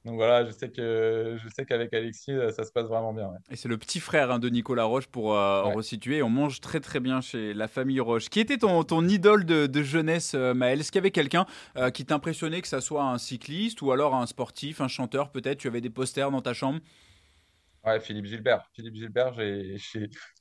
donc 0.06 0.16
voilà, 0.16 0.46
je 0.46 0.52
sais 0.52 0.70
que 0.70 1.38
je 1.42 1.50
sais 1.50 1.66
qu'avec 1.66 1.94
Alexis, 1.94 2.32
euh, 2.32 2.52
ça 2.52 2.64
se 2.64 2.72
passe 2.72 2.88
vraiment 2.88 3.14
bien. 3.14 3.32
Et 3.50 3.56
c'est 3.56 3.70
le 3.70 3.78
petit 3.78 4.00
frère 4.00 4.32
hein, 4.32 4.40
de 4.40 4.50
Nicolas 4.50 4.84
Roche 4.84 5.08
pour 5.08 5.36
euh, 5.36 5.64
resituer. 5.64 6.22
On 6.22 6.30
mange 6.30 6.62
très 6.62 6.80
très 6.80 7.00
bien 7.00 7.22
chez 7.22 7.54
la 7.54 7.68
famille 7.68 8.00
Roche. 8.00 8.30
Qui 8.30 8.40
était 8.40 8.58
ton, 8.58 8.84
ton 8.84 9.08
idole 9.08 9.46
de, 9.46 9.68
de 9.68 9.84
jeunesse, 9.84 10.34
Maël? 10.34 10.80
Est-ce 10.80 10.92
qu'il 10.92 11.00
y 11.00 11.04
avait 11.04 11.12
quelqu'un 11.12 11.46
qui 11.94 12.06
t'impressionnait, 12.06 12.62
que 12.62 12.68
ça 12.68 12.82
soit 12.82 13.04
un 13.04 13.18
cycliste 13.18 13.82
ou 13.82 13.92
alors 13.92 14.16
un 14.16 14.26
sportif, 14.26 14.82
un 14.82 14.88
chanteur 14.88 15.32
peut-être? 15.32 15.60
Tu 15.60 15.68
avais 15.68 15.82
des 15.82 15.90
posters 15.90 16.32
dans 16.32 16.42
ta 16.42 16.54
chambre? 16.54 16.80
Ouais, 17.86 18.00
Philippe 18.00 18.28
Gilbert. 18.28 18.64
Philippe 18.74 18.96
Gilbert, 18.96 19.34
j'ai 19.34 19.78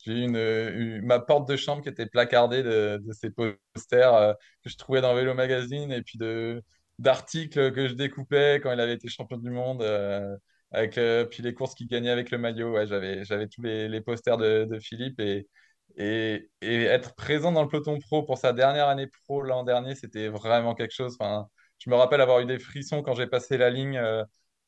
eu 0.07 0.22
une, 0.22 1.01
ma 1.05 1.18
porte 1.18 1.48
de 1.48 1.57
chambre 1.57 1.83
qui 1.83 1.88
était 1.88 2.07
placardée 2.07 2.62
de, 2.62 3.03
de 3.05 3.12
ces 3.12 3.31
posters 3.31 4.14
euh, 4.14 4.33
que 4.62 4.70
je 4.70 4.77
trouvais 4.77 5.01
dans 5.01 5.12
Vélo 5.12 5.35
Magazine 5.35 5.90
et 5.90 6.03
puis 6.03 6.18
de 6.18 6.62
d'articles 7.03 7.73
que 7.73 7.88
je 7.88 7.95
découpais 7.95 8.61
quand 8.62 8.73
il 8.73 8.81
avait 8.81 8.95
été 8.95 9.09
champion 9.09 9.38
du 9.38 9.51
monde 9.51 9.83
euh, 9.83 10.37
avec 10.71 10.99
euh, 10.99 11.25
puis 11.25 11.43
les 11.43 11.55
courses 11.55 11.75
qu'il 11.75 11.88
gagnait 11.88 12.11
avec 12.11 12.31
le 12.31 12.38
maillot. 12.38 12.73
Ouais, 12.73 12.87
j'avais 12.87 13.25
j'avais 13.25 13.49
tous 13.49 13.62
les, 13.62 13.88
les 13.88 14.01
posters 14.01 14.38
de, 14.38 14.79
Philippe 14.81 15.21
et, 15.21 15.47
et, 15.97 16.49
être 16.62 17.15
présent 17.15 17.53
dans 17.53 17.62
le 17.62 17.69
peloton 17.69 17.99
pro 17.99 18.23
pour 18.23 18.38
sa 18.38 18.53
dernière 18.53 18.88
année 18.88 19.09
pro 19.27 19.43
l'an 19.43 19.65
dernier, 19.65 19.95
c'était 19.95 20.29
vraiment 20.29 20.75
quelque 20.75 20.95
chose. 20.95 21.17
Enfin, 21.21 21.47
je 21.79 21.91
me 21.91 21.97
rappelle 21.97 22.21
avoir 22.21 22.41
eu 22.41 22.47
des 22.47 22.59
frissons 22.59 23.03
quand 23.03 23.15
j'ai 23.15 23.27
passé 23.27 23.59
la 23.59 23.71
ligne 23.71 24.01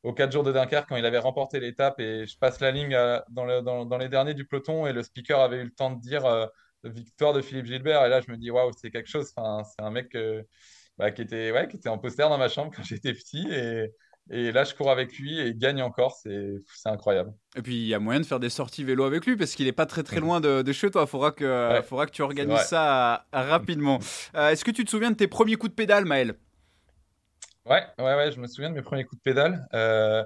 aux 0.04 0.12
4 0.12 0.30
jours 0.32 0.44
de 0.44 0.52
Dunkerque 0.52 0.88
quand 0.88 0.96
il 0.96 1.06
avait 1.06 1.18
remporté 1.18 1.58
l'étape 1.60 1.98
et 1.98 2.26
je 2.26 2.38
passe 2.38 2.60
la 2.60 2.70
ligne 2.70 2.94
euh, 2.94 3.18
dans, 3.30 3.86
dans, 3.86 3.98
les 3.98 4.08
derniers 4.08 4.34
du 4.34 4.46
peloton 4.46 4.86
et 4.86 4.92
le 4.92 5.02
speaker 5.02 5.40
avait 5.40 5.56
eu 5.56 5.64
le 5.64 5.70
temps 5.70 5.90
de 5.90 6.00
dire 6.00 6.26
euh, 6.26 6.46
victoire 6.84 7.32
de 7.32 7.40
Philippe 7.40 7.66
Gilbert 7.66 8.04
et 8.04 8.10
là 8.10 8.20
je 8.20 8.30
me 8.30 8.36
dis 8.36 8.50
waouh 8.50 8.70
c'est 8.76 8.90
quelque 8.90 9.08
chose 9.08 9.32
enfin, 9.34 9.64
c'est 9.64 9.82
un 9.82 9.90
mec 9.90 10.14
bah, 10.98 11.10
qui 11.10 11.22
était 11.22 11.52
ouais, 11.52 11.68
qui 11.68 11.76
était 11.76 11.88
en 11.88 11.98
poster 11.98 12.28
dans 12.28 12.38
ma 12.38 12.48
chambre 12.48 12.72
quand 12.74 12.82
j'étais 12.84 13.12
petit 13.12 13.46
et, 13.50 13.92
et 14.30 14.52
là, 14.52 14.64
je 14.64 14.74
cours 14.74 14.90
avec 14.90 15.18
lui 15.18 15.38
et 15.38 15.48
il 15.48 15.58
gagne 15.58 15.82
encore. 15.82 16.16
C'est 16.16 16.62
incroyable. 16.86 17.32
Et 17.56 17.62
puis, 17.62 17.74
il 17.76 17.86
y 17.86 17.94
a 17.94 17.98
moyen 17.98 18.20
de 18.20 18.26
faire 18.26 18.40
des 18.40 18.48
sorties 18.48 18.82
vélo 18.82 19.04
avec 19.04 19.26
lui 19.26 19.36
parce 19.36 19.54
qu'il 19.54 19.66
n'est 19.66 19.72
pas 19.72 19.86
très 19.86 20.02
très 20.02 20.20
loin 20.20 20.40
de, 20.40 20.72
chez 20.72 20.90
toi. 20.90 21.02
Il 21.02 21.08
faudra 21.08 21.30
que, 21.30 21.80
faudra 21.84 22.06
que 22.06 22.10
tu 22.10 22.22
organises 22.22 22.60
ça 22.60 23.26
euh, 23.34 23.42
rapidement. 23.50 23.98
Est-ce 24.34 24.64
que 24.64 24.70
tu 24.70 24.84
te 24.84 24.90
souviens 24.90 25.10
de 25.10 25.16
tes 25.16 25.28
premiers 25.28 25.56
coups 25.56 25.70
de 25.70 25.76
pédale, 25.76 26.06
Maël? 26.06 26.36
Ouais, 27.66 27.82
ouais, 27.98 28.14
ouais, 28.14 28.32
je 28.32 28.40
me 28.40 28.46
souviens 28.46 28.68
de 28.70 28.74
mes 28.74 28.82
premiers 28.82 29.04
coups 29.04 29.20
de 29.20 29.22
pédale. 29.22 29.66
Euh, 29.72 30.22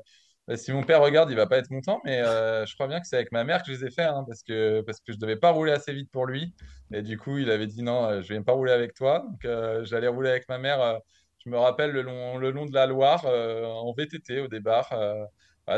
si 0.56 0.72
mon 0.72 0.82
père 0.82 1.02
regarde, 1.02 1.30
il 1.30 1.36
va 1.36 1.46
pas 1.46 1.58
être 1.58 1.68
content, 1.68 2.00
mais 2.04 2.20
euh, 2.22 2.64
je 2.64 2.74
crois 2.74 2.88
bien 2.88 3.00
que 3.00 3.06
c'est 3.06 3.16
avec 3.16 3.32
ma 3.32 3.44
mère 3.44 3.62
que 3.62 3.72
je 3.72 3.78
les 3.78 3.84
ai 3.86 3.90
faits, 3.90 4.08
hein, 4.08 4.24
parce 4.26 4.42
que, 4.42 4.80
parce 4.82 5.00
que 5.00 5.12
je 5.12 5.18
devais 5.18 5.36
pas 5.36 5.50
rouler 5.50 5.72
assez 5.72 5.92
vite 5.92 6.10
pour 6.10 6.26
lui. 6.26 6.54
Et 6.92 7.02
du 7.02 7.18
coup, 7.18 7.38
il 7.38 7.50
avait 7.50 7.66
dit 7.66 7.82
non, 7.82 8.04
euh, 8.06 8.22
je 8.22 8.32
viens 8.32 8.42
pas 8.42 8.52
rouler 8.52 8.72
avec 8.72 8.94
toi. 8.94 9.26
Donc, 9.28 9.46
j'allais 9.84 10.08
rouler 10.08 10.30
avec 10.30 10.48
ma 10.48 10.58
mère. 10.58 11.00
je 11.44 11.50
me 11.50 11.58
rappelle 11.58 11.90
le 11.92 12.02
long, 12.02 12.38
le 12.38 12.50
long 12.50 12.66
de 12.66 12.74
la 12.74 12.86
Loire, 12.86 13.24
en 13.26 13.92
VTT 13.92 14.40
au 14.40 14.48
départ. 14.48 14.90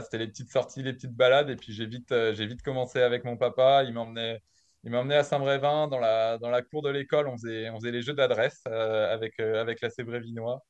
c'était 0.02 0.18
les 0.18 0.28
petites 0.28 0.50
sorties, 0.50 0.83
les 0.83 0.92
petites 0.92 1.14
balades. 1.14 1.50
Et 1.50 1.56
puis, 1.56 1.72
j'ai 1.72 1.87
vite, 1.87 2.14
j'ai 2.33 2.46
vite 2.46 2.62
commencé 2.62 3.00
avec 3.02 3.24
mon 3.24 3.37
papa. 3.37 3.83
Il 3.85 3.92
m'emmenait. 3.94 4.40
Il 4.85 4.90
m'a 4.90 5.00
emmené 5.00 5.16
à 5.16 5.24
Saint-Brévin, 5.24 5.88
dans 5.88 5.98
la, 5.98 6.38
dans 6.38 6.48
la 6.50 6.62
cour 6.62 6.83
de 6.83 6.90
l'école. 6.90 7.28
On 7.28 7.37
faisait, 7.37 7.68
on 7.70 7.76
faisait 7.80 7.90
les 7.90 8.02
jeux 8.02 8.14
d'adresse 8.14 8.64
avec, 8.66 9.38
avec 9.40 9.80
la 9.80 9.88
Brévinois. 10.04 10.62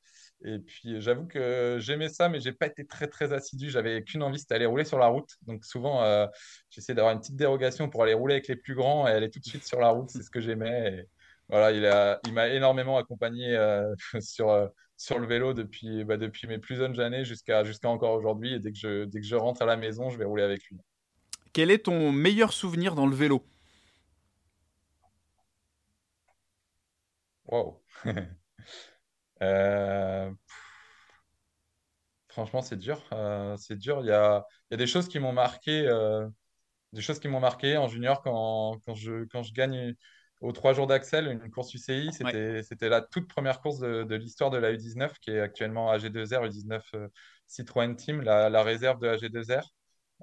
Et 0.43 0.59
puis 0.59 1.01
j'avoue 1.01 1.27
que 1.27 1.77
j'aimais 1.79 2.09
ça, 2.09 2.27
mais 2.29 2.39
j'ai 2.39 2.51
pas 2.51 2.65
été 2.67 2.85
très 2.85 3.07
très 3.07 3.31
assidu. 3.33 3.69
J'avais 3.69 4.03
qu'une 4.03 4.23
envie, 4.23 4.39
c'était 4.39 4.55
aller 4.55 4.65
rouler 4.65 4.85
sur 4.85 4.97
la 4.97 5.07
route. 5.07 5.29
Donc 5.43 5.63
souvent, 5.65 6.03
euh, 6.03 6.25
j'essaie 6.69 6.95
d'avoir 6.95 7.13
une 7.13 7.19
petite 7.19 7.35
dérogation 7.35 7.89
pour 7.89 8.03
aller 8.03 8.13
rouler 8.13 8.35
avec 8.35 8.47
les 8.47 8.55
plus 8.55 8.73
grands 8.73 9.07
et 9.07 9.11
aller 9.11 9.29
tout 9.29 9.39
de 9.39 9.45
suite 9.45 9.65
sur 9.65 9.79
la 9.79 9.89
route. 9.89 10.09
C'est 10.09 10.23
ce 10.23 10.31
que 10.31 10.41
j'aimais. 10.41 10.93
Et 10.93 11.09
voilà, 11.49 11.71
il 11.71 11.85
a, 11.85 12.19
il 12.25 12.33
m'a 12.33 12.47
énormément 12.49 12.97
accompagné 12.97 13.55
euh, 13.55 13.93
sur 14.19 14.49
euh, 14.49 14.67
sur 14.97 15.19
le 15.19 15.27
vélo 15.27 15.53
depuis 15.53 16.03
bah, 16.03 16.17
depuis 16.17 16.47
mes 16.47 16.57
plus 16.57 16.75
jeunes 16.75 16.99
années 16.99 17.23
jusqu'à 17.25 17.63
jusqu'à 17.63 17.89
encore 17.89 18.13
aujourd'hui. 18.13 18.55
Et 18.55 18.59
dès 18.59 18.71
que 18.71 18.77
je 18.79 19.05
dès 19.05 19.21
que 19.21 19.27
je 19.27 19.35
rentre 19.35 19.61
à 19.61 19.65
la 19.65 19.77
maison, 19.77 20.09
je 20.09 20.17
vais 20.17 20.25
rouler 20.25 20.43
avec 20.43 20.63
lui. 20.69 20.77
Quel 21.53 21.69
est 21.69 21.85
ton 21.85 22.11
meilleur 22.11 22.53
souvenir 22.53 22.95
dans 22.95 23.05
le 23.05 23.15
vélo? 23.15 23.43
Wow. 27.45 27.81
Euh, 29.41 30.31
franchement, 32.29 32.61
c'est 32.61 32.77
dur. 32.77 33.01
Euh, 33.13 33.55
c'est 33.57 33.77
dur. 33.77 33.99
Il 34.01 34.07
y 34.07 34.11
a, 34.11 34.45
il 34.69 34.73
y 34.73 34.75
a 34.75 34.77
des 34.77 34.87
choses 34.87 35.07
qui 35.07 35.19
m'ont 35.19 35.33
marqué, 35.33 35.87
euh, 35.87 36.27
des 36.93 37.01
choses 37.01 37.19
qui 37.19 37.27
m'ont 37.27 37.39
marqué 37.39 37.77
en 37.77 37.87
junior 37.87 38.21
quand, 38.23 38.79
quand 38.85 38.95
je, 38.95 39.25
quand 39.25 39.43
je 39.43 39.53
gagne 39.53 39.95
aux 40.41 40.51
trois 40.53 40.73
jours 40.73 40.87
d'Axel 40.87 41.27
une 41.27 41.51
course 41.51 41.73
UCI. 41.73 42.13
C'était, 42.13 42.63
c'était 42.63 42.89
la 42.89 43.01
toute 43.01 43.27
première 43.29 43.61
course 43.61 43.79
de, 43.79 44.03
de 44.03 44.15
l'histoire 44.15 44.51
de 44.51 44.57
la 44.57 44.71
U19 44.73 45.19
qui 45.21 45.31
est 45.31 45.39
actuellement 45.41 45.91
AG2R, 45.91 46.45
U19 46.45 46.83
Citroën 47.47 47.95
Team, 47.95 48.21
la, 48.21 48.49
la 48.49 48.63
réserve 48.63 48.99
de 48.99 49.07
AG2R. 49.09 49.73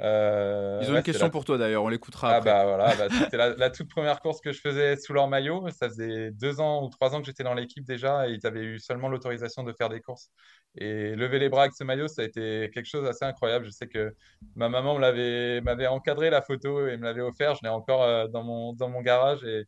Euh, 0.00 0.78
Ils 0.82 0.90
ont 0.90 0.96
une 0.96 1.02
question 1.02 1.28
pour 1.28 1.44
toi 1.44 1.58
d'ailleurs, 1.58 1.82
on 1.82 1.88
l'écoutera. 1.88 2.36
Ah 2.36 2.40
bah 2.40 2.64
voilà, 2.64 2.94
bah, 2.94 3.08
c'était 3.10 3.36
la, 3.36 3.70
toute 3.70 3.88
première 3.88 4.20
course 4.20 4.40
que 4.40 4.52
je 4.52 4.60
faisais 4.60 4.96
sous 4.96 5.12
leur 5.12 5.26
maillot. 5.26 5.68
Ça 5.70 5.88
faisait 5.88 6.30
deux 6.30 6.60
ans 6.60 6.84
ou 6.84 6.88
trois 6.88 7.14
ans 7.14 7.20
que 7.20 7.26
j'étais 7.26 7.42
dans 7.42 7.54
l'équipe 7.54 7.84
déjà 7.84 8.28
et 8.28 8.32
ils 8.32 8.46
avaient 8.46 8.62
eu 8.62 8.78
seulement 8.78 9.08
l'autorisation 9.08 9.64
de 9.64 9.72
faire 9.72 9.88
des 9.88 10.00
courses. 10.00 10.30
Et 10.76 11.16
lever 11.16 11.38
les 11.40 11.48
bras 11.48 11.62
avec 11.62 11.74
ce 11.74 11.82
maillot, 11.82 12.06
ça 12.06 12.22
a 12.22 12.24
été 12.24 12.70
quelque 12.72 12.86
chose 12.86 13.04
d'assez 13.04 13.24
incroyable. 13.24 13.64
Je 13.64 13.70
sais 13.70 13.88
que 13.88 14.14
ma 14.54 14.68
maman 14.68 14.98
m'avait 14.98 15.86
encadré 15.88 16.30
la 16.30 16.42
photo 16.42 16.86
et 16.86 16.96
me 16.96 17.04
l'avait 17.04 17.22
offert. 17.22 17.54
Je 17.56 17.60
l'ai 17.64 17.70
encore 17.70 18.02
euh, 18.02 18.28
dans, 18.28 18.44
mon, 18.44 18.74
dans 18.74 18.88
mon 18.88 19.00
garage 19.00 19.42
et 19.44 19.66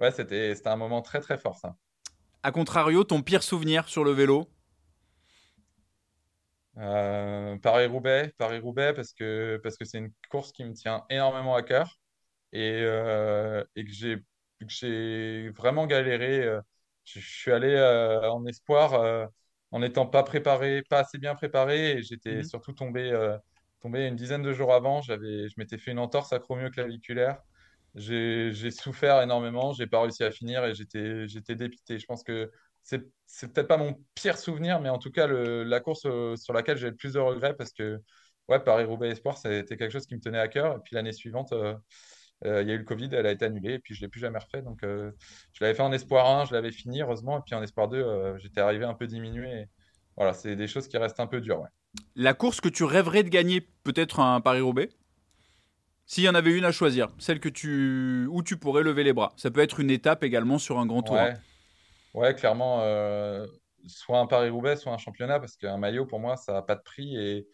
ouais, 0.00 0.10
c'était 0.10 0.54
un 0.64 0.76
moment 0.76 1.02
très 1.02 1.20
très 1.20 1.36
fort 1.36 1.56
ça. 1.56 1.74
A 2.42 2.52
contrario, 2.52 3.04
ton 3.04 3.22
pire 3.22 3.42
souvenir 3.42 3.88
sur 3.88 4.04
le 4.04 4.12
vélo? 4.12 4.48
Euh, 6.78 7.56
Paris-Roubaix, 7.58 8.32
Paris-Roubaix 8.38 8.92
parce 8.94 9.12
que 9.12 9.58
parce 9.62 9.76
que 9.76 9.84
c'est 9.84 9.98
une 9.98 10.12
course 10.30 10.52
qui 10.52 10.64
me 10.64 10.74
tient 10.74 11.04
énormément 11.08 11.54
à 11.54 11.62
cœur 11.62 11.98
et, 12.52 12.80
euh, 12.82 13.64
et 13.76 13.84
que 13.84 13.92
j'ai 13.92 14.18
j'ai 14.68 15.50
vraiment 15.50 15.86
galéré. 15.86 16.42
Euh, 16.42 16.60
je, 17.04 17.20
suis 17.20 17.52
allé 17.52 17.78
en 18.30 18.44
espoir 18.46 19.30
en 19.70 19.78
n'étant 19.80 20.06
pas 20.06 20.22
préparé, 20.24 20.82
pas 20.82 21.00
assez 21.00 21.18
bien 21.18 21.34
préparé 21.34 21.92
et 21.92 22.02
j'étais 22.02 22.36
mhm. 22.36 22.44
surtout 22.44 22.72
tombé 22.72 23.12
tombé 23.80 24.06
une 24.06 24.16
dizaine 24.16 24.42
de 24.42 24.52
jours 24.52 24.74
avant. 24.74 25.02
J'avais 25.02 25.48
je 25.48 25.54
m'étais 25.58 25.78
fait 25.78 25.92
une 25.92 25.98
entorse 26.00 26.32
acromio-claviculaire. 26.32 27.40
J'ai 27.96 28.70
souffert 28.70 29.22
énormément, 29.22 29.72
j'ai 29.72 29.86
pas 29.86 30.02
réussi 30.02 30.22
à 30.22 30.30
finir 30.30 30.64
et 30.64 30.74
j'étais 30.74 31.54
dépité. 31.54 31.98
Je 31.98 32.06
pense 32.06 32.22
que 32.22 32.50
c'est 32.82 33.52
peut-être 33.52 33.68
pas 33.68 33.76
mon 33.76 33.98
pire 34.14 34.38
souvenir, 34.38 34.80
mais 34.80 34.88
en 34.88 34.98
tout 34.98 35.10
cas, 35.10 35.26
la 35.26 35.80
course 35.80 36.02
euh, 36.06 36.36
sur 36.36 36.52
laquelle 36.52 36.76
j'ai 36.76 36.90
le 36.90 36.96
plus 36.96 37.14
de 37.14 37.18
regrets 37.18 37.54
parce 37.54 37.72
que 37.72 38.00
ouais, 38.48 38.60
Paris-Roubaix 38.60 39.08
Espoir, 39.10 39.36
c'était 39.36 39.76
quelque 39.76 39.90
chose 39.90 40.06
qui 40.06 40.14
me 40.14 40.20
tenait 40.20 40.38
à 40.38 40.48
cœur. 40.48 40.76
Et 40.76 40.80
puis 40.84 40.94
l'année 40.94 41.12
suivante, 41.12 41.52
euh, 41.52 41.74
euh, 42.44 42.62
il 42.62 42.68
y 42.68 42.70
a 42.70 42.74
eu 42.74 42.78
le 42.78 42.84
Covid, 42.84 43.08
elle 43.12 43.26
a 43.26 43.32
été 43.32 43.44
annulée, 43.44 43.74
et 43.74 43.78
puis 43.78 43.94
je 43.94 44.00
ne 44.00 44.06
l'ai 44.06 44.10
plus 44.10 44.20
jamais 44.20 44.38
refait. 44.38 44.62
Donc 44.62 44.80
je 44.82 45.10
l'avais 45.60 45.74
fait 45.74 45.82
en 45.82 45.92
Espoir 45.92 46.28
1, 46.40 46.44
je 46.44 46.52
l'avais 46.52 46.72
fini, 46.72 47.02
heureusement. 47.02 47.38
Et 47.38 47.42
puis 47.44 47.54
en 47.54 47.62
Espoir 47.62 47.88
2, 47.88 48.36
j'étais 48.38 48.60
arrivé 48.60 48.84
un 48.84 48.94
peu 48.94 49.06
diminué. 49.06 49.66
voilà, 50.16 50.32
c'est 50.32 50.54
des 50.54 50.68
choses 50.68 50.86
qui 50.86 50.98
restent 50.98 51.20
un 51.20 51.26
peu 51.26 51.40
dures. 51.40 51.64
La 52.14 52.34
course 52.34 52.60
que 52.60 52.68
tu 52.68 52.84
rêverais 52.84 53.22
de 53.22 53.30
gagner, 53.30 53.62
peut-être 53.82 54.20
un 54.20 54.40
Paris-Roubaix? 54.40 54.90
S'il 56.06 56.24
y 56.24 56.28
en 56.28 56.34
avait 56.34 56.56
une 56.56 56.64
à 56.64 56.72
choisir, 56.72 57.08
celle 57.18 57.40
que 57.40 57.48
tu 57.48 58.26
où 58.30 58.42
tu 58.42 58.56
pourrais 58.56 58.82
lever 58.82 59.04
les 59.04 59.12
bras. 59.12 59.32
Ça 59.36 59.50
peut 59.50 59.60
être 59.60 59.80
une 59.80 59.90
étape 59.90 60.22
également 60.22 60.58
sur 60.58 60.78
un 60.78 60.86
grand 60.86 61.02
tour. 61.02 61.16
Ouais. 61.16 61.34
Ouais, 62.14 62.34
clairement, 62.34 62.80
euh, 62.80 63.46
soit 63.86 64.18
un 64.18 64.26
Paris-Roubaix, 64.26 64.76
soit 64.76 64.92
un 64.92 64.98
championnat, 64.98 65.38
parce 65.38 65.56
qu'un 65.56 65.76
maillot, 65.76 66.06
pour 66.06 66.18
moi, 66.18 66.36
ça 66.36 66.54
n'a 66.54 66.62
pas 66.62 66.76
de 66.76 66.82
prix. 66.82 67.16
Et 67.16 67.46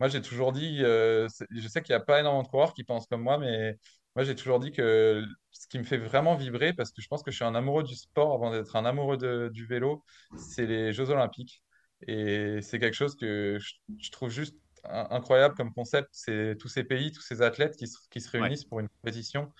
moi, 0.00 0.08
j'ai 0.08 0.20
toujours 0.22 0.52
dit, 0.52 0.82
euh, 0.82 1.28
je 1.50 1.68
sais 1.68 1.82
qu'il 1.82 1.94
n'y 1.94 2.00
a 2.00 2.04
pas 2.04 2.18
énormément 2.18 2.42
de 2.42 2.48
coureurs 2.48 2.74
qui 2.74 2.82
pensent 2.82 3.06
comme 3.06 3.22
moi, 3.22 3.38
mais 3.38 3.78
moi, 4.16 4.24
j'ai 4.24 4.34
toujours 4.34 4.58
dit 4.58 4.72
que 4.72 5.24
ce 5.52 5.68
qui 5.68 5.78
me 5.78 5.84
fait 5.84 5.98
vraiment 5.98 6.34
vibrer, 6.34 6.72
parce 6.72 6.90
que 6.90 7.00
je 7.00 7.06
pense 7.06 7.22
que 7.22 7.30
je 7.30 7.36
suis 7.36 7.44
un 7.44 7.54
amoureux 7.54 7.84
du 7.84 7.94
sport 7.94 8.34
avant 8.34 8.50
d'être 8.50 8.74
un 8.74 8.84
amoureux 8.84 9.50
du 9.50 9.66
vélo, 9.66 10.02
c'est 10.36 10.66
les 10.66 10.92
Jeux 10.92 11.10
Olympiques. 11.10 11.62
Et 12.06 12.60
c'est 12.62 12.78
quelque 12.78 12.94
chose 12.94 13.16
que 13.16 13.58
je, 13.60 14.10
trouve 14.10 14.30
juste 14.30 14.56
incroyable 14.84 15.54
comme 15.54 15.72
concept. 15.72 16.08
C'est 16.12 16.56
tous 16.58 16.68
ces 16.68 16.84
pays, 16.84 17.12
tous 17.12 17.22
ces 17.22 17.42
athlètes 17.42 17.76
qui 17.76 17.86
se, 17.86 18.30
réunissent 18.30 18.64
pour 18.64 18.80
une 18.80 18.88
compétition. 18.88 19.52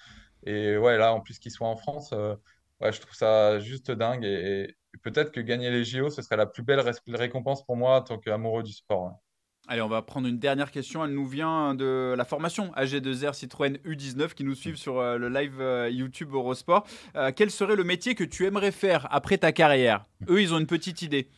Et 0.44 0.76
ouais, 0.76 0.98
là, 0.98 1.12
en 1.12 1.20
plus 1.20 1.38
qu'ils 1.38 1.52
soient 1.52 1.68
en 1.68 1.76
France, 1.76 2.10
euh, 2.12 2.34
ouais, 2.80 2.92
je 2.92 3.00
trouve 3.00 3.14
ça 3.14 3.58
juste 3.58 3.90
dingue. 3.90 4.24
Et, 4.24 4.76
peut-être 5.02 5.30
que 5.30 5.40
gagner 5.40 5.70
les 5.70 5.84
JO, 5.84 6.10
ce 6.10 6.22
serait 6.22 6.36
la 6.36 6.46
plus 6.46 6.62
belle 6.62 6.80
récompense 7.08 7.64
pour 7.64 7.76
moi 7.76 7.98
en 7.98 8.02
tant 8.02 8.18
qu'amoureux 8.18 8.62
du 8.62 8.72
sport. 8.72 9.20
Allez, 9.68 9.82
on 9.82 9.88
va 9.88 10.00
prendre 10.00 10.26
une 10.26 10.38
dernière 10.38 10.70
question. 10.70 11.04
Elle 11.04 11.12
nous 11.12 11.26
vient 11.26 11.74
de 11.74 12.14
la 12.16 12.24
formation 12.24 12.72
AG2R 12.72 13.34
Citroën 13.34 13.76
U19 13.84 14.32
qui 14.32 14.44
nous 14.44 14.54
suivent 14.54 14.78
sur 14.78 14.98
euh, 14.98 15.18
le 15.18 15.28
live 15.28 15.60
euh, 15.60 15.90
YouTube 15.90 16.32
Eurosport. 16.32 16.86
Quel 17.36 17.50
serait 17.50 17.76
le 17.76 17.84
métier 17.84 18.14
que 18.14 18.24
tu 18.24 18.46
aimerais 18.46 18.72
faire 18.72 19.06
après 19.10 19.38
ta 19.38 19.52
carrière? 19.52 20.06
Eux, 20.28 20.40
ils 20.40 20.54
ont 20.54 20.58
une 20.58 20.66
petite 20.66 21.02
idée. 21.02 21.28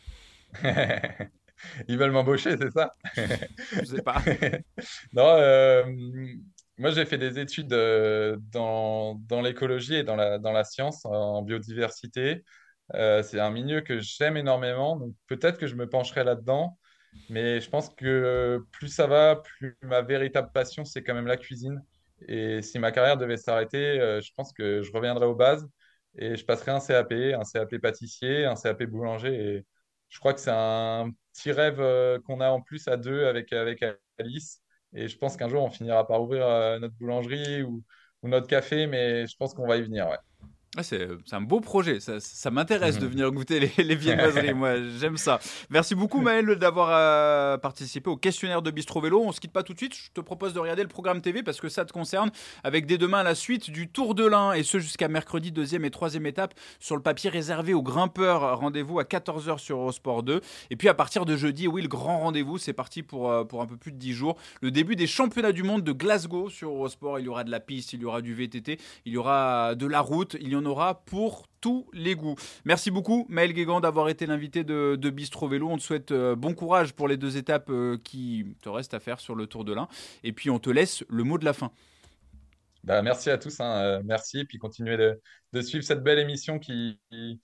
ils 1.89 1.99
veulent 1.99 2.11
m'embaucher, 2.11 2.57
c'est 2.57 2.71
ça? 2.71 2.95
Je 3.17 3.85
sais 3.85 4.03
pas. 4.03 4.23
non, 5.13 5.85
moi 6.79 6.91
j'ai 6.91 7.05
fait 7.05 7.19
des 7.19 7.39
études 7.39 7.69
dans, 7.69 9.15
dans 9.15 9.41
l'écologie 9.43 9.97
et 9.97 10.05
dans 10.05 10.17
la, 10.17 10.39
dans 10.39 10.53
la 10.53 10.65
science 10.65 11.05
en 11.05 11.43
biodiversité. 11.43 12.45
c'est 12.93 13.41
un 13.41 13.51
milieu 13.51 13.81
que 13.81 14.01
j'aime 14.01 14.37
énormément, 14.37 14.97
donc 14.97 15.15
peut-être 15.27 15.59
que 15.59 15.67
je 15.67 15.75
me 15.75 15.89
pencherai 15.89 16.25
là-dedans. 16.25 16.79
Mais 17.29 17.61
je 17.61 17.69
pense 17.69 17.89
que 17.91 18.65
plus 18.73 18.89
ça 18.89 19.07
va, 19.07 19.37
plus 19.37 19.77
ma 19.83 20.03
véritable 20.03 20.51
passion, 20.53 20.85
c'est 20.85 21.03
quand 21.03 21.15
même 21.15 21.27
la 21.27 21.37
cuisine. 21.37 21.83
Et 22.29 22.63
si 22.63 22.79
ma 22.79 22.93
carrière 22.93 23.17
devait 23.17 23.37
s'arrêter, 23.37 24.01
euh, 24.01 24.21
je 24.21 24.31
pense 24.37 24.53
que 24.53 24.83
je 24.83 24.93
reviendrai 24.93 25.27
aux 25.27 25.35
bases 25.35 25.67
et 26.17 26.37
je 26.37 26.45
passerai 26.45 26.73
un 26.73 26.81
CAP, 26.81 27.13
un 27.13 27.43
CAP 27.45 27.79
pâtissier, 27.79 28.45
un 28.45 28.55
CAP 28.55 28.85
boulanger. 28.85 29.35
Et 29.35 29.67
je 30.09 30.19
crois 30.19 30.35
que 30.35 30.41
c'est 30.41 30.51
un 30.53 31.11
petit 31.33 31.53
rêve 31.53 31.81
euh, 31.81 32.18
qu'on 32.20 32.41
a 32.41 32.51
en 32.51 32.61
plus 32.61 32.89
à 32.89 32.97
deux 32.97 33.26
avec, 33.26 33.53
avec 33.53 33.85
Alice. 34.18 34.62
Et 34.93 35.09
je 35.09 35.16
pense 35.16 35.37
qu'un 35.37 35.49
jour, 35.49 35.62
on 35.62 35.70
finira 35.70 36.07
par 36.07 36.22
ouvrir 36.22 36.47
euh, 36.47 36.78
notre 36.78 36.95
boulangerie 36.97 37.62
ou, 37.62 37.85
notre 38.22 38.47
café, 38.47 38.87
mais 38.87 39.26
je 39.26 39.37
pense 39.37 39.55
qu'on 39.55 39.66
va 39.66 39.78
y 39.78 39.83
venir. 39.83 40.09
Ah, 40.77 40.85
c'est 40.85 41.09
un 41.33 41.41
beau 41.41 41.59
projet, 41.59 41.99
ça, 41.99 42.51
m'intéresse 42.53 43.01
de 43.01 43.07
mhm. 43.07 43.11
venir 43.11 43.33
goûter 43.33 43.59
les, 43.59 43.73
les 43.83 43.97
viennoiseries, 43.97 44.55
moi 44.55 44.77
j'aime 45.01 45.16
ça. 45.16 45.41
Merci 45.68 45.97
beaucoup 45.97 46.21
Maël 46.21 46.47
d'avoir 46.55 46.91
euh, 46.93 47.59
participé 47.59 48.09
au 48.09 48.16
questionnaire 48.16 48.62
de 48.62 48.71
Bistro 48.71 49.01
Vélo. 49.01 49.21
On 49.21 49.33
se 49.33 49.41
quitte 49.41 49.53
pas 49.53 49.64
tout 49.64 49.73
de 49.73 49.79
suite, 49.79 49.97
je 49.97 50.12
te 50.14 50.21
propose 50.21 50.55
de 50.55 50.61
regarder 50.61 50.83
le 50.83 50.89
programme 50.89 51.23
TV 51.23 51.43
parce 51.43 51.61
que 51.61 51.68
ça 51.68 51.85
te 51.85 51.93
concerne, 51.93 52.31
avec 52.62 52.87
dès 52.87 52.99
demain 52.99 53.25
la 53.25 53.35
suite 53.35 53.68
du 53.68 53.89
Tour 53.89 54.14
de 54.14 54.25
l'Ain 54.25 54.53
et 54.53 54.62
ce 54.62 54.79
jusqu'à 54.79 55.09
mercredi, 55.09 55.51
deuxième 55.51 55.85
et 55.85 55.91
troisième 55.91 56.25
étape 56.25 56.55
sur 56.79 56.95
le 56.95 57.03
papier 57.03 57.31
réservé 57.31 57.75
aux 57.75 57.83
grimpeurs. 57.83 58.61
Rendez-vous 58.61 59.01
à 59.01 59.03
14h 59.03 59.59
sur 59.59 59.79
Eurosport 59.79 60.23
2. 60.23 60.41
Et 60.71 60.77
puis 60.77 60.89
à 60.89 60.95
partir 60.95 61.25
de 61.25 61.37
jeudi, 61.37 61.66
oui, 61.66 61.83
le 61.83 61.89
grand 61.89 62.21
rendez-vous, 62.21 62.59
c'est 62.59 62.75
parti 62.75 63.03
pour, 63.03 63.29
euh, 63.29 63.43
pour 63.43 63.61
un 63.61 63.66
peu 63.66 63.77
plus 63.77 63.91
de 63.91 63.99
10 63.99 64.12
jours. 64.12 64.37
Le 64.62 64.71
début 64.71 64.95
des 64.95 65.09
championnats 65.09 65.51
du 65.51 65.64
monde 65.64 65.83
de 65.83 65.91
Glasgow 65.91 66.49
sur 66.49 66.71
Eurosport. 66.71 67.18
Il 67.18 67.25
y 67.25 67.29
aura 67.29 67.43
de 67.43 67.51
la 67.51 67.59
piste, 67.59 67.93
il 67.93 68.03
y 68.03 68.05
aura 68.05 68.23
du 68.23 68.35
VTT, 68.35 68.79
il 69.05 69.12
y 69.12 69.16
aura 69.16 69.75
de 69.75 69.87
la 69.87 70.01
route, 70.01 70.37
il 70.41 70.49
y 70.49 70.55
en 70.55 70.60
aura 70.65 71.05
pour 71.05 71.47
tous 71.61 71.89
les 71.93 72.15
goûts. 72.15 72.37
Merci 72.65 72.91
beaucoup 72.91 73.27
Maël 73.29 73.53
Guégan 73.53 73.81
d'avoir 73.81 74.09
été 74.09 74.27
l'invité 74.27 74.65
de, 74.65 75.11
Bistro 75.11 75.49
Vélo. 75.49 75.69
On 75.69 75.77
te 75.77 75.83
souhaite 75.83 76.13
euh, 76.13 76.35
bon 76.35 76.55
courage 76.55 76.95
pour 76.95 77.09
les 77.09 77.17
deux 77.17 77.37
étapes 77.37 77.71
euh, 77.71 77.99
qui 78.03 78.57
te 78.63 78.69
restent 78.69 78.95
à 78.95 79.01
faire 79.01 79.21
sur 79.21 79.35
le 79.35 79.47
Tour 79.47 79.65
de 79.65 79.73
l'Ain. 79.73 79.89
Et 80.25 80.33
puis 80.33 80.51
on 80.51 80.59
te 80.59 80.71
laisse 80.71 81.05
le 81.09 81.25
mot 81.25 81.39
de 81.39 81.45
la 81.45 81.53
fin. 81.53 81.73
Bah, 82.83 83.03
merci 83.03 83.29
à 83.29 83.37
tous, 83.37 83.61
hein. 83.61 83.73
euh, 83.83 84.03
merci. 84.05 84.41
Et 84.41 84.45
puis 84.45 84.59
continuez 84.59 84.97
de, 84.97 85.61
suivre 85.61 85.85
cette 85.85 86.03
belle 86.03 86.19
émission 86.19 86.59
qui, 86.59 86.99
qui, 87.11 87.41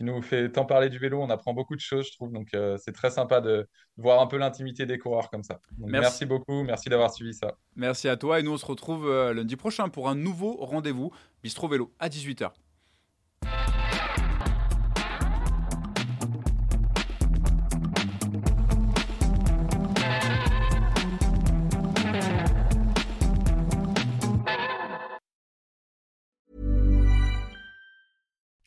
nous 0.00 0.22
fait 0.22 0.50
tant 0.50 0.64
parler 0.64 0.88
du 0.88 0.98
vélo. 0.98 1.20
On 1.20 1.28
apprend 1.28 1.52
beaucoup 1.52 1.74
de 1.74 1.80
choses, 1.80 2.06
je 2.06 2.12
trouve. 2.12 2.32
Donc 2.32 2.48
c'est 2.78 2.92
très 2.92 3.10
sympa 3.10 3.40
de, 3.40 3.68
voir 3.96 4.20
un 4.20 4.28
peu 4.28 4.38
l'intimité 4.38 4.86
des 4.86 4.96
coureurs 4.98 5.28
comme 5.28 5.42
ça. 5.42 5.60
merci. 5.76 5.90
merci 5.90 6.26
beaucoup, 6.26 6.62
merci 6.62 6.88
d'avoir 6.88 7.12
suivi 7.12 7.34
ça. 7.34 7.56
Merci 7.74 8.08
à 8.08 8.16
toi 8.16 8.38
et 8.38 8.42
nous 8.44 8.52
on 8.52 8.56
se 8.56 8.64
retrouve 8.64 9.10
lundi 9.32 9.56
prochain 9.56 9.88
pour 9.88 10.08
un 10.08 10.14
nouveau 10.14 10.56
rendez-vous 10.60 11.12
Bistro 11.42 11.68
Vélo 11.68 11.92
à 11.98 12.08
18h. 12.08 12.52